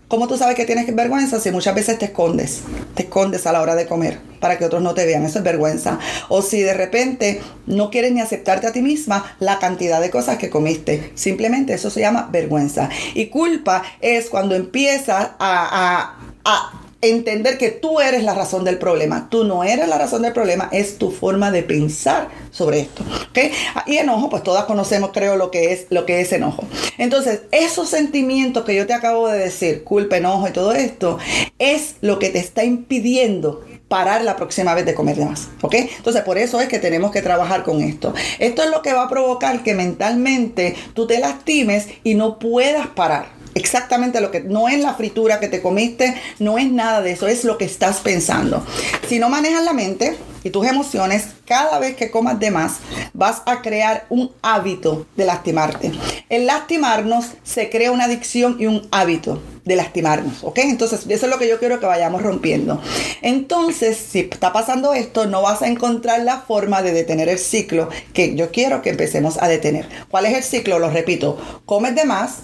¿Cómo 0.07 0.27
tú 0.27 0.37
sabes 0.37 0.55
que 0.55 0.65
tienes 0.65 0.93
vergüenza? 0.95 1.39
Si 1.39 1.49
muchas 1.49 1.73
veces 1.73 1.97
te 1.97 2.05
escondes, 2.05 2.61
te 2.93 3.03
escondes 3.03 3.47
a 3.47 3.51
la 3.51 3.61
hora 3.61 3.73
de 3.73 3.87
comer 3.87 4.19
para 4.39 4.57
que 4.57 4.65
otros 4.65 4.83
no 4.83 4.93
te 4.93 5.03
vean, 5.03 5.25
eso 5.25 5.39
es 5.39 5.43
vergüenza. 5.43 5.97
O 6.29 6.43
si 6.43 6.61
de 6.61 6.75
repente 6.75 7.41
no 7.65 7.89
quieres 7.89 8.11
ni 8.11 8.21
aceptarte 8.21 8.67
a 8.67 8.71
ti 8.71 8.83
misma 8.83 9.35
la 9.39 9.57
cantidad 9.57 9.99
de 9.99 10.11
cosas 10.11 10.37
que 10.37 10.51
comiste, 10.51 11.11
simplemente 11.15 11.73
eso 11.73 11.89
se 11.89 12.01
llama 12.01 12.29
vergüenza. 12.31 12.89
Y 13.15 13.27
culpa 13.27 13.81
es 13.99 14.29
cuando 14.29 14.53
empiezas 14.53 15.31
a, 15.39 16.15
a 16.43 16.84
entender 17.01 17.57
que 17.57 17.69
tú 17.69 17.99
eres 17.99 18.23
la 18.23 18.33
razón 18.33 18.63
del 18.63 18.77
problema. 18.77 19.27
Tú 19.29 19.43
no 19.43 19.63
eres 19.63 19.87
la 19.87 19.97
razón 19.97 20.21
del 20.21 20.33
problema, 20.33 20.69
es 20.71 20.97
tu 20.97 21.11
forma 21.11 21.51
de 21.51 21.63
pensar 21.63 22.29
sobre 22.51 22.79
esto. 22.79 23.03
¿okay? 23.29 23.51
Y 23.85 23.97
enojo, 23.97 24.29
pues 24.29 24.43
todas 24.43 24.65
conocemos, 24.65 25.11
creo, 25.13 25.35
lo 25.35 25.51
que 25.51 25.73
es 25.73 25.87
lo 25.89 26.05
que 26.05 26.21
es 26.21 26.31
enojo. 26.31 26.63
Entonces, 26.97 27.41
esos 27.51 27.89
sentimientos 27.89 28.65
que 28.65 28.75
yo 28.75 28.87
te 28.87 28.93
acabo 28.93 29.27
de 29.27 29.39
decir, 29.39 29.83
culpa, 29.83 30.17
enojo 30.17 30.47
y 30.47 30.51
todo 30.51 30.73
esto, 30.73 31.19
es 31.59 31.95
lo 32.01 32.19
que 32.19 32.29
te 32.29 32.39
está 32.39 32.63
impidiendo 32.63 33.63
parar 33.87 34.23
la 34.23 34.35
próxima 34.35 34.73
vez 34.73 34.85
de 34.85 34.95
comer 34.95 35.15
de 35.15 35.25
más. 35.25 35.49
¿Ok? 35.61 35.75
Entonces, 35.75 36.23
por 36.23 36.37
eso 36.37 36.59
es 36.59 36.67
que 36.67 36.79
tenemos 36.79 37.11
que 37.11 37.21
trabajar 37.21 37.63
con 37.63 37.81
esto. 37.81 38.13
Esto 38.39 38.63
es 38.63 38.69
lo 38.69 38.81
que 38.81 38.93
va 38.93 39.03
a 39.03 39.09
provocar 39.09 39.63
que 39.63 39.75
mentalmente 39.75 40.75
tú 40.93 41.05
te 41.07 41.19
lastimes 41.19 41.87
y 42.03 42.15
no 42.15 42.39
puedas 42.39 42.87
parar 42.87 43.34
exactamente 43.55 44.21
lo 44.21 44.29
que 44.29 44.41
no 44.41 44.67
es 44.67 44.79
la 44.79 44.93
fritura 44.93 45.39
que 45.39 45.47
te 45.47 45.61
comiste, 45.61 46.13
no 46.39 46.59
es 46.59 46.71
nada 46.71 47.01
de 47.01 47.11
eso, 47.11 47.27
es 47.27 47.43
lo 47.43 47.57
que 47.57 47.65
estás 47.65 48.01
pensando. 48.01 48.63
Si 49.07 49.17
no 49.17 49.29
manejas 49.29 49.63
la 49.63 49.73
mente 49.73 50.15
y 50.43 50.51
tus 50.51 50.67
emociones, 50.67 51.29
cada 51.45 51.79
vez 51.79 51.95
que 51.95 52.11
comas 52.11 52.39
de 52.39 52.51
más, 52.51 52.75
vas 53.13 53.41
a 53.45 53.61
crear 53.61 54.05
un 54.09 54.31
hábito 54.43 55.07
de 55.15 55.25
lastimarte. 55.25 55.91
El 56.29 56.45
lastimarnos 56.45 57.27
se 57.43 57.69
crea 57.69 57.91
una 57.91 58.03
adicción 58.03 58.57
y 58.59 58.67
un 58.67 58.87
hábito 58.91 59.41
de 59.63 59.75
lastimarnos, 59.75 60.43
¿ok? 60.43 60.59
Entonces, 60.59 61.05
eso 61.09 61.25
es 61.25 61.31
lo 61.31 61.39
que 61.39 61.47
yo 61.47 61.57
quiero 61.57 61.79
que 61.79 61.87
vayamos 61.87 62.21
rompiendo. 62.21 62.79
Entonces, 63.23 63.97
si 63.97 64.19
está 64.19 64.53
pasando 64.53 64.93
esto, 64.93 65.25
no 65.25 65.41
vas 65.41 65.63
a 65.63 65.67
encontrar 65.67 66.21
la 66.21 66.41
forma 66.41 66.83
de 66.83 66.91
detener 66.91 67.29
el 67.29 67.39
ciclo 67.39 67.89
que 68.13 68.35
yo 68.35 68.51
quiero 68.51 68.83
que 68.83 68.91
empecemos 68.91 69.41
a 69.41 69.47
detener. 69.47 69.87
¿Cuál 70.09 70.27
es 70.27 70.35
el 70.35 70.43
ciclo? 70.43 70.77
Lo 70.77 70.91
repito, 70.91 71.39
comes 71.65 71.95
de 71.95 72.05
más, 72.05 72.41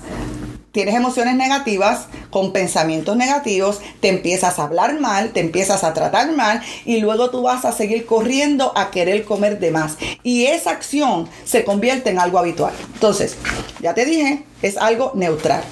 tienes 0.71 0.95
emociones 0.95 1.35
negativas, 1.35 2.07
con 2.29 2.53
pensamientos 2.53 3.17
negativos, 3.17 3.81
te 3.99 4.09
empiezas 4.09 4.57
a 4.57 4.63
hablar 4.63 4.99
mal, 4.99 5.31
te 5.31 5.41
empiezas 5.41 5.83
a 5.83 5.93
tratar 5.93 6.31
mal 6.33 6.61
y 6.85 6.99
luego 6.99 7.29
tú 7.29 7.41
vas 7.41 7.65
a 7.65 7.71
seguir 7.71 8.05
corriendo 8.05 8.71
a 8.77 8.91
querer 8.91 9.25
comer 9.25 9.59
de 9.59 9.71
más. 9.71 9.97
Y 10.23 10.45
esa 10.45 10.71
acción 10.71 11.27
se 11.45 11.63
convierte 11.63 12.09
en 12.09 12.19
algo 12.19 12.39
habitual. 12.39 12.73
Entonces, 12.93 13.35
ya 13.81 13.93
te 13.93 14.05
dije, 14.05 14.45
es 14.61 14.77
algo 14.77 15.11
neutral. 15.15 15.63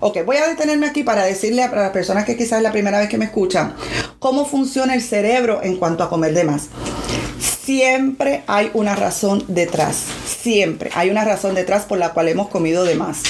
Ok, 0.00 0.18
voy 0.24 0.36
a 0.36 0.46
detenerme 0.46 0.86
aquí 0.86 1.02
para 1.02 1.24
decirle 1.24 1.62
a 1.62 1.74
las 1.74 1.90
personas 1.90 2.24
que 2.24 2.36
quizás 2.36 2.58
es 2.58 2.62
la 2.62 2.72
primera 2.72 2.98
vez 2.98 3.08
que 3.08 3.18
me 3.18 3.24
escuchan 3.24 3.74
cómo 4.18 4.44
funciona 4.44 4.94
el 4.94 5.02
cerebro 5.02 5.62
en 5.62 5.76
cuanto 5.76 6.04
a 6.04 6.08
comer 6.08 6.32
de 6.34 6.44
más. 6.44 6.68
Siempre 7.38 8.44
hay 8.46 8.70
una 8.74 8.94
razón 8.94 9.44
detrás, 9.48 10.04
siempre 10.26 10.90
hay 10.94 11.10
una 11.10 11.24
razón 11.24 11.54
detrás 11.54 11.84
por 11.84 11.98
la 11.98 12.12
cual 12.12 12.28
hemos 12.28 12.48
comido 12.48 12.84
de 12.84 12.94
más. 12.94 13.22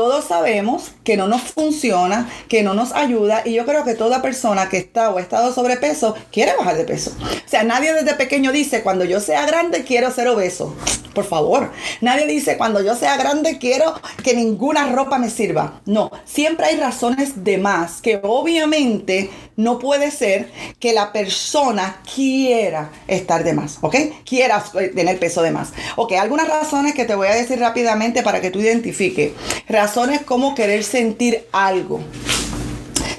Todos 0.00 0.24
sabemos 0.24 0.92
que 1.04 1.18
no 1.18 1.28
nos 1.28 1.42
funciona, 1.42 2.26
que 2.48 2.62
no 2.62 2.72
nos 2.72 2.92
ayuda 2.92 3.42
y 3.44 3.52
yo 3.52 3.66
creo 3.66 3.84
que 3.84 3.92
toda 3.92 4.22
persona 4.22 4.70
que 4.70 4.78
está 4.78 5.10
o 5.10 5.18
ha 5.18 5.20
estado 5.20 5.52
sobrepeso 5.52 6.14
quiere 6.32 6.56
bajar 6.56 6.78
de 6.78 6.84
peso. 6.84 7.12
O 7.20 7.48
sea, 7.48 7.64
nadie 7.64 7.92
desde 7.92 8.14
pequeño 8.14 8.50
dice, 8.50 8.82
cuando 8.82 9.04
yo 9.04 9.20
sea 9.20 9.44
grande 9.44 9.84
quiero 9.84 10.10
ser 10.10 10.28
obeso. 10.28 10.74
por 11.14 11.24
favor. 11.24 11.70
Nadie 12.00 12.26
dice, 12.26 12.56
cuando 12.56 12.82
yo 12.82 12.94
sea 12.94 13.18
grande 13.18 13.58
quiero 13.58 13.92
que 14.24 14.34
ninguna 14.34 14.90
ropa 14.90 15.18
me 15.18 15.28
sirva. 15.28 15.82
No, 15.84 16.10
siempre 16.24 16.64
hay 16.66 16.76
razones 16.76 17.44
de 17.44 17.58
más 17.58 18.00
que 18.00 18.20
obviamente 18.22 19.28
no 19.62 19.78
puede 19.78 20.10
ser 20.10 20.50
que 20.78 20.92
la 20.92 21.12
persona 21.12 22.00
quiera 22.14 22.90
estar 23.06 23.44
de 23.44 23.52
más, 23.52 23.78
¿ok? 23.80 23.96
Quiera 24.24 24.64
tener 24.94 25.18
peso 25.18 25.42
de 25.42 25.50
más. 25.50 25.72
Ok, 25.96 26.12
algunas 26.12 26.48
razones 26.48 26.94
que 26.94 27.04
te 27.04 27.14
voy 27.14 27.28
a 27.28 27.34
decir 27.34 27.58
rápidamente 27.58 28.22
para 28.22 28.40
que 28.40 28.50
tú 28.50 28.60
identifiques. 28.60 29.32
Razones 29.68 30.22
como 30.22 30.54
querer 30.54 30.82
sentir 30.82 31.46
algo. 31.52 32.00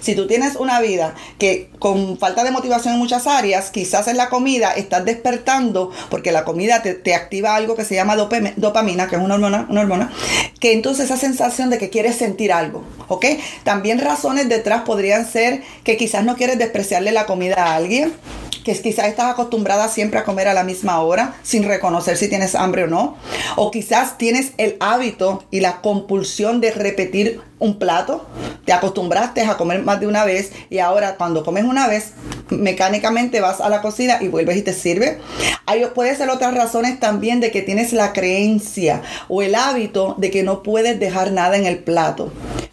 Si 0.01 0.15
tú 0.15 0.27
tienes 0.27 0.55
una 0.55 0.81
vida 0.81 1.15
que 1.37 1.69
con 1.79 2.17
falta 2.17 2.43
de 2.43 2.51
motivación 2.51 2.95
en 2.95 2.99
muchas 2.99 3.27
áreas, 3.27 3.69
quizás 3.71 4.07
en 4.07 4.17
la 4.17 4.29
comida 4.29 4.71
estás 4.71 5.05
despertando, 5.05 5.91
porque 6.09 6.31
la 6.31 6.43
comida 6.43 6.81
te, 6.81 7.15
activa 7.15 7.55
algo 7.55 7.75
que 7.75 7.85
se 7.85 7.95
llama 7.95 8.15
dopamina, 8.15 9.07
que 9.07 9.15
es 9.15 9.21
una 9.21 9.35
hormona, 9.35 9.67
una 9.69 9.81
hormona, 9.81 10.11
que 10.59 10.73
entonces 10.73 11.05
esa 11.05 11.17
sensación 11.17 11.69
de 11.69 11.77
que 11.77 11.89
quieres 11.89 12.15
sentir 12.15 12.51
algo, 12.51 12.83
¿ok? 13.07 13.25
También 13.63 13.99
razones 13.99 14.49
detrás 14.49 14.81
podrían 14.81 15.25
ser 15.29 15.61
que 15.83 15.97
quizás 15.97 16.23
no 16.23 16.35
quieres 16.35 16.57
despreciarle 16.57 17.11
la 17.11 17.25
comida 17.25 17.55
a 17.67 17.75
alguien, 17.75 18.13
que 18.63 18.79
quizás 18.79 19.07
estás 19.07 19.31
acostumbrada 19.31 19.87
siempre 19.87 20.19
a 20.19 20.23
comer 20.23 20.47
a 20.47 20.53
la 20.53 20.63
misma 20.63 20.99
hora 21.01 21.35
sin 21.43 21.63
reconocer 21.63 22.17
si 22.17 22.27
tienes 22.27 22.55
hambre 22.55 22.83
o 22.83 22.87
no. 22.87 23.17
O 23.55 23.71
quizás 23.71 24.17
tienes 24.17 24.53
el 24.57 24.77
hábito 24.79 25.43
y 25.51 25.59
la 25.59 25.81
compulsión 25.81 26.61
de 26.61 26.71
repetir 26.71 27.41
un 27.59 27.77
plato, 27.77 28.25
te 28.65 28.73
acostumbraste 28.73 29.41
a 29.41 29.55
comer 29.55 29.83
más 29.83 29.99
de 29.99 30.07
una 30.07 30.25
vez 30.25 30.51
y 30.69 30.79
ahora 30.79 31.15
cuando 31.15 31.43
comes 31.43 31.63
una 31.63 31.87
vez, 31.87 32.13
mecánicamente 32.49 33.39
vas 33.39 33.61
a 33.61 33.69
la 33.69 33.81
cocina 33.81 34.17
y 34.19 34.27
vuelves 34.27 34.57
y 34.57 34.63
te 34.63 34.73
sirve. 34.73 35.19
Hay, 35.67 35.85
puede 35.93 36.15
ser 36.15 36.29
otras 36.29 36.55
razones 36.55 36.99
también 36.99 37.39
de 37.39 37.51
que 37.51 37.61
tienes 37.61 37.93
la 37.93 38.13
creencia 38.13 39.03
o 39.27 39.43
el 39.43 39.53
hábito 39.55 40.15
de 40.17 40.31
que 40.31 40.43
no 40.43 40.63
puedes 40.63 40.99
dejar 40.99 41.31
nada 41.31 41.55
en 41.55 41.65
el 41.65 41.79
plato. 41.79 42.31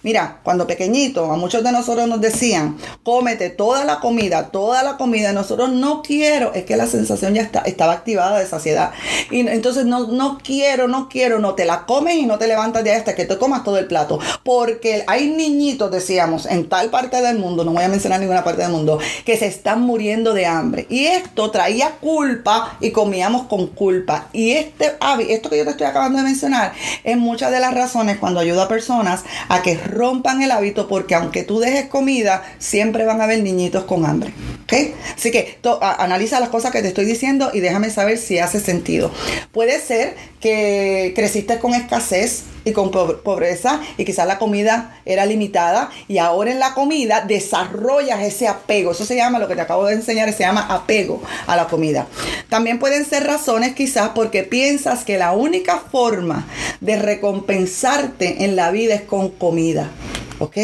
Mira, 0.08 0.40
cuando 0.42 0.66
pequeñito, 0.66 1.30
a 1.30 1.36
muchos 1.36 1.62
de 1.62 1.70
nosotros 1.70 2.08
nos 2.08 2.22
decían, 2.22 2.78
cómete 3.02 3.50
toda 3.50 3.84
la 3.84 4.00
comida, 4.00 4.50
toda 4.50 4.82
la 4.82 4.96
comida. 4.96 5.34
Nosotros 5.34 5.70
no 5.70 6.00
quiero, 6.00 6.54
es 6.54 6.64
que 6.64 6.78
la 6.78 6.86
sensación 6.86 7.34
ya 7.34 7.42
está, 7.42 7.58
estaba 7.60 7.92
activada 7.92 8.38
de 8.38 8.46
saciedad. 8.46 8.92
Y 9.30 9.46
entonces 9.46 9.84
no, 9.84 10.06
no 10.06 10.38
quiero, 10.42 10.88
no 10.88 11.10
quiero, 11.10 11.40
no 11.40 11.54
te 11.54 11.66
la 11.66 11.84
comes 11.84 12.14
y 12.14 12.24
no 12.24 12.38
te 12.38 12.46
levantas 12.46 12.84
de 12.84 12.94
hasta 12.94 13.14
que 13.14 13.26
te 13.26 13.36
comas 13.36 13.64
todo 13.64 13.76
el 13.76 13.86
plato. 13.86 14.18
Porque 14.44 14.78
que 14.80 15.04
hay 15.06 15.28
niñitos, 15.28 15.90
decíamos, 15.90 16.46
en 16.46 16.70
tal 16.70 16.88
parte 16.88 17.20
del 17.20 17.38
mundo, 17.38 17.62
no 17.62 17.72
voy 17.72 17.84
a 17.84 17.88
mencionar 17.88 18.18
ninguna 18.18 18.44
parte 18.44 18.62
del 18.62 18.70
mundo, 18.70 18.98
que 19.26 19.36
se 19.36 19.44
están 19.44 19.82
muriendo 19.82 20.32
de 20.32 20.46
hambre. 20.46 20.86
Y 20.88 21.04
esto 21.04 21.50
traía 21.50 21.96
culpa 22.00 22.78
y 22.80 22.92
comíamos 22.92 23.46
con 23.46 23.66
culpa. 23.66 24.28
Y 24.32 24.52
este 24.52 24.96
esto 25.28 25.50
que 25.50 25.58
yo 25.58 25.64
te 25.64 25.70
estoy 25.70 25.86
acabando 25.86 26.16
de 26.16 26.24
mencionar, 26.24 26.72
es 27.04 27.18
muchas 27.18 27.50
de 27.50 27.60
las 27.60 27.74
razones 27.74 28.16
cuando 28.16 28.40
ayudo 28.40 28.62
a 28.62 28.68
personas 28.68 29.24
a 29.50 29.60
que 29.60 29.76
rompan 29.98 30.42
el 30.42 30.52
hábito, 30.52 30.86
porque 30.86 31.16
aunque 31.16 31.42
tú 31.42 31.58
dejes 31.58 31.86
comida, 31.86 32.44
siempre 32.58 33.04
van 33.04 33.20
a 33.20 33.24
haber 33.24 33.42
niñitos 33.42 33.82
con 33.82 34.06
hambre. 34.06 34.32
¿Ok? 34.62 34.72
Así 35.16 35.32
que 35.32 35.58
analiza 35.80 36.38
las 36.38 36.50
cosas 36.50 36.70
que 36.70 36.82
te 36.82 36.88
estoy 36.88 37.04
diciendo 37.04 37.50
y 37.52 37.60
déjame 37.60 37.90
saber 37.90 38.16
si 38.16 38.38
hace 38.38 38.60
sentido. 38.60 39.10
Puede 39.50 39.80
ser 39.80 40.14
que 40.40 41.12
creciste 41.14 41.58
con 41.58 41.74
escasez 41.74 42.44
y 42.64 42.72
con 42.72 42.90
pobreza 42.90 43.80
y 43.96 44.04
quizás 44.04 44.26
la 44.26 44.38
comida 44.38 45.00
era 45.04 45.26
limitada 45.26 45.90
y 46.06 46.18
ahora 46.18 46.52
en 46.52 46.58
la 46.58 46.74
comida 46.74 47.22
desarrollas 47.22 48.20
ese 48.22 48.46
apego. 48.46 48.92
Eso 48.92 49.04
se 49.04 49.16
llama, 49.16 49.38
lo 49.38 49.48
que 49.48 49.54
te 49.54 49.60
acabo 49.60 49.86
de 49.86 49.94
enseñar, 49.94 50.32
se 50.32 50.44
llama 50.44 50.66
apego 50.68 51.22
a 51.46 51.56
la 51.56 51.66
comida. 51.66 52.06
También 52.48 52.78
pueden 52.78 53.04
ser 53.04 53.24
razones 53.24 53.74
quizás 53.74 54.10
porque 54.14 54.44
piensas 54.44 55.04
que 55.04 55.18
la 55.18 55.32
única 55.32 55.78
forma 55.90 56.46
de 56.80 56.96
recompensarte 56.96 58.44
en 58.44 58.56
la 58.56 58.70
vida 58.70 58.94
es 58.94 59.02
con 59.02 59.30
comida. 59.30 59.90
¿Ok? 60.38 60.56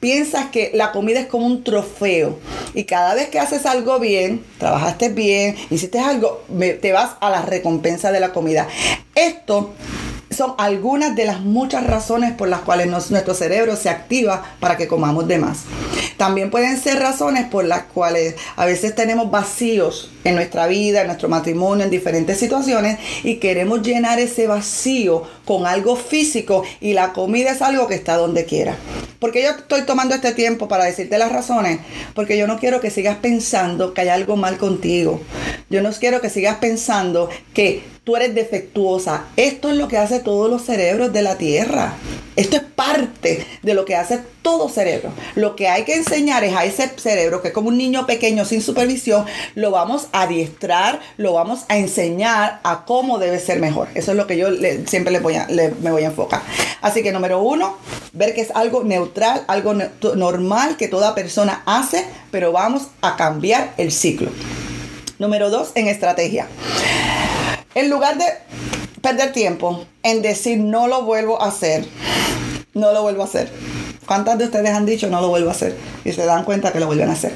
Piensas 0.00 0.46
que 0.46 0.70
la 0.74 0.92
comida 0.92 1.20
es 1.20 1.26
como 1.26 1.46
un 1.46 1.64
trofeo 1.64 2.38
y 2.74 2.84
cada 2.84 3.14
vez 3.14 3.28
que 3.28 3.38
haces 3.38 3.66
algo 3.66 3.98
bien, 3.98 4.44
trabajaste 4.58 5.08
bien, 5.08 5.56
hiciste 5.70 5.98
algo, 5.98 6.42
te 6.80 6.92
vas 6.92 7.16
a 7.20 7.30
la 7.30 7.42
recompensa 7.42 8.12
de 8.12 8.20
la 8.20 8.32
comida. 8.32 8.68
Esto 9.14 9.72
son 10.34 10.54
algunas 10.58 11.16
de 11.16 11.24
las 11.24 11.40
muchas 11.40 11.86
razones 11.86 12.32
por 12.32 12.48
las 12.48 12.60
cuales 12.60 12.86
nuestro 12.86 13.34
cerebro 13.34 13.76
se 13.76 13.88
activa 13.88 14.42
para 14.60 14.76
que 14.76 14.88
comamos 14.88 15.26
de 15.28 15.38
más. 15.38 15.60
También 16.16 16.50
pueden 16.50 16.80
ser 16.80 16.98
razones 17.00 17.46
por 17.46 17.64
las 17.64 17.84
cuales 17.84 18.36
a 18.56 18.66
veces 18.66 18.94
tenemos 18.94 19.30
vacíos 19.30 20.10
en 20.24 20.34
nuestra 20.36 20.66
vida, 20.66 21.00
en 21.00 21.08
nuestro 21.08 21.28
matrimonio, 21.28 21.84
en 21.84 21.90
diferentes 21.90 22.38
situaciones 22.38 22.98
y 23.22 23.36
queremos 23.36 23.82
llenar 23.82 24.18
ese 24.18 24.46
vacío 24.46 25.22
con 25.44 25.66
algo 25.66 25.96
físico 25.96 26.62
y 26.80 26.94
la 26.94 27.12
comida 27.12 27.50
es 27.50 27.62
algo 27.62 27.86
que 27.86 27.94
está 27.94 28.16
donde 28.16 28.44
quiera. 28.44 28.76
Porque 29.18 29.42
yo 29.42 29.50
estoy 29.50 29.82
tomando 29.82 30.14
este 30.14 30.32
tiempo 30.32 30.68
para 30.68 30.84
decirte 30.84 31.18
las 31.18 31.32
razones, 31.32 31.80
porque 32.14 32.36
yo 32.36 32.46
no 32.46 32.58
quiero 32.58 32.80
que 32.80 32.90
sigas 32.90 33.16
pensando 33.16 33.94
que 33.94 34.02
hay 34.02 34.08
algo 34.08 34.36
mal 34.36 34.58
contigo. 34.58 35.20
Yo 35.70 35.82
no 35.82 35.90
quiero 35.92 36.20
que 36.20 36.30
sigas 36.30 36.56
pensando 36.56 37.28
que 37.52 37.93
tú 38.04 38.16
eres 38.16 38.34
defectuosa. 38.34 39.24
Esto 39.36 39.70
es 39.70 39.76
lo 39.76 39.88
que 39.88 39.98
hace 39.98 40.20
todos 40.20 40.50
los 40.50 40.62
cerebros 40.62 41.12
de 41.12 41.22
la 41.22 41.36
Tierra. 41.36 41.94
Esto 42.36 42.56
es 42.56 42.62
parte 42.62 43.46
de 43.62 43.74
lo 43.74 43.84
que 43.84 43.96
hace 43.96 44.20
todo 44.42 44.68
cerebro. 44.68 45.10
Lo 45.36 45.56
que 45.56 45.68
hay 45.68 45.84
que 45.84 45.94
enseñar 45.94 46.44
es 46.44 46.54
a 46.54 46.64
ese 46.64 46.90
cerebro 46.96 47.40
que 47.40 47.48
es 47.48 47.54
como 47.54 47.68
un 47.68 47.78
niño 47.78 48.06
pequeño 48.06 48.44
sin 48.44 48.60
supervisión, 48.60 49.24
lo 49.54 49.70
vamos 49.70 50.08
a 50.12 50.22
adiestrar, 50.22 51.00
lo 51.16 51.32
vamos 51.32 51.60
a 51.68 51.78
enseñar 51.78 52.60
a 52.62 52.84
cómo 52.84 53.18
debe 53.18 53.38
ser 53.38 53.60
mejor. 53.60 53.88
Eso 53.94 54.10
es 54.10 54.16
lo 54.16 54.26
que 54.26 54.36
yo 54.36 54.48
siempre 54.86 55.12
le 55.12 55.20
voy 55.20 55.36
a, 55.36 55.46
me 55.48 55.90
voy 55.90 56.02
a 56.02 56.06
enfocar. 56.06 56.42
Así 56.82 57.02
que 57.02 57.12
número 57.12 57.40
uno, 57.40 57.76
ver 58.12 58.34
que 58.34 58.42
es 58.42 58.50
algo 58.50 58.84
neutral, 58.84 59.44
algo 59.46 59.74
normal 60.14 60.76
que 60.76 60.88
toda 60.88 61.14
persona 61.14 61.62
hace, 61.66 62.04
pero 62.30 62.52
vamos 62.52 62.88
a 63.00 63.16
cambiar 63.16 63.72
el 63.78 63.92
ciclo. 63.92 64.30
Número 65.18 65.48
dos, 65.48 65.70
en 65.76 65.86
estrategia. 65.86 66.48
En 67.74 67.90
lugar 67.90 68.16
de 68.18 68.24
perder 69.00 69.32
tiempo 69.32 69.84
en 70.04 70.22
decir 70.22 70.58
no 70.58 70.86
lo 70.86 71.02
vuelvo 71.02 71.42
a 71.42 71.48
hacer, 71.48 71.84
no 72.72 72.92
lo 72.92 73.02
vuelvo 73.02 73.22
a 73.22 73.24
hacer. 73.24 73.50
¿Cuántas 74.06 74.38
de 74.38 74.44
ustedes 74.44 74.70
han 74.70 74.86
dicho 74.86 75.08
no 75.08 75.20
lo 75.20 75.28
vuelvo 75.28 75.48
a 75.48 75.52
hacer? 75.52 75.76
Y 76.04 76.12
se 76.12 76.24
dan 76.24 76.44
cuenta 76.44 76.72
que 76.72 76.78
lo 76.78 76.86
vuelven 76.86 77.10
a 77.10 77.14
hacer. 77.14 77.32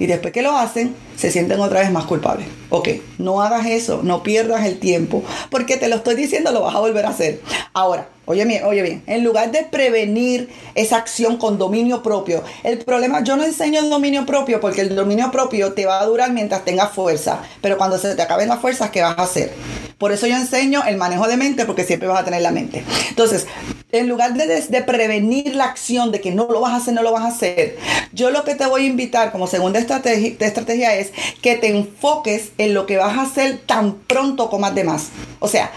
Y 0.00 0.06
después 0.06 0.32
que 0.32 0.42
lo 0.42 0.56
hacen, 0.56 0.96
se 1.16 1.30
sienten 1.30 1.60
otra 1.60 1.80
vez 1.80 1.92
más 1.92 2.06
culpables. 2.06 2.48
Ok, 2.70 2.88
no 3.18 3.40
hagas 3.40 3.66
eso, 3.66 4.00
no 4.02 4.24
pierdas 4.24 4.66
el 4.66 4.80
tiempo, 4.80 5.22
porque 5.48 5.76
te 5.76 5.88
lo 5.88 5.96
estoy 5.96 6.16
diciendo, 6.16 6.50
lo 6.50 6.62
vas 6.62 6.74
a 6.74 6.80
volver 6.80 7.06
a 7.06 7.10
hacer. 7.10 7.40
Ahora, 7.72 8.08
oye 8.28 8.44
bien, 8.44 8.64
oye 8.64 8.82
bien, 8.82 9.02
en 9.06 9.24
lugar 9.24 9.50
de 9.50 9.64
prevenir 9.64 10.48
esa 10.74 10.96
acción 10.96 11.36
con 11.36 11.58
dominio 11.58 12.02
propio, 12.02 12.44
el 12.62 12.78
problema, 12.78 13.24
yo 13.24 13.36
no 13.36 13.42
enseño 13.42 13.80
el 13.80 13.90
dominio 13.90 14.24
propio 14.26 14.60
porque 14.60 14.82
el 14.82 14.94
dominio 14.94 15.30
propio 15.30 15.72
te 15.72 15.86
va 15.86 16.00
a 16.00 16.06
durar 16.06 16.32
mientras 16.32 16.64
tengas 16.64 16.92
fuerza, 16.92 17.42
pero 17.60 17.76
cuando 17.76 17.98
se 17.98 18.14
te 18.14 18.22
acaben 18.22 18.48
las 18.48 18.60
fuerzas, 18.60 18.90
¿qué 18.90 19.02
vas 19.02 19.18
a 19.18 19.22
hacer? 19.22 19.52
Por 19.98 20.12
eso 20.12 20.28
yo 20.28 20.36
enseño 20.36 20.84
el 20.86 20.96
manejo 20.96 21.26
de 21.26 21.36
mente, 21.36 21.64
porque 21.64 21.82
siempre 21.82 22.06
vas 22.06 22.20
a 22.20 22.24
tener 22.24 22.40
la 22.40 22.52
mente. 22.52 22.84
Entonces, 23.08 23.48
en 23.90 24.08
lugar 24.08 24.34
de, 24.34 24.82
prevenir 24.82 25.56
la 25.56 25.64
acción 25.64 26.12
de 26.12 26.20
que 26.20 26.30
no 26.30 26.46
lo 26.46 26.60
vas 26.60 26.72
a 26.72 26.76
hacer, 26.76 26.94
no 26.94 27.02
lo 27.02 27.10
vas 27.10 27.24
a 27.24 27.28
hacer, 27.28 27.76
yo 28.12 28.30
lo 28.30 28.44
que 28.44 28.54
te 28.54 28.66
voy 28.66 28.84
a 28.84 28.86
invitar 28.86 29.32
como 29.32 29.48
segunda 29.48 29.80
estrategia, 29.80 30.36
estrategia 30.38 30.94
es 30.94 31.10
que 31.42 31.56
te 31.56 31.68
enfoques 31.68 32.52
en 32.58 32.74
lo 32.74 32.86
que 32.86 32.96
vas 32.96 33.18
a 33.18 33.22
hacer 33.22 33.58
tan 33.66 33.94
pronto 33.94 34.48
de 34.72 34.84
más. 34.84 35.08
O 35.40 35.48
sea, 35.48 35.72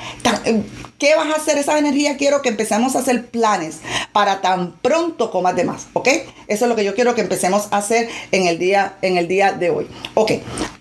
eh, 0.45 0.61
¿qué 1.01 1.15
vas 1.15 1.33
a 1.33 1.41
hacer? 1.41 1.57
Esa 1.57 1.79
energía 1.79 2.15
quiero 2.15 2.43
que 2.43 2.49
empecemos 2.49 2.95
a 2.95 2.99
hacer 2.99 3.25
planes 3.25 3.77
para 4.13 4.39
tan 4.39 4.73
pronto 4.83 5.31
comas 5.31 5.55
de 5.55 5.63
más, 5.63 5.87
¿ok? 5.93 6.07
Eso 6.47 6.65
es 6.65 6.69
lo 6.69 6.75
que 6.75 6.85
yo 6.85 6.93
quiero 6.93 7.15
que 7.15 7.21
empecemos 7.21 7.69
a 7.71 7.77
hacer 7.77 8.07
en 8.31 8.45
el 8.45 8.59
día, 8.59 8.97
en 9.01 9.17
el 9.17 9.27
día 9.27 9.51
de 9.51 9.71
hoy. 9.71 9.87
Ok, 10.13 10.33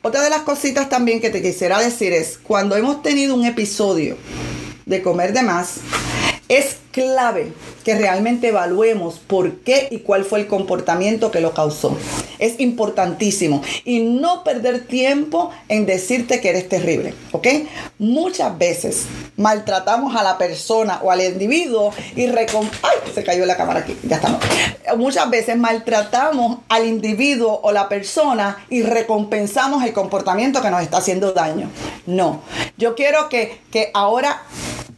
otra 0.03 0.21
de 0.21 0.29
las 0.29 0.43
cositas 0.43 0.91
también 0.91 1.23
que 1.23 1.31
te 1.31 1.41
quisiera 1.41 1.79
decir 1.79 2.13
es, 2.13 2.37
cuando 2.37 2.77
hemos 2.77 3.03
tenido 3.03 3.35
un 3.35 3.47
episodio 3.47 4.19
de 4.85 5.01
comer 5.01 5.33
de 5.33 5.41
más, 5.41 5.77
es 6.51 6.79
clave 6.91 7.53
que 7.85 7.95
realmente 7.95 8.49
evaluemos 8.49 9.21
por 9.21 9.61
qué 9.61 9.87
y 9.91 10.01
cuál 10.01 10.25
fue 10.25 10.41
el 10.41 10.49
comportamiento 10.49 11.31
que 11.31 11.41
lo 11.41 11.55
causó. 11.55 11.97
Es 12.41 12.59
importantísimo. 12.59 13.63
Y 13.85 14.01
no 14.01 14.43
perder 14.43 14.87
tiempo 14.87 15.51
en 15.69 15.87
decirte 15.87 16.41
que 16.41 16.51
eres 16.51 16.69
terrible. 16.69 17.15
¿Ok? 17.31 17.47
Muchas 17.99 18.59
veces 18.59 19.05
maltratamos 19.37 20.17
a 20.17 20.25
la 20.25 20.39
persona 20.39 21.01
o 21.05 21.13
al 21.13 21.21
individuo 21.21 21.95
y 22.17 22.27
recom... 22.27 22.69
¡Ay! 22.83 23.13
Se 23.15 23.23
cayó 23.23 23.47
la 23.47 23.57
cámara 23.57 23.81
aquí. 23.81 23.97
Ya 24.03 24.17
estamos. 24.17 24.41
Muchas 24.97 25.31
veces 25.31 25.57
maltratamos 25.57 26.59
al 26.69 26.87
individuo 26.89 27.61
o 27.63 27.71
la 27.71 27.89
persona 27.89 28.65
y 28.69 28.83
recompensamos 28.83 29.85
el 29.85 29.93
comportamiento 29.93 30.61
que 30.61 30.71
nos 30.71 30.83
está 30.83 30.97
haciendo 30.97 31.33
daño. 31.33 31.71
No. 32.07 32.43
Yo 32.77 32.97
quiero 32.97 33.29
que, 33.29 33.61
que 33.71 33.93
ahora 33.95 34.43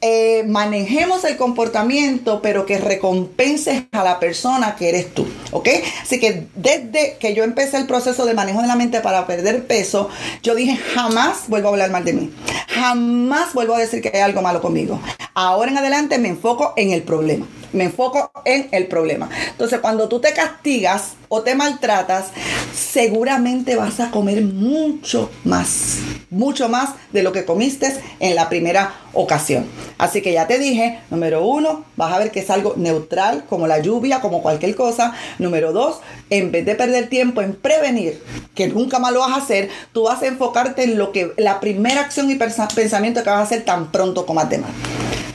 eh, 0.05 0.43
manejemos 0.49 1.25
el 1.25 1.37
comportamiento, 1.37 2.43
pero 2.43 2.67
que 2.67 2.77
recompenses 2.77 3.85
a 3.93 4.03
la 4.03 4.19
persona 4.19 4.75
que 4.75 4.89
eres 4.89 5.15
tú, 5.15 5.27
¿ok? 5.53 5.69
Así 6.03 6.19
que 6.19 6.49
desde 6.57 7.17
que 7.21 7.35
yo 7.35 7.45
empecé 7.45 7.77
el 7.77 7.87
proceso 7.87 8.27
de 8.27 8.35
manejo 8.35 8.61
de 8.61 8.67
la 8.67 8.75
mente 8.75 9.01
para 9.01 9.29
perder 9.29 9.65
peso, 9.65 10.11
yo 10.43 10.57
dije, 10.57 10.77
jamás 10.77 11.45
vuelvo 11.47 11.69
a 11.69 11.71
hablar 11.71 11.91
mal 11.93 12.05
de 12.05 12.15
mí. 12.15 12.33
jamás 12.67 13.55
vuelvo 13.55 13.75
a 13.75 13.79
decir 13.79 14.03
que 14.03 14.11
hay 14.13 14.23
algo 14.23 14.43
malo 14.43 14.61
conmigo. 14.61 15.01
Ahora 15.35 15.71
en 15.71 15.79
adelante 15.79 16.19
me 16.19 16.29
enfoco 16.29 16.75
en 16.77 16.91
el 16.91 17.05
problema. 17.05 17.47
Me 17.73 17.85
enfoco 17.85 18.31
en 18.45 18.69
el 18.73 18.87
problema. 18.87 19.29
Entonces, 19.51 19.81
cuando 19.81 20.09
tú 20.09 20.21
te 20.21 20.33
castigas 20.33 21.13
o 21.29 21.43
te 21.43 21.55
maltratas, 21.55 22.27
seguramente 22.75 23.77
vas 23.77 24.01
a 24.01 24.11
comer 24.11 24.43
mucho 24.43 25.31
más. 25.45 25.99
Mucho 26.31 26.69
más 26.69 26.91
de 27.13 27.23
lo 27.23 27.33
que 27.33 27.45
comiste 27.45 27.95
en 28.21 28.35
la 28.35 28.49
primera 28.49 28.95
ocasión. 29.15 29.67
Así 29.99 30.21
que 30.21 30.33
ya 30.33 30.47
te 30.47 30.59
dije, 30.59 31.01
número 31.11 31.45
uno, 31.45 31.85
vas 31.97 32.13
a 32.13 32.19
ver 32.19 32.31
que 32.31 32.41
es 32.41 32.51
algo 32.51 32.75
neutral, 32.77 33.45
como 33.49 33.67
la 33.67 33.79
lluvia, 33.79 34.21
como 34.21 34.43
cualquier 34.43 34.75
cosa. 34.75 35.15
Número 35.39 35.73
dos, 35.73 36.01
en 36.31 36.53
vez 36.53 36.67
de 36.67 36.75
perder 36.75 37.09
tiempo 37.09 37.41
en 37.41 37.55
prevenir, 37.55 38.23
que 38.55 38.69
nunca 38.69 38.99
más 38.99 39.13
lo 39.13 39.21
vas 39.21 39.33
a 39.33 39.37
hacer, 39.37 39.71
tú 39.93 40.05
vas 40.05 40.23
a 40.23 40.27
enfocarte 40.27 40.85
en 40.85 40.99
lo 40.99 41.13
que 41.13 41.33
la 41.37 41.61
primera 41.61 42.01
acción 42.01 42.31
y 42.31 42.35
pensamiento 42.35 43.23
que 43.23 43.31
vas 43.31 43.39
a 43.39 43.43
hacer 43.43 43.65
tan 43.65 43.91
pronto 43.91 44.27
como 44.27 44.43
de 44.45 44.59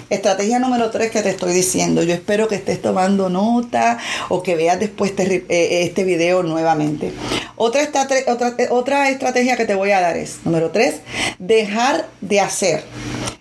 Estrategia 0.10 0.58
número 0.60 0.89
tres 0.89 1.12
que 1.12 1.22
te 1.22 1.30
estoy 1.30 1.54
diciendo. 1.54 2.02
Yo 2.02 2.13
espero 2.13 2.48
que 2.48 2.56
estés 2.56 2.82
tomando 2.82 3.30
nota 3.30 3.98
o 4.30 4.41
que 4.41 4.56
veas 4.56 4.80
después 4.80 5.12
este, 5.12 5.46
eh, 5.50 5.84
este 5.84 6.06
video 6.06 6.43
nuevamente. 6.43 7.12
Otra, 7.58 7.82
otra, 8.28 8.56
otra 8.70 9.10
estrategia 9.10 9.58
que 9.58 9.65
te 9.65 9.76
voy 9.76 9.91
a 9.91 10.00
dar 10.00 10.15
es, 10.15 10.39
número 10.46 10.72
tres, 10.72 11.02
dejar 11.39 12.08
de 12.22 12.39
hacer 12.39 12.86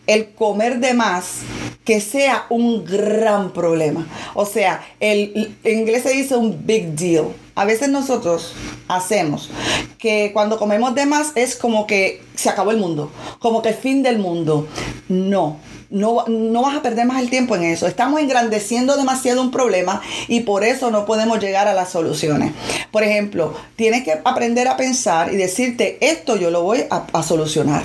el 0.09 0.31
comer 0.35 0.81
de 0.81 0.95
más 0.95 1.43
que 1.85 2.01
sea 2.01 2.47
un 2.51 2.85
gran 2.85 3.53
problema. 3.53 4.09
O 4.35 4.45
sea, 4.45 4.85
el, 4.99 5.57
en 5.63 5.79
inglés 5.79 6.03
se 6.03 6.11
dice 6.11 6.35
un 6.35 6.67
big 6.67 6.97
deal. 6.97 7.27
A 7.55 7.65
veces 7.65 7.89
nosotros 7.91 8.55
hacemos 8.89 9.51
que 9.99 10.33
cuando 10.33 10.59
comemos 10.59 10.97
de 10.97 11.07
más 11.07 11.31
es 11.37 11.55
como 11.55 11.87
que 11.87 12.23
se 12.35 12.51
acabó 12.51 12.73
el 12.73 12.79
mundo, 12.79 13.13
como 13.39 13.63
que 13.63 13.69
el 13.69 13.77
fin 13.77 14.03
del 14.03 14.19
mundo. 14.19 14.67
No, 15.09 15.59
no, 15.97 16.25
no, 16.29 16.63
vas 16.63 16.77
a 16.77 16.83
perder 16.83 17.07
más 17.07 17.23
el 17.23 17.31
tiempo 17.31 17.57
en 17.57 17.65
eso. 17.65 17.87
Estamos 17.87 18.21
engrandeciendo 18.21 18.97
demasiado 18.97 19.41
un 19.41 19.51
problema 19.51 20.03
y 20.29 20.41
por 20.41 20.63
eso 20.63 20.91
no 20.91 21.07
podemos 21.07 21.41
llegar 21.41 21.69
a 21.69 21.75
las 21.75 21.91
soluciones. 21.91 22.53
Por 22.91 23.03
ejemplo, 23.03 23.55
tienes 23.77 24.05
que 24.05 24.21
aprender 24.25 24.69
a 24.69 24.77
pensar 24.77 25.33
y 25.33 25.37
decirte, 25.37 25.97
esto 26.01 26.37
yo 26.37 26.51
lo 26.51 26.63
voy 26.63 26.85
a 26.91 27.23
solucionar. 27.23 27.85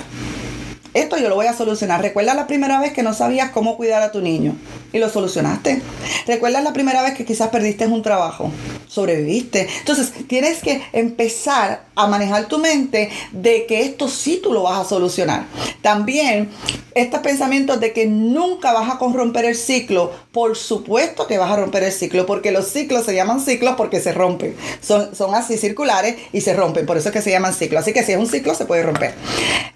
Esto 0.94 1.16
yo 1.16 1.30
lo 1.30 1.36
voy 1.36 1.46
a 1.46 1.54
solucionar. 1.54 2.02
¿Recuerdas 2.02 2.36
la 2.36 2.46
primera 2.46 2.78
vez 2.78 2.92
que 2.92 3.02
no 3.02 3.14
sabías 3.14 3.50
cómo 3.50 3.76
cuidar 3.76 4.02
a 4.02 4.12
tu 4.12 4.20
niño? 4.20 4.56
Y 4.92 4.98
lo 4.98 5.08
solucionaste. 5.08 5.80
¿Recuerdas 6.26 6.62
la 6.62 6.74
primera 6.74 7.02
vez 7.02 7.14
que 7.14 7.24
quizás 7.24 7.48
perdiste 7.48 7.86
un 7.86 8.02
trabajo? 8.02 8.50
Sobreviviste. 8.88 9.68
Entonces, 9.78 10.12
tienes 10.28 10.58
que 10.58 10.82
empezar 10.92 11.84
a 11.94 12.06
manejar 12.06 12.46
tu 12.46 12.58
mente 12.58 13.10
de 13.32 13.64
que 13.64 13.82
esto 13.82 14.06
sí 14.08 14.40
tú 14.42 14.52
lo 14.52 14.64
vas 14.64 14.80
a 14.80 14.88
solucionar. 14.88 15.46
También, 15.80 16.50
estos 16.94 17.20
pensamientos 17.20 17.80
de 17.80 17.94
que 17.94 18.04
nunca 18.04 18.74
vas 18.74 18.90
a 18.90 18.98
corromper 18.98 19.46
el 19.46 19.56
ciclo, 19.56 20.12
por 20.30 20.56
supuesto 20.56 21.26
que 21.26 21.38
vas 21.38 21.50
a 21.50 21.56
romper 21.56 21.84
el 21.84 21.92
ciclo, 21.92 22.26
porque 22.26 22.52
los 22.52 22.68
ciclos 22.68 23.06
se 23.06 23.14
llaman 23.14 23.40
ciclos 23.40 23.76
porque 23.78 24.00
se 24.00 24.12
rompen. 24.12 24.54
Son, 24.82 25.14
son 25.14 25.34
así 25.34 25.56
circulares 25.56 26.16
y 26.34 26.42
se 26.42 26.52
rompen, 26.52 26.84
por 26.84 26.98
eso 26.98 27.08
es 27.08 27.14
que 27.14 27.22
se 27.22 27.30
llaman 27.30 27.54
ciclos. 27.54 27.80
Así 27.80 27.94
que 27.94 28.02
si 28.02 28.12
es 28.12 28.18
un 28.18 28.26
ciclo, 28.26 28.54
se 28.54 28.66
puede 28.66 28.82
romper. 28.82 29.14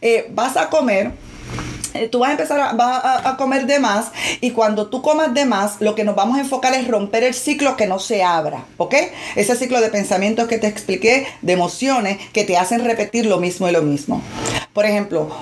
Eh, 0.02 0.30
vas 0.34 0.58
a 0.58 0.68
comer 0.68 1.05
tú 2.10 2.18
vas 2.20 2.30
a 2.30 2.32
empezar 2.32 2.60
a, 2.60 3.36
comer 3.36 3.66
de 3.66 3.78
más 3.78 4.12
y 4.40 4.52
cuando 4.52 4.86
tú 4.88 5.02
comas 5.02 5.34
de 5.34 5.44
más, 5.44 5.80
lo 5.80 5.94
que 5.94 6.04
nos 6.04 6.16
vamos 6.16 6.38
a 6.38 6.40
enfocar 6.40 6.74
es 6.74 6.88
romper 6.88 7.24
el 7.24 7.34
ciclo 7.34 7.76
que 7.76 7.86
no 7.86 7.98
se 7.98 8.22
abra, 8.22 8.64
¿ok? 8.76 8.94
Ese 9.34 9.56
ciclo 9.56 9.80
de 9.80 9.88
pensamientos 9.88 10.48
que 10.48 10.58
te 10.58 10.66
expliqué, 10.66 11.26
de 11.42 11.52
emociones 11.52 12.18
que 12.32 12.44
te 12.44 12.56
hacen 12.56 12.84
repetir 12.84 13.26
lo 13.26 13.38
mismo 13.38 13.68
y 13.68 13.72
lo 13.72 13.82
mismo. 13.82 14.22
Por 14.72 14.86
ejemplo, 14.86 15.34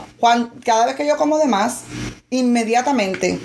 cada 0.65 0.87
vez 0.87 0.97
que 0.97 1.07
yo 1.07 1.17
como 1.17 1.39
de 1.39 1.47
más, 1.47 1.83
inmediatamente, 2.31 3.39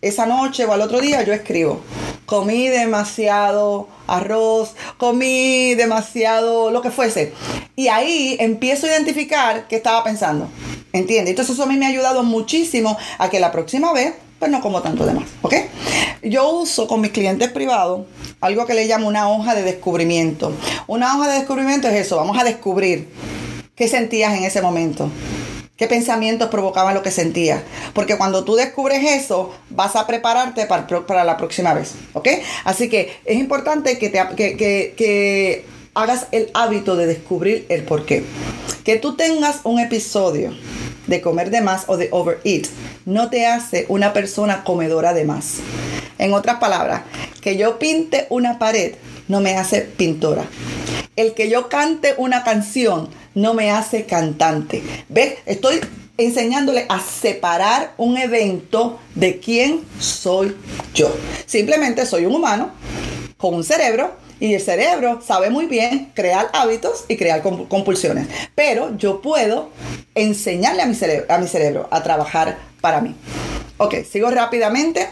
esa 0.00 0.26
noche 0.26 0.64
o 0.64 0.72
al 0.72 0.80
otro 0.80 1.00
día, 1.00 1.22
yo 1.22 1.32
escribo, 1.32 1.82
comí 2.28 2.68
demasiado 2.68 3.88
arroz, 4.06 4.74
comí 4.98 5.74
demasiado, 5.74 6.70
lo 6.70 6.82
que 6.82 6.90
fuese. 6.90 7.32
Y 7.74 7.88
ahí 7.88 8.36
empiezo 8.38 8.86
a 8.86 8.90
identificar 8.90 9.66
qué 9.66 9.76
estaba 9.76 10.04
pensando. 10.04 10.46
¿Entiendes? 10.92 11.30
Entonces 11.30 11.54
eso 11.54 11.62
a 11.62 11.66
mí 11.66 11.78
me 11.78 11.86
ha 11.86 11.88
ayudado 11.88 12.22
muchísimo 12.22 12.98
a 13.16 13.30
que 13.30 13.40
la 13.40 13.50
próxima 13.50 13.94
vez 13.94 14.12
pues 14.38 14.50
no 14.50 14.60
como 14.60 14.82
tanto 14.82 15.04
de 15.04 15.14
más, 15.14 15.24
¿ok? 15.42 15.54
Yo 16.22 16.50
uso 16.50 16.86
con 16.86 17.00
mis 17.00 17.10
clientes 17.10 17.50
privados 17.50 18.02
algo 18.40 18.66
que 18.66 18.74
le 18.74 18.86
llamo 18.86 19.08
una 19.08 19.28
hoja 19.30 19.54
de 19.54 19.62
descubrimiento. 19.62 20.52
Una 20.86 21.16
hoja 21.16 21.28
de 21.28 21.38
descubrimiento 21.38 21.88
es 21.88 21.94
eso, 21.94 22.16
vamos 22.16 22.38
a 22.38 22.44
descubrir 22.44 23.08
qué 23.74 23.88
sentías 23.88 24.36
en 24.36 24.44
ese 24.44 24.60
momento. 24.60 25.10
¿Qué 25.78 25.86
pensamientos 25.86 26.48
provocaban 26.48 26.92
lo 26.92 27.04
que 27.04 27.12
sentías? 27.12 27.62
Porque 27.94 28.18
cuando 28.18 28.42
tú 28.42 28.56
descubres 28.56 29.04
eso, 29.04 29.54
vas 29.70 29.94
a 29.94 30.08
prepararte 30.08 30.66
para, 30.66 31.24
la 31.24 31.36
próxima 31.36 31.72
vez. 31.72 31.94
¿Ok? 32.14 32.28
Así 32.64 32.88
que 32.88 33.16
es 33.24 33.38
importante 33.38 33.96
que, 33.96 34.08
te, 34.08 34.20
que, 34.36 34.94
que 34.96 35.64
hagas 35.94 36.26
el 36.32 36.50
hábito 36.52 36.96
de 36.96 37.06
descubrir 37.06 37.64
el 37.68 37.84
por 37.84 38.04
qué. 38.06 38.24
Que 38.82 38.96
tú 38.96 39.14
tengas 39.14 39.60
un 39.62 39.78
episodio 39.78 40.52
de 41.06 41.20
comer 41.20 41.50
de 41.50 41.60
más 41.60 41.84
o 41.86 41.96
de 41.96 42.08
overeat 42.10 42.66
no 43.06 43.30
te 43.30 43.46
hace 43.46 43.86
una 43.88 44.12
persona 44.12 44.64
comedora 44.64 45.14
de 45.14 45.24
más. 45.24 45.58
En 46.18 46.34
otras 46.34 46.58
palabras, 46.58 47.02
que 47.40 47.56
yo 47.56 47.78
pinte 47.78 48.26
una 48.30 48.58
pared 48.58 48.96
no 49.28 49.40
me 49.40 49.56
hace 49.56 49.82
pintora. 49.82 50.44
El 51.14 51.34
que 51.34 51.48
yo 51.48 51.68
cante 51.68 52.14
una 52.18 52.42
canción 52.42 53.08
no 53.38 53.54
me 53.54 53.70
hace 53.70 54.04
cantante. 54.04 54.82
¿Ves? 55.08 55.34
Estoy 55.46 55.80
enseñándole 56.16 56.86
a 56.88 57.00
separar 57.00 57.92
un 57.96 58.18
evento 58.18 58.98
de 59.14 59.38
quién 59.38 59.84
soy 60.00 60.56
yo. 60.92 61.14
Simplemente 61.46 62.04
soy 62.04 62.26
un 62.26 62.34
humano 62.34 62.72
con 63.36 63.54
un 63.54 63.62
cerebro 63.62 64.16
y 64.40 64.54
el 64.54 64.60
cerebro 64.60 65.20
sabe 65.24 65.50
muy 65.50 65.66
bien 65.66 66.10
crear 66.14 66.48
hábitos 66.52 67.04
y 67.06 67.16
crear 67.16 67.42
compulsiones. 67.42 68.26
Pero 68.56 68.96
yo 68.96 69.22
puedo 69.22 69.70
enseñarle 70.16 70.82
a 70.82 70.86
mi 70.86 70.94
cerebro 70.94 71.26
a, 71.32 71.38
mi 71.38 71.46
cerebro 71.46 71.88
a 71.92 72.02
trabajar 72.02 72.58
para 72.80 73.00
mí. 73.00 73.14
Ok, 73.76 73.94
sigo 74.10 74.30
rápidamente. 74.30 75.08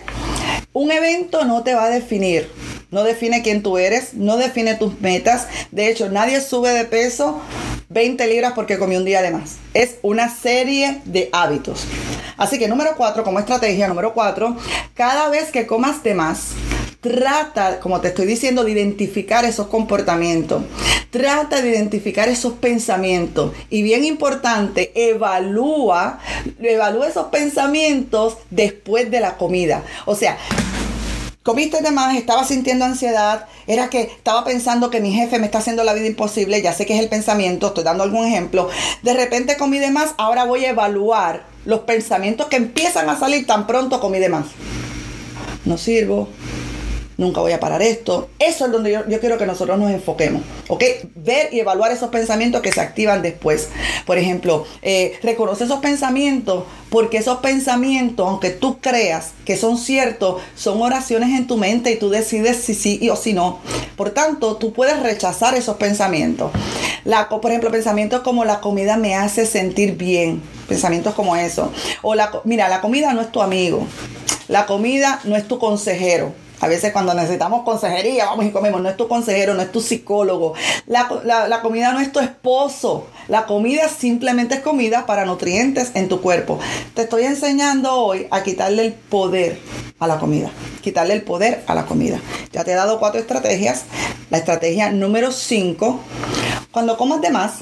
Un 0.72 0.90
evento 0.90 1.44
no 1.44 1.62
te 1.62 1.74
va 1.74 1.84
a 1.84 1.90
definir. 1.90 2.50
No 2.90 3.02
define 3.02 3.42
quién 3.42 3.62
tú 3.62 3.78
eres, 3.78 4.14
no 4.14 4.36
define 4.36 4.74
tus 4.74 5.00
metas. 5.00 5.48
De 5.72 5.88
hecho, 5.88 6.08
nadie 6.08 6.40
sube 6.40 6.70
de 6.70 6.84
peso 6.84 7.40
20 7.88 8.26
libras 8.26 8.52
porque 8.54 8.78
comió 8.78 8.98
un 8.98 9.04
día 9.04 9.22
de 9.22 9.30
más. 9.30 9.56
Es 9.74 9.96
una 10.02 10.28
serie 10.28 11.00
de 11.04 11.28
hábitos. 11.32 11.84
Así 12.36 12.58
que 12.58 12.68
número 12.68 12.90
4, 12.96 13.24
como 13.24 13.38
estrategia, 13.38 13.88
número 13.88 14.12
4, 14.14 14.56
cada 14.94 15.28
vez 15.28 15.50
que 15.50 15.66
comas 15.66 16.02
de 16.02 16.14
más, 16.14 16.52
Trata, 17.00 17.78
como 17.78 18.00
te 18.00 18.08
estoy 18.08 18.26
diciendo, 18.26 18.64
de 18.64 18.72
identificar 18.72 19.44
esos 19.44 19.68
comportamientos. 19.68 20.64
Trata 21.10 21.62
de 21.62 21.68
identificar 21.68 22.28
esos 22.28 22.54
pensamientos. 22.54 23.52
Y 23.70 23.82
bien 23.82 24.04
importante, 24.04 24.90
evalúa, 24.94 26.18
evalúa 26.60 27.06
esos 27.06 27.26
pensamientos 27.26 28.38
después 28.50 29.08
de 29.10 29.20
la 29.20 29.36
comida. 29.36 29.84
O 30.04 30.16
sea, 30.16 30.36
comiste 31.46 31.80
de 31.80 31.92
más, 31.92 32.16
estaba 32.16 32.44
sintiendo 32.44 32.84
ansiedad, 32.84 33.46
era 33.68 33.88
que 33.88 34.02
estaba 34.02 34.44
pensando 34.44 34.90
que 34.90 35.00
mi 35.00 35.12
jefe 35.12 35.38
me 35.38 35.46
está 35.46 35.58
haciendo 35.58 35.84
la 35.84 35.94
vida 35.94 36.06
imposible, 36.06 36.60
ya 36.60 36.72
sé 36.72 36.86
que 36.86 36.94
es 36.94 37.00
el 37.00 37.08
pensamiento, 37.08 37.68
estoy 37.68 37.84
dando 37.84 38.02
algún 38.02 38.26
ejemplo. 38.26 38.68
De 39.02 39.14
repente 39.14 39.56
comí 39.56 39.78
de 39.78 39.92
más, 39.92 40.12
ahora 40.18 40.42
voy 40.42 40.64
a 40.64 40.70
evaluar 40.70 41.44
los 41.64 41.80
pensamientos 41.80 42.48
que 42.48 42.56
empiezan 42.56 43.08
a 43.08 43.16
salir 43.16 43.46
tan 43.46 43.68
pronto 43.68 44.00
comí 44.00 44.18
de 44.18 44.28
más. 44.28 44.46
No 45.64 45.78
sirvo, 45.78 46.28
nunca 47.16 47.40
voy 47.40 47.52
a 47.52 47.60
parar 47.60 47.82
esto. 47.82 48.28
Eso 48.38 48.66
es 48.66 48.72
donde 48.72 48.92
yo, 48.92 49.20
quiero 49.20 49.38
que 49.38 49.46
nosotros 49.46 49.78
nos 49.78 49.90
enfoquemos, 49.90 50.42
¿ok? 50.68 50.82
Ver 51.14 51.52
y 51.52 51.60
evaluar 51.60 51.92
esos 51.92 52.10
pensamientos 52.10 52.62
que 52.62 52.72
se 52.72 52.80
activan 52.80 53.22
después. 53.22 53.68
Por 54.04 54.18
ejemplo, 54.18 54.66
eh, 54.82 55.18
reconoce 55.22 55.64
esos 55.64 55.80
pensamientos 55.80 56.64
porque 56.90 57.18
esos 57.18 57.38
pensamientos, 57.38 58.26
aunque 58.28 58.50
tú 58.50 58.78
creas 58.80 59.32
que 59.44 59.56
son 59.56 59.78
ciertos, 59.78 60.40
son 60.54 60.80
oraciones 60.80 61.30
en 61.38 61.46
tu 61.46 61.56
mente 61.56 61.90
y 61.92 61.96
tú 61.96 62.10
decides 62.10 62.58
si 62.58 62.74
sí 62.74 63.10
o 63.10 63.16
si 63.16 63.32
no. 63.32 63.58
Por 63.96 64.10
tanto, 64.10 64.56
tú 64.56 64.72
puedes 64.72 65.02
rechazar 65.02 65.54
esos 65.54 65.76
pensamientos. 65.76 66.52
La, 67.04 67.28
por 67.28 67.46
ejemplo, 67.50 67.70
pensamientos 67.70 68.20
como 68.20 68.44
la 68.44 68.60
comida 68.60 68.96
me 68.96 69.14
hace 69.14 69.46
sentir 69.46 69.96
bien. 69.96 70.42
Pensamientos 70.68 71.14
como 71.14 71.36
eso. 71.36 71.72
O 72.02 72.14
la, 72.14 72.30
mira, 72.44 72.68
la 72.68 72.80
comida 72.80 73.12
no 73.14 73.20
es 73.20 73.30
tu 73.30 73.40
amigo. 73.40 73.86
La 74.48 74.66
comida 74.66 75.20
no 75.24 75.36
es 75.36 75.46
tu 75.46 75.58
consejero. 75.58 76.32
A 76.60 76.68
veces 76.68 76.92
cuando 76.92 77.12
necesitamos 77.12 77.64
consejería, 77.64 78.26
vamos 78.26 78.46
y 78.46 78.50
comemos. 78.50 78.80
No 78.80 78.88
es 78.88 78.96
tu 78.96 79.08
consejero, 79.08 79.54
no 79.54 79.62
es 79.62 79.70
tu 79.70 79.80
psicólogo. 79.80 80.54
La, 80.86 81.08
comida 81.62 81.92
no 81.92 82.00
es 82.00 82.12
tu 82.12 82.20
esposo. 82.20 83.06
La 83.28 83.44
comida 83.46 83.88
simplemente 83.88 84.56
es 84.56 84.60
comida 84.60 85.04
para 85.06 85.26
nutrientes 85.26 85.90
en 85.94 86.08
tu 86.08 86.20
cuerpo. 86.20 86.58
Te 86.94 87.02
estoy 87.02 87.24
enseñando 87.24 87.94
hoy 87.94 88.26
a 88.30 88.42
quitarle 88.42 88.86
el 88.86 88.92
poder 88.94 89.58
a 89.98 90.06
la 90.06 90.18
comida. 90.18 90.50
Quitarle 90.80 91.14
el 91.14 91.22
poder 91.22 91.62
a 91.66 91.74
la 91.74 91.84
comida. 91.84 92.20
Ya 92.52 92.64
te 92.64 92.72
he 92.72 92.74
dado 92.74 92.98
cuatro 92.98 93.20
estrategias. 93.20 93.84
La 94.30 94.38
estrategia 94.38 94.90
número 94.90 95.32
cinco. 95.32 96.00
Cuando 96.70 96.96
comas 96.96 97.20
de 97.20 97.30
más, 97.30 97.56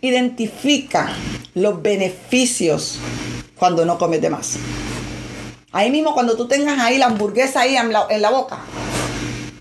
identifica 0.00 1.10
los 1.54 1.82
beneficios 1.82 2.98
cuando 3.58 3.84
no 3.84 3.98
comes 3.98 4.22
de 4.22 4.30
más. 4.30 4.56
Ahí 5.72 5.88
mismo 5.90 6.14
cuando 6.14 6.36
tú 6.36 6.48
tengas 6.48 6.80
ahí 6.80 6.98
la 6.98 7.06
hamburguesa 7.06 7.60
ahí 7.60 7.76
en 7.76 7.92
la, 7.92 8.06
en 8.10 8.22
la 8.22 8.30
boca, 8.30 8.58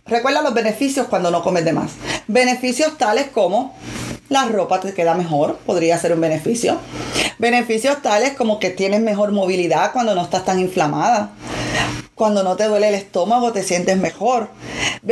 recuerda 0.08 0.42
los 0.42 0.56
beneficios 0.56 1.08
cuando 1.08 1.30
no 1.30 1.44
comes 1.44 1.64
de 1.66 1.74
más. 1.74 1.92
Beneficios 2.28 2.98
tales 2.98 3.28
como 3.28 3.76
la 4.28 4.46
ropa 4.46 4.80
te 4.80 4.96
queda 4.96 5.14
mejor, 5.14 5.58
podría 5.68 6.00
ser 6.00 6.14
un 6.14 6.22
beneficio. 6.22 6.78
Beneficios 7.38 8.02
tales 8.02 8.34
como 8.34 8.60
que 8.60 8.72
tienes 8.72 9.02
mejor 9.02 9.32
movilidad 9.32 9.92
cuando 9.94 10.16
no 10.16 10.24
estás 10.24 10.46
tan 10.46 10.60
inflamada. 10.60 11.30
Cuando 12.20 12.44
no 12.44 12.58
te 12.58 12.66
duele 12.66 12.90
el 12.90 12.96
estómago, 12.96 13.54
te 13.54 13.64
sientes 13.64 13.96
mejor. 13.96 14.50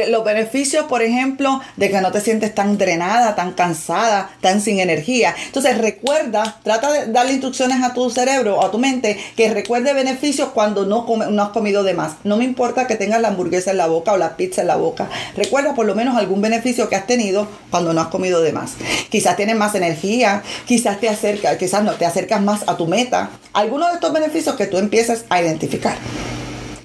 Los 0.09 0.25
beneficios, 0.25 0.87
por 0.87 1.01
ejemplo, 1.01 1.61
de 1.77 1.89
que 1.89 2.01
no 2.01 2.11
te 2.11 2.19
sientes 2.19 2.53
tan 2.53 2.77
drenada, 2.77 3.33
tan 3.33 3.53
cansada, 3.53 4.29
tan 4.41 4.59
sin 4.59 4.81
energía. 4.81 5.33
Entonces 5.45 5.77
recuerda, 5.77 6.59
trata 6.63 6.91
de 6.91 7.05
darle 7.13 7.31
instrucciones 7.31 7.81
a 7.81 7.93
tu 7.93 8.09
cerebro 8.09 8.57
o 8.57 8.65
a 8.65 8.71
tu 8.71 8.77
mente 8.77 9.17
que 9.37 9.49
recuerde 9.53 9.93
beneficios 9.93 10.49
cuando 10.49 10.85
no, 10.85 11.07
no 11.31 11.43
has 11.43 11.49
comido 11.51 11.83
de 11.83 11.93
más. 11.93 12.15
No 12.25 12.35
me 12.35 12.43
importa 12.43 12.87
que 12.87 12.95
tengas 12.95 13.21
la 13.21 13.29
hamburguesa 13.29 13.71
en 13.71 13.77
la 13.77 13.87
boca 13.87 14.11
o 14.11 14.17
la 14.17 14.35
pizza 14.35 14.59
en 14.59 14.67
la 14.67 14.75
boca. 14.75 15.07
Recuerda 15.37 15.75
por 15.75 15.85
lo 15.85 15.95
menos 15.95 16.17
algún 16.17 16.41
beneficio 16.41 16.89
que 16.89 16.97
has 16.97 17.07
tenido 17.07 17.47
cuando 17.71 17.93
no 17.93 18.01
has 18.01 18.07
comido 18.07 18.41
de 18.41 18.51
más. 18.51 18.73
Quizás 19.09 19.37
tienes 19.37 19.55
más 19.55 19.75
energía, 19.75 20.43
quizás 20.65 20.99
te 20.99 21.07
acercas, 21.07 21.55
quizás 21.55 21.85
no, 21.85 21.93
te 21.93 22.05
acercas 22.05 22.41
más 22.41 22.67
a 22.67 22.75
tu 22.75 22.85
meta. 22.85 23.29
Algunos 23.53 23.91
de 23.91 23.93
estos 23.93 24.11
beneficios 24.11 24.55
que 24.55 24.67
tú 24.67 24.77
empieces 24.77 25.23
a 25.29 25.41
identificar. 25.41 25.95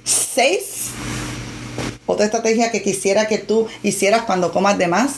Seis, 0.05 0.91
otra 2.07 2.27
estrategia 2.27 2.71
que 2.71 2.83
quisiera 2.83 3.29
que 3.29 3.39
tú 3.39 3.67
hicieras 3.83 4.23
cuando 4.23 4.53
comas 4.53 4.79
de 4.79 4.89
más, 4.89 5.15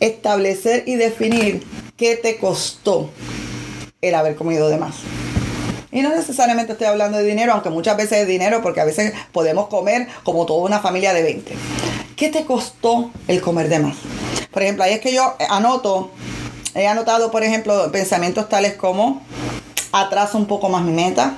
establecer 0.00 0.84
y 0.86 0.96
definir 0.96 1.66
qué 1.96 2.16
te 2.16 2.36
costó 2.36 3.10
el 4.00 4.14
haber 4.14 4.36
comido 4.36 4.68
de 4.68 4.76
más. 4.76 4.96
Y 5.90 6.02
no 6.02 6.14
necesariamente 6.14 6.72
estoy 6.72 6.88
hablando 6.88 7.18
de 7.18 7.24
dinero, 7.24 7.52
aunque 7.52 7.70
muchas 7.70 7.96
veces 7.96 8.18
es 8.18 8.28
dinero, 8.28 8.60
porque 8.62 8.80
a 8.80 8.84
veces 8.84 9.14
podemos 9.32 9.68
comer 9.68 10.08
como 10.24 10.44
toda 10.44 10.64
una 10.64 10.80
familia 10.80 11.14
de 11.14 11.22
20. 11.22 11.54
¿Qué 12.16 12.28
te 12.28 12.44
costó 12.44 13.10
el 13.28 13.40
comer 13.40 13.68
de 13.68 13.78
más? 13.78 13.96
Por 14.50 14.62
ejemplo, 14.62 14.84
ahí 14.84 14.92
es 14.92 15.00
que 15.00 15.14
yo 15.14 15.36
anoto, 15.48 16.10
he 16.74 16.86
anotado, 16.86 17.30
por 17.30 17.42
ejemplo, 17.42 17.90
pensamientos 17.92 18.48
tales 18.48 18.74
como 18.74 19.22
atraso 19.92 20.36
un 20.36 20.46
poco 20.46 20.68
más 20.68 20.84
mi 20.84 20.92
meta, 20.92 21.36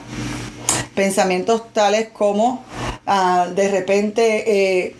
pensamientos 0.99 1.73
tales 1.73 2.09
como 2.09 2.65
ah, 3.07 3.47
de 3.55 3.69
repente 3.69 4.83
eh, 4.85 4.97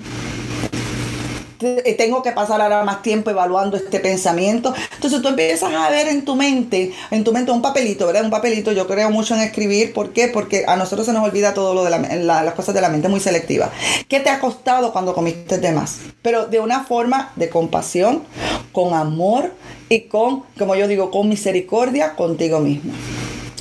tengo 1.99 2.23
que 2.23 2.31
pasar 2.31 2.61
ahora 2.61 2.85
más 2.85 3.03
tiempo 3.03 3.31
evaluando 3.31 3.77
este 3.77 3.99
pensamiento. 3.99 4.73
Entonces 4.95 5.21
tú 5.21 5.27
empiezas 5.27 5.75
a 5.75 5.91
ver 5.91 6.07
en 6.07 6.25
tu 6.25 6.37
mente, 6.37 6.93
en 7.11 7.25
tu 7.25 7.33
mente 7.33 7.51
un 7.51 7.63
papelito, 7.63 8.07
¿verdad? 8.07 8.23
Un 8.23 8.31
papelito, 8.31 8.71
yo 8.71 8.87
creo 8.87 9.11
mucho 9.11 9.35
en 9.35 9.41
escribir. 9.41 9.93
¿Por 9.93 10.13
qué? 10.13 10.29
Porque 10.29 10.67
a 10.69 10.77
nosotros 10.77 11.05
se 11.05 11.13
nos 11.13 11.25
olvida 11.25 11.53
todo 11.53 11.75
lo 11.75 11.83
de 11.83 11.91
las 11.91 12.55
cosas 12.55 12.77
de 12.77 12.81
la 12.81 12.91
mente 12.91 13.09
muy 13.09 13.19
selectiva. 13.19 13.73
¿Qué 14.07 14.21
te 14.21 14.31
ha 14.31 14.39
costado 14.39 14.93
cuando 14.93 15.15
comiste 15.15 15.59
de 15.59 15.73
más? 15.73 15.99
Pero 16.23 16.47
de 16.47 16.61
una 16.61 16.85
forma 16.85 17.33
de 17.35 17.49
compasión, 17.49 18.23
con 18.71 18.95
amor 18.95 19.53
y 19.89 20.03
con, 20.03 20.45
como 20.57 20.77
yo 20.77 20.87
digo, 20.87 21.11
con 21.11 21.29
misericordia 21.29 22.15
contigo 22.15 22.61
mismo. 22.61 22.93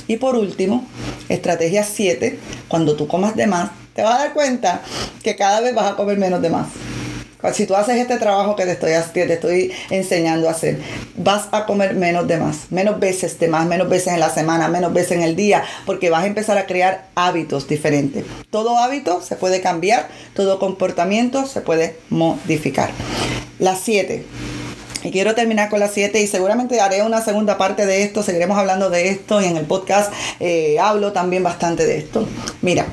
Y 0.08 0.16
por 0.16 0.36
último, 0.36 0.86
estrategia 1.28 1.84
7, 1.84 2.38
cuando 2.66 2.96
tú 2.96 3.06
comas 3.06 3.36
de 3.36 3.46
más, 3.46 3.70
te 3.94 4.02
vas 4.02 4.14
a 4.14 4.18
dar 4.18 4.32
cuenta 4.32 4.80
que 5.22 5.36
cada 5.36 5.60
vez 5.60 5.74
vas 5.74 5.92
a 5.92 5.96
comer 5.96 6.16
menos 6.16 6.40
de 6.40 6.48
más. 6.48 6.68
Si 7.52 7.66
tú 7.66 7.76
haces 7.76 7.96
este 7.96 8.16
trabajo 8.16 8.56
que 8.56 8.64
te 8.64 8.72
estoy, 8.72 8.90
te 9.12 9.32
estoy 9.32 9.72
enseñando 9.90 10.48
a 10.48 10.52
hacer, 10.52 10.80
vas 11.16 11.48
a 11.52 11.66
comer 11.66 11.94
menos 11.94 12.26
de 12.26 12.36
más, 12.38 12.70
menos 12.70 12.98
veces 12.98 13.38
de 13.38 13.48
más, 13.48 13.66
menos 13.66 13.88
veces 13.88 14.14
en 14.14 14.20
la 14.20 14.30
semana, 14.30 14.66
menos 14.66 14.92
veces 14.92 15.12
en 15.12 15.22
el 15.22 15.36
día, 15.36 15.62
porque 15.86 16.10
vas 16.10 16.24
a 16.24 16.26
empezar 16.26 16.58
a 16.58 16.66
crear 16.66 17.06
hábitos 17.14 17.68
diferentes. 17.68 18.24
Todo 18.50 18.78
hábito 18.78 19.20
se 19.22 19.36
puede 19.36 19.60
cambiar, 19.60 20.08
todo 20.34 20.58
comportamiento 20.58 21.46
se 21.46 21.60
puede 21.60 21.96
modificar. 22.08 22.90
Las 23.58 23.80
7 23.80 24.24
y 25.02 25.10
quiero 25.10 25.34
terminar 25.34 25.68
con 25.68 25.80
las 25.80 25.92
7 25.92 26.20
y 26.20 26.26
seguramente 26.26 26.80
haré 26.80 27.02
una 27.02 27.22
segunda 27.22 27.58
parte 27.58 27.86
de 27.86 28.02
esto, 28.02 28.22
seguiremos 28.22 28.58
hablando 28.58 28.90
de 28.90 29.08
esto 29.08 29.40
y 29.40 29.44
en 29.44 29.56
el 29.56 29.66
podcast 29.66 30.12
eh, 30.40 30.78
hablo 30.80 31.12
también 31.12 31.42
bastante 31.42 31.86
de 31.86 31.98
esto. 31.98 32.26
Mira, 32.62 32.86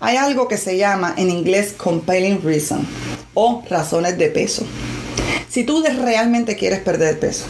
hay 0.00 0.16
algo 0.16 0.48
que 0.48 0.56
se 0.56 0.76
llama 0.76 1.14
en 1.16 1.30
inglés 1.30 1.74
compelling 1.76 2.42
reason 2.42 2.86
o 3.34 3.62
razones 3.68 4.16
de 4.18 4.28
peso. 4.28 4.64
Si 5.48 5.64
tú 5.64 5.82
realmente 5.82 6.56
quieres 6.56 6.80
perder 6.80 7.18
peso, 7.18 7.44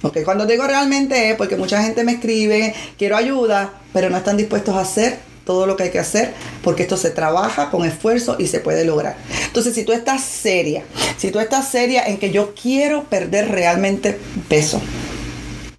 porque 0.00 0.24
cuando 0.24 0.46
digo 0.46 0.66
realmente 0.66 1.30
es 1.30 1.36
porque 1.36 1.56
mucha 1.56 1.82
gente 1.82 2.02
me 2.02 2.12
escribe, 2.12 2.74
quiero 2.98 3.16
ayuda, 3.16 3.74
pero 3.92 4.10
no 4.10 4.16
están 4.16 4.36
dispuestos 4.36 4.74
a 4.74 4.80
hacer 4.80 5.31
todo 5.44 5.66
lo 5.66 5.76
que 5.76 5.84
hay 5.84 5.90
que 5.90 5.98
hacer, 5.98 6.32
porque 6.62 6.82
esto 6.82 6.96
se 6.96 7.10
trabaja 7.10 7.70
con 7.70 7.84
esfuerzo 7.84 8.36
y 8.38 8.46
se 8.46 8.60
puede 8.60 8.84
lograr. 8.84 9.16
Entonces, 9.46 9.74
si 9.74 9.84
tú 9.84 9.92
estás 9.92 10.22
seria, 10.22 10.84
si 11.16 11.30
tú 11.30 11.40
estás 11.40 11.68
seria 11.68 12.04
en 12.06 12.18
que 12.18 12.30
yo 12.30 12.54
quiero 12.54 13.04
perder 13.04 13.50
realmente 13.50 14.18
peso, 14.48 14.80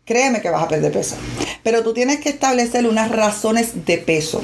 créeme 0.05 0.41
que 0.41 0.49
vas 0.49 0.63
a 0.63 0.67
perder 0.67 0.91
peso. 0.91 1.15
Pero 1.63 1.83
tú 1.83 1.93
tienes 1.93 2.19
que 2.19 2.29
establecer 2.29 2.87
unas 2.87 3.11
razones 3.11 3.85
de 3.85 3.97
peso. 3.97 4.41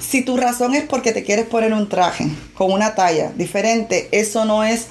Si 0.00 0.22
tu 0.22 0.36
razón 0.36 0.74
es 0.74 0.84
porque 0.84 1.12
te 1.12 1.24
quieres 1.24 1.46
poner 1.46 1.72
un 1.72 1.88
traje 1.88 2.28
con 2.54 2.70
una 2.70 2.94
talla 2.94 3.32
diferente, 3.34 4.08
eso 4.12 4.44
no 4.44 4.62
es 4.62 4.86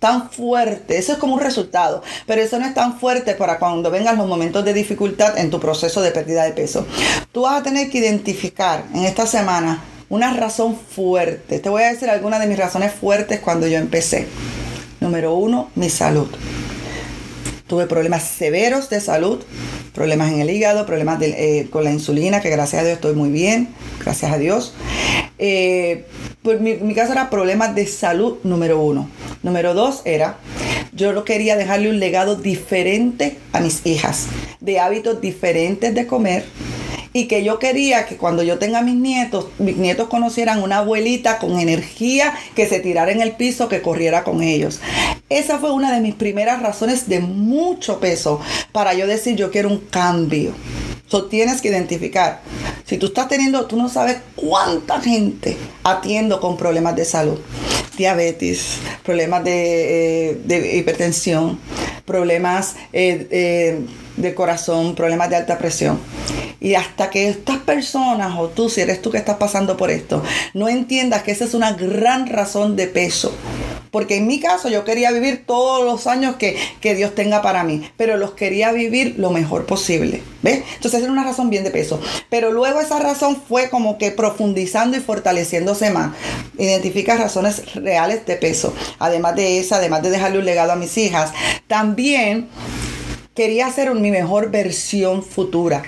tan 0.00 0.30
fuerte, 0.30 0.98
eso 0.98 1.12
es 1.12 1.18
como 1.18 1.34
un 1.34 1.40
resultado, 1.40 2.02
pero 2.26 2.40
eso 2.42 2.58
no 2.58 2.66
es 2.66 2.74
tan 2.74 2.98
fuerte 2.98 3.34
para 3.34 3.58
cuando 3.58 3.90
vengan 3.90 4.16
los 4.16 4.26
momentos 4.26 4.64
de 4.64 4.72
dificultad 4.72 5.38
en 5.38 5.50
tu 5.50 5.60
proceso 5.60 6.00
de 6.00 6.10
pérdida 6.10 6.42
de 6.44 6.52
peso. 6.52 6.86
Tú 7.30 7.42
vas 7.42 7.60
a 7.60 7.62
tener 7.62 7.90
que 7.90 7.98
identificar 7.98 8.84
en 8.92 9.04
esta 9.04 9.26
semana 9.26 9.84
una 10.08 10.32
razón 10.32 10.76
fuerte. 10.76 11.60
Te 11.60 11.68
voy 11.68 11.82
a 11.82 11.92
decir 11.92 12.10
algunas 12.10 12.40
de 12.40 12.46
mis 12.46 12.58
razones 12.58 12.92
fuertes 12.92 13.40
cuando 13.40 13.68
yo 13.68 13.78
empecé. 13.78 14.26
Número 15.00 15.34
uno, 15.34 15.70
mi 15.76 15.88
salud. 15.88 16.28
Tuve 17.70 17.86
problemas 17.86 18.24
severos 18.24 18.90
de 18.90 19.00
salud, 19.00 19.38
problemas 19.94 20.32
en 20.32 20.40
el 20.40 20.50
hígado, 20.50 20.86
problemas 20.86 21.22
eh, 21.22 21.68
con 21.70 21.84
la 21.84 21.92
insulina, 21.92 22.40
que 22.40 22.50
gracias 22.50 22.82
a 22.82 22.84
Dios 22.84 22.96
estoy 22.96 23.14
muy 23.14 23.30
bien, 23.30 23.68
gracias 24.04 24.32
a 24.32 24.38
Dios. 24.38 24.74
Eh, 25.38 26.04
pues 26.42 26.60
mi, 26.60 26.94
caso 26.94 27.12
era 27.12 27.30
problemas 27.30 27.76
de 27.76 27.86
salud 27.86 28.38
número 28.42 28.82
uno. 28.82 29.08
Número 29.44 29.72
dos 29.72 30.02
era, 30.04 30.38
yo 30.92 31.22
quería 31.22 31.54
dejarle 31.54 31.90
un 31.90 32.00
legado 32.00 32.34
diferente 32.34 33.38
a 33.52 33.60
mis 33.60 33.86
hijas, 33.86 34.26
de 34.58 34.80
hábitos 34.80 35.20
diferentes 35.20 35.94
de 35.94 36.08
comer, 36.08 36.46
y 37.12 37.26
que 37.26 37.42
yo 37.42 37.58
quería 37.58 38.06
que 38.06 38.16
cuando 38.16 38.42
yo 38.42 38.58
tenga 38.58 38.82
mis 38.82 38.94
nietos, 38.94 39.48
mis 39.58 39.76
nietos 39.76 40.08
conocieran 40.08 40.62
una 40.62 40.78
abuelita 40.78 41.38
con 41.38 41.58
energía 41.58 42.34
que 42.54 42.68
se 42.68 42.80
tirara 42.80 43.12
en 43.12 43.20
el 43.20 43.32
piso, 43.32 43.68
que 43.68 43.82
corriera 43.82 44.22
con 44.22 44.42
ellos. 44.42 44.80
Esa 45.28 45.58
fue 45.58 45.72
una 45.72 45.92
de 45.92 46.00
mis 46.00 46.14
primeras 46.14 46.62
razones 46.62 47.08
de 47.08 47.20
mucho 47.20 48.00
peso 48.00 48.40
para 48.72 48.94
yo 48.94 49.06
decir 49.06 49.36
yo 49.36 49.50
quiero 49.50 49.68
un 49.68 49.78
cambio. 49.78 50.54
So, 51.10 51.24
tienes 51.24 51.60
que 51.60 51.68
identificar. 51.68 52.40
Si 52.86 52.96
tú 52.96 53.06
estás 53.06 53.26
teniendo, 53.26 53.66
tú 53.66 53.76
no 53.76 53.88
sabes 53.88 54.18
cuánta 54.36 55.00
gente 55.00 55.56
atiendo 55.82 56.40
con 56.40 56.56
problemas 56.56 56.94
de 56.94 57.04
salud. 57.04 57.40
Diabetes, 57.96 58.76
problemas 59.02 59.42
de, 59.42 60.30
eh, 60.30 60.76
hipertensión, 60.78 61.58
problemas 62.04 62.76
eh, 62.92 63.26
eh, 63.30 63.80
de 64.20 64.34
corazón, 64.34 64.94
problemas 64.94 65.30
de 65.30 65.36
alta 65.36 65.58
presión. 65.58 65.98
Y 66.60 66.74
hasta 66.74 67.08
que 67.08 67.28
estas 67.28 67.58
personas, 67.58 68.38
o 68.38 68.48
tú, 68.48 68.68
si 68.68 68.82
eres 68.82 69.00
tú 69.00 69.10
que 69.10 69.18
estás 69.18 69.36
pasando 69.36 69.76
por 69.76 69.90
esto, 69.90 70.22
no 70.52 70.68
entiendas 70.68 71.22
que 71.22 71.32
esa 71.32 71.44
es 71.44 71.54
una 71.54 71.72
gran 71.72 72.26
razón 72.26 72.76
de 72.76 72.86
peso. 72.86 73.34
Porque 73.90 74.16
en 74.16 74.26
mi 74.26 74.38
caso 74.38 74.68
yo 74.68 74.84
quería 74.84 75.10
vivir 75.10 75.44
todos 75.46 75.84
los 75.84 76.06
años 76.06 76.36
que, 76.36 76.56
que 76.80 76.94
Dios 76.94 77.14
tenga 77.14 77.42
para 77.42 77.64
mí, 77.64 77.90
pero 77.96 78.16
los 78.16 78.32
quería 78.32 78.70
vivir 78.72 79.14
lo 79.18 79.30
mejor 79.30 79.66
posible. 79.66 80.22
¿Ves? 80.42 80.62
Entonces 80.76 81.02
era 81.02 81.10
una 81.10 81.24
razón 81.24 81.50
bien 81.50 81.64
de 81.64 81.70
peso. 81.70 82.00
Pero 82.28 82.52
luego 82.52 82.80
esa 82.80 83.00
razón 83.00 83.42
fue 83.48 83.68
como 83.68 83.98
que 83.98 84.10
profundizando 84.12 84.96
y 84.96 85.00
fortaleciéndose 85.00 85.90
más. 85.90 86.14
Identifica 86.56 87.16
razones 87.16 87.74
reales 87.74 88.24
de 88.26 88.36
peso. 88.36 88.72
Además 88.98 89.34
de 89.34 89.58
esa, 89.58 89.76
además 89.76 90.02
de 90.02 90.10
dejarle 90.10 90.38
un 90.38 90.44
legado 90.44 90.72
a 90.72 90.76
mis 90.76 90.96
hijas, 90.96 91.32
también 91.66 92.48
quería 93.34 93.70
ser 93.70 93.94
mi 93.94 94.10
mejor 94.10 94.50
versión 94.50 95.22
futura. 95.22 95.82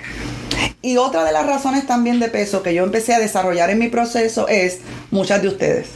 Y 0.81 0.97
otra 0.97 1.23
de 1.23 1.31
las 1.31 1.45
razones 1.45 1.87
también 1.87 2.19
de 2.19 2.27
peso 2.27 2.61
que 2.61 2.73
yo 2.73 2.83
empecé 2.83 3.13
a 3.13 3.19
desarrollar 3.19 3.69
en 3.69 3.79
mi 3.79 3.87
proceso 3.87 4.47
es 4.47 4.79
muchas 5.11 5.41
de 5.41 5.47
ustedes. 5.47 5.87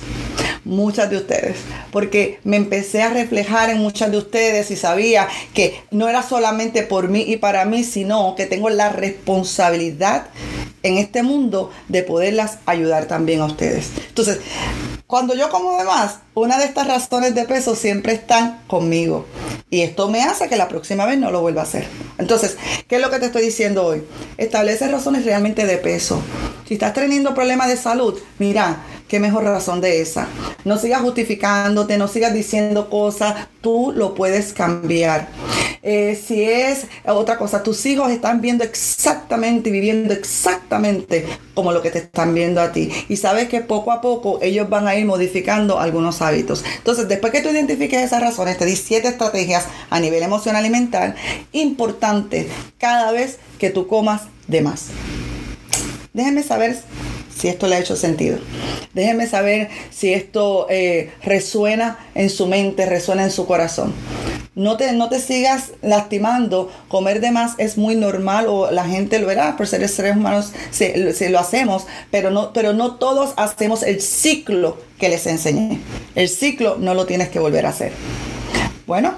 Muchas 0.64 1.10
de 1.10 1.18
ustedes. 1.18 1.58
Porque 1.92 2.40
me 2.44 2.58
empecé 2.58 3.02
a 3.02 3.10
reflejar 3.10 3.70
en 3.70 3.80
muchas 3.80 4.12
de 4.12 4.18
ustedes 4.18 4.72
y 4.72 4.76
sabía 4.76 5.28
que 5.54 5.82
no 5.92 6.08
era 6.08 6.24
solamente 6.24 6.84
por 6.84 7.10
mí 7.10 7.26
y 7.28 7.38
para 7.38 7.66
mí, 7.66 7.84
sino 7.84 8.36
que 8.36 8.46
tengo 8.46 8.70
la 8.70 8.90
responsabilidad 8.90 10.28
en 10.84 10.98
este 10.98 11.24
mundo 11.24 11.72
de 11.88 12.04
poderlas 12.04 12.60
ayudar 12.66 13.06
también 13.06 13.42
a 13.42 13.46
ustedes. 13.46 13.92
Entonces, 14.10 14.40
cuando 15.08 15.34
yo 15.36 15.50
como 15.50 15.78
de 15.78 15.86
más, 15.86 16.20
una 16.34 16.58
de 16.58 16.66
estas 16.66 16.86
razones 16.86 17.34
de 17.34 17.46
peso 17.46 17.76
siempre 17.76 18.12
están 18.12 18.62
conmigo. 18.68 19.26
Y 19.70 19.82
esto 19.82 20.10
me 20.10 20.22
hace 20.24 20.50
que 20.50 20.58
la 20.58 20.68
próxima 20.68 21.06
vez 21.06 21.18
no 21.18 21.32
lo 21.32 21.40
vuelva 21.40 21.62
a 21.62 21.64
hacer. 21.64 21.88
Entonces, 22.18 22.58
¿qué 22.90 22.98
es 22.98 23.02
lo 23.02 23.10
que 23.10 23.20
te 23.20 23.28
estoy 23.28 23.44
diciendo 23.44 23.86
hoy? 23.86 24.04
Establece 24.38 24.90
razones 24.90 25.24
realmente 25.24 25.66
de 25.66 25.78
peso. 25.78 26.22
Si 26.68 26.74
estás 26.74 26.94
teniendo 26.94 27.34
problemas 27.34 27.70
de 27.70 27.78
salud, 27.78 28.20
mira, 28.38 28.84
qué 29.08 29.20
mejor 29.20 29.44
razón 29.44 29.82
de 29.82 30.02
esa. 30.02 30.28
No 30.66 30.78
sigas 30.78 31.02
justificándote, 31.02 31.98
no 31.98 32.08
sigas 32.08 32.34
diciendo 32.34 32.90
cosas, 32.90 33.48
tú 33.62 33.94
lo 33.96 34.14
puedes 34.14 34.54
cambiar. 34.54 35.30
Eh, 35.84 36.22
si 36.22 36.44
es 36.44 36.88
otra 37.06 37.38
cosa, 37.38 37.64
tus 37.64 37.86
hijos 37.86 38.12
están 38.12 38.42
viendo 38.42 38.64
exactamente 38.64 39.70
y 39.70 39.72
viviendo 39.72 40.14
exactamente 40.14 41.26
como 41.54 41.72
lo 41.72 41.82
que 41.82 41.92
te 41.92 42.00
están 42.00 42.34
viendo 42.34 42.60
a 42.60 42.74
ti. 42.74 42.92
Y 43.08 43.16
sabes 43.16 43.48
que 43.48 43.62
poco 43.62 43.92
a 43.94 44.02
poco 44.02 44.40
ellos 44.42 44.70
van 44.70 44.88
a 44.88 44.96
ir 44.96 45.06
modificando 45.06 45.80
algunos 45.80 46.22
hábitos. 46.22 46.66
Entonces, 46.78 47.08
después 47.08 47.32
que 47.32 47.42
tú 47.42 47.50
identifiques 47.50 48.02
esas 48.02 48.22
razones, 48.22 48.58
te 48.58 48.66
di 48.66 48.76
siete 48.76 49.08
estrategias 49.08 49.66
a 49.90 50.00
nivel 50.00 50.24
emocional 50.24 50.66
y 50.66 50.70
mental 50.70 51.16
importantes 51.54 52.48
cada 52.78 53.12
vez 53.12 53.38
que 53.58 53.70
tú 53.70 53.88
comas 53.88 54.24
de 54.48 54.62
más. 54.62 54.88
Déjenme 56.14 56.44
saber 56.44 56.78
si 57.38 57.48
esto 57.48 57.68
le 57.68 57.76
ha 57.76 57.80
hecho 57.80 57.96
sentido. 57.96 58.40
Déjenme 58.94 59.28
saber 59.28 59.70
si 59.92 60.14
esto 60.14 60.68
eh, 60.70 61.12
resuena 61.24 62.00
en 62.16 62.30
su 62.30 62.48
mente, 62.48 62.86
resuena 62.86 63.24
en 63.24 63.32
su 63.32 63.46
corazón. 63.46 63.94
No 64.56 64.76
te, 64.76 64.92
no 64.94 65.08
te 65.08 65.20
sigas 65.20 65.74
lastimando. 65.84 66.72
Comer 66.88 67.22
de 67.22 67.30
más 67.30 67.54
es 67.60 67.78
muy 67.78 67.96
normal 67.96 68.48
o 68.50 68.72
la 68.72 68.86
gente 68.86 69.20
lo 69.20 69.28
verá 69.28 69.56
por 69.56 69.68
ser 69.68 69.88
seres 69.88 70.16
humanos, 70.16 70.52
se, 70.72 71.30
lo 71.30 71.40
hacemos, 71.40 71.86
pero 72.10 72.32
no, 72.32 72.54
pero 72.54 72.74
no 72.74 72.96
todos 72.96 73.34
hacemos 73.38 73.84
el 73.84 74.02
ciclo 74.02 74.80
que 74.98 75.10
les 75.10 75.28
enseñé. 75.28 75.80
El 76.16 76.28
ciclo 76.28 76.78
no 76.80 76.96
lo 76.96 77.06
tienes 77.06 77.30
que 77.30 77.38
volver 77.38 77.68
a 77.68 77.70
hacer. 77.70 77.92
Bueno, 78.88 79.14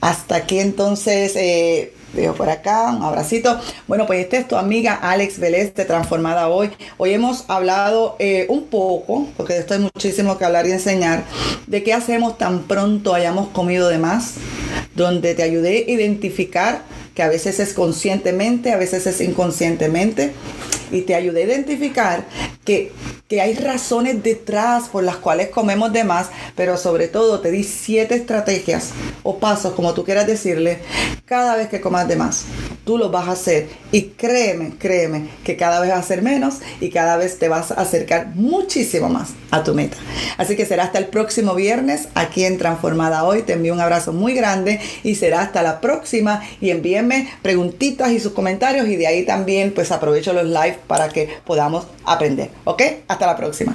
hasta 0.00 0.36
aquí 0.36 0.60
entonces 0.60 1.36
eh, 1.36 1.92
Veo 2.12 2.34
por 2.34 2.48
acá, 2.48 2.90
un 2.96 3.02
abracito. 3.02 3.60
Bueno, 3.86 4.06
pues 4.06 4.20
esta 4.20 4.38
es 4.38 4.48
tu 4.48 4.56
amiga 4.56 4.94
Alex 4.94 5.38
Vélez 5.38 5.74
de 5.74 5.84
Transformada 5.84 6.48
Hoy. 6.48 6.70
Hoy 6.96 7.12
hemos 7.12 7.44
hablado 7.48 8.16
eh, 8.18 8.46
un 8.48 8.64
poco, 8.66 9.26
porque 9.36 9.54
de 9.54 9.60
esto 9.60 9.74
hay 9.74 9.80
muchísimo 9.80 10.38
que 10.38 10.44
hablar 10.44 10.66
y 10.66 10.72
enseñar, 10.72 11.24
de 11.66 11.82
qué 11.82 11.92
hacemos 11.92 12.38
tan 12.38 12.62
pronto 12.62 13.12
hayamos 13.14 13.48
comido 13.48 13.88
de 13.88 13.98
más, 13.98 14.34
donde 14.94 15.34
te 15.34 15.42
ayudé 15.42 15.84
a 15.86 15.90
identificar 15.90 16.82
que 17.14 17.22
a 17.22 17.28
veces 17.28 17.60
es 17.60 17.72
conscientemente, 17.72 18.72
a 18.72 18.76
veces 18.76 19.06
es 19.06 19.20
inconscientemente, 19.20 20.32
y 20.90 21.02
te 21.02 21.14
ayudé 21.14 21.42
a 21.42 21.46
identificar 21.46 22.24
que, 22.64 22.92
que, 23.28 23.40
hay 23.40 23.54
razones 23.54 24.22
detrás 24.22 24.88
por 24.88 25.04
las 25.04 25.16
cuales 25.16 25.48
comemos 25.48 25.92
de 25.92 26.04
más, 26.04 26.28
pero 26.54 26.76
sobre 26.76 27.08
todo 27.08 27.40
te 27.40 27.50
di 27.50 27.64
siete 27.64 28.14
estrategias 28.14 28.90
o 29.22 29.38
pasos, 29.38 29.74
como 29.74 29.94
tú 29.94 30.04
quieras 30.04 30.26
decirle, 30.26 30.78
cada 31.26 31.56
vez 31.56 31.68
que 31.68 31.80
comas 31.80 32.06
de 32.08 32.16
más. 32.16 32.44
Tú 32.84 32.98
lo 32.98 33.10
vas 33.10 33.28
a 33.28 33.32
hacer 33.32 33.68
y 33.90 34.02
créeme, 34.10 34.74
créeme 34.78 35.28
que 35.42 35.56
cada 35.56 35.80
vez 35.80 35.90
vas 35.90 35.98
a 35.98 36.02
hacer 36.02 36.22
menos 36.22 36.58
y 36.80 36.90
cada 36.90 37.16
vez 37.16 37.38
te 37.38 37.48
vas 37.48 37.72
a 37.72 37.74
acercar 37.74 38.28
muchísimo 38.34 39.08
más 39.08 39.30
a 39.50 39.64
tu 39.64 39.74
meta. 39.74 39.96
Así 40.38 40.54
que 40.54 40.66
será 40.66 40.84
hasta 40.84 40.98
el 40.98 41.08
próximo 41.08 41.56
viernes 41.56 42.08
aquí 42.14 42.44
en 42.44 42.58
Transformada 42.58 43.24
Hoy. 43.24 43.42
Te 43.42 43.54
envío 43.54 43.74
un 43.74 43.80
abrazo 43.80 44.12
muy 44.12 44.34
grande 44.34 44.80
y 45.02 45.16
será 45.16 45.42
hasta 45.42 45.62
la 45.62 45.80
próxima 45.80 46.42
y 46.60 46.70
envíenme 46.70 47.28
preguntitas 47.42 48.12
y 48.12 48.20
sus 48.20 48.32
comentarios 48.32 48.86
y 48.86 48.94
de 48.94 49.08
ahí 49.08 49.24
también 49.24 49.72
pues 49.72 49.90
aprovecho 49.90 50.32
los 50.32 50.46
live 50.46 50.75
para 50.86 51.08
que 51.08 51.38
podamos 51.44 51.86
aprender. 52.04 52.50
¿Ok? 52.64 52.82
Hasta 53.08 53.26
la 53.26 53.36
próxima. 53.36 53.74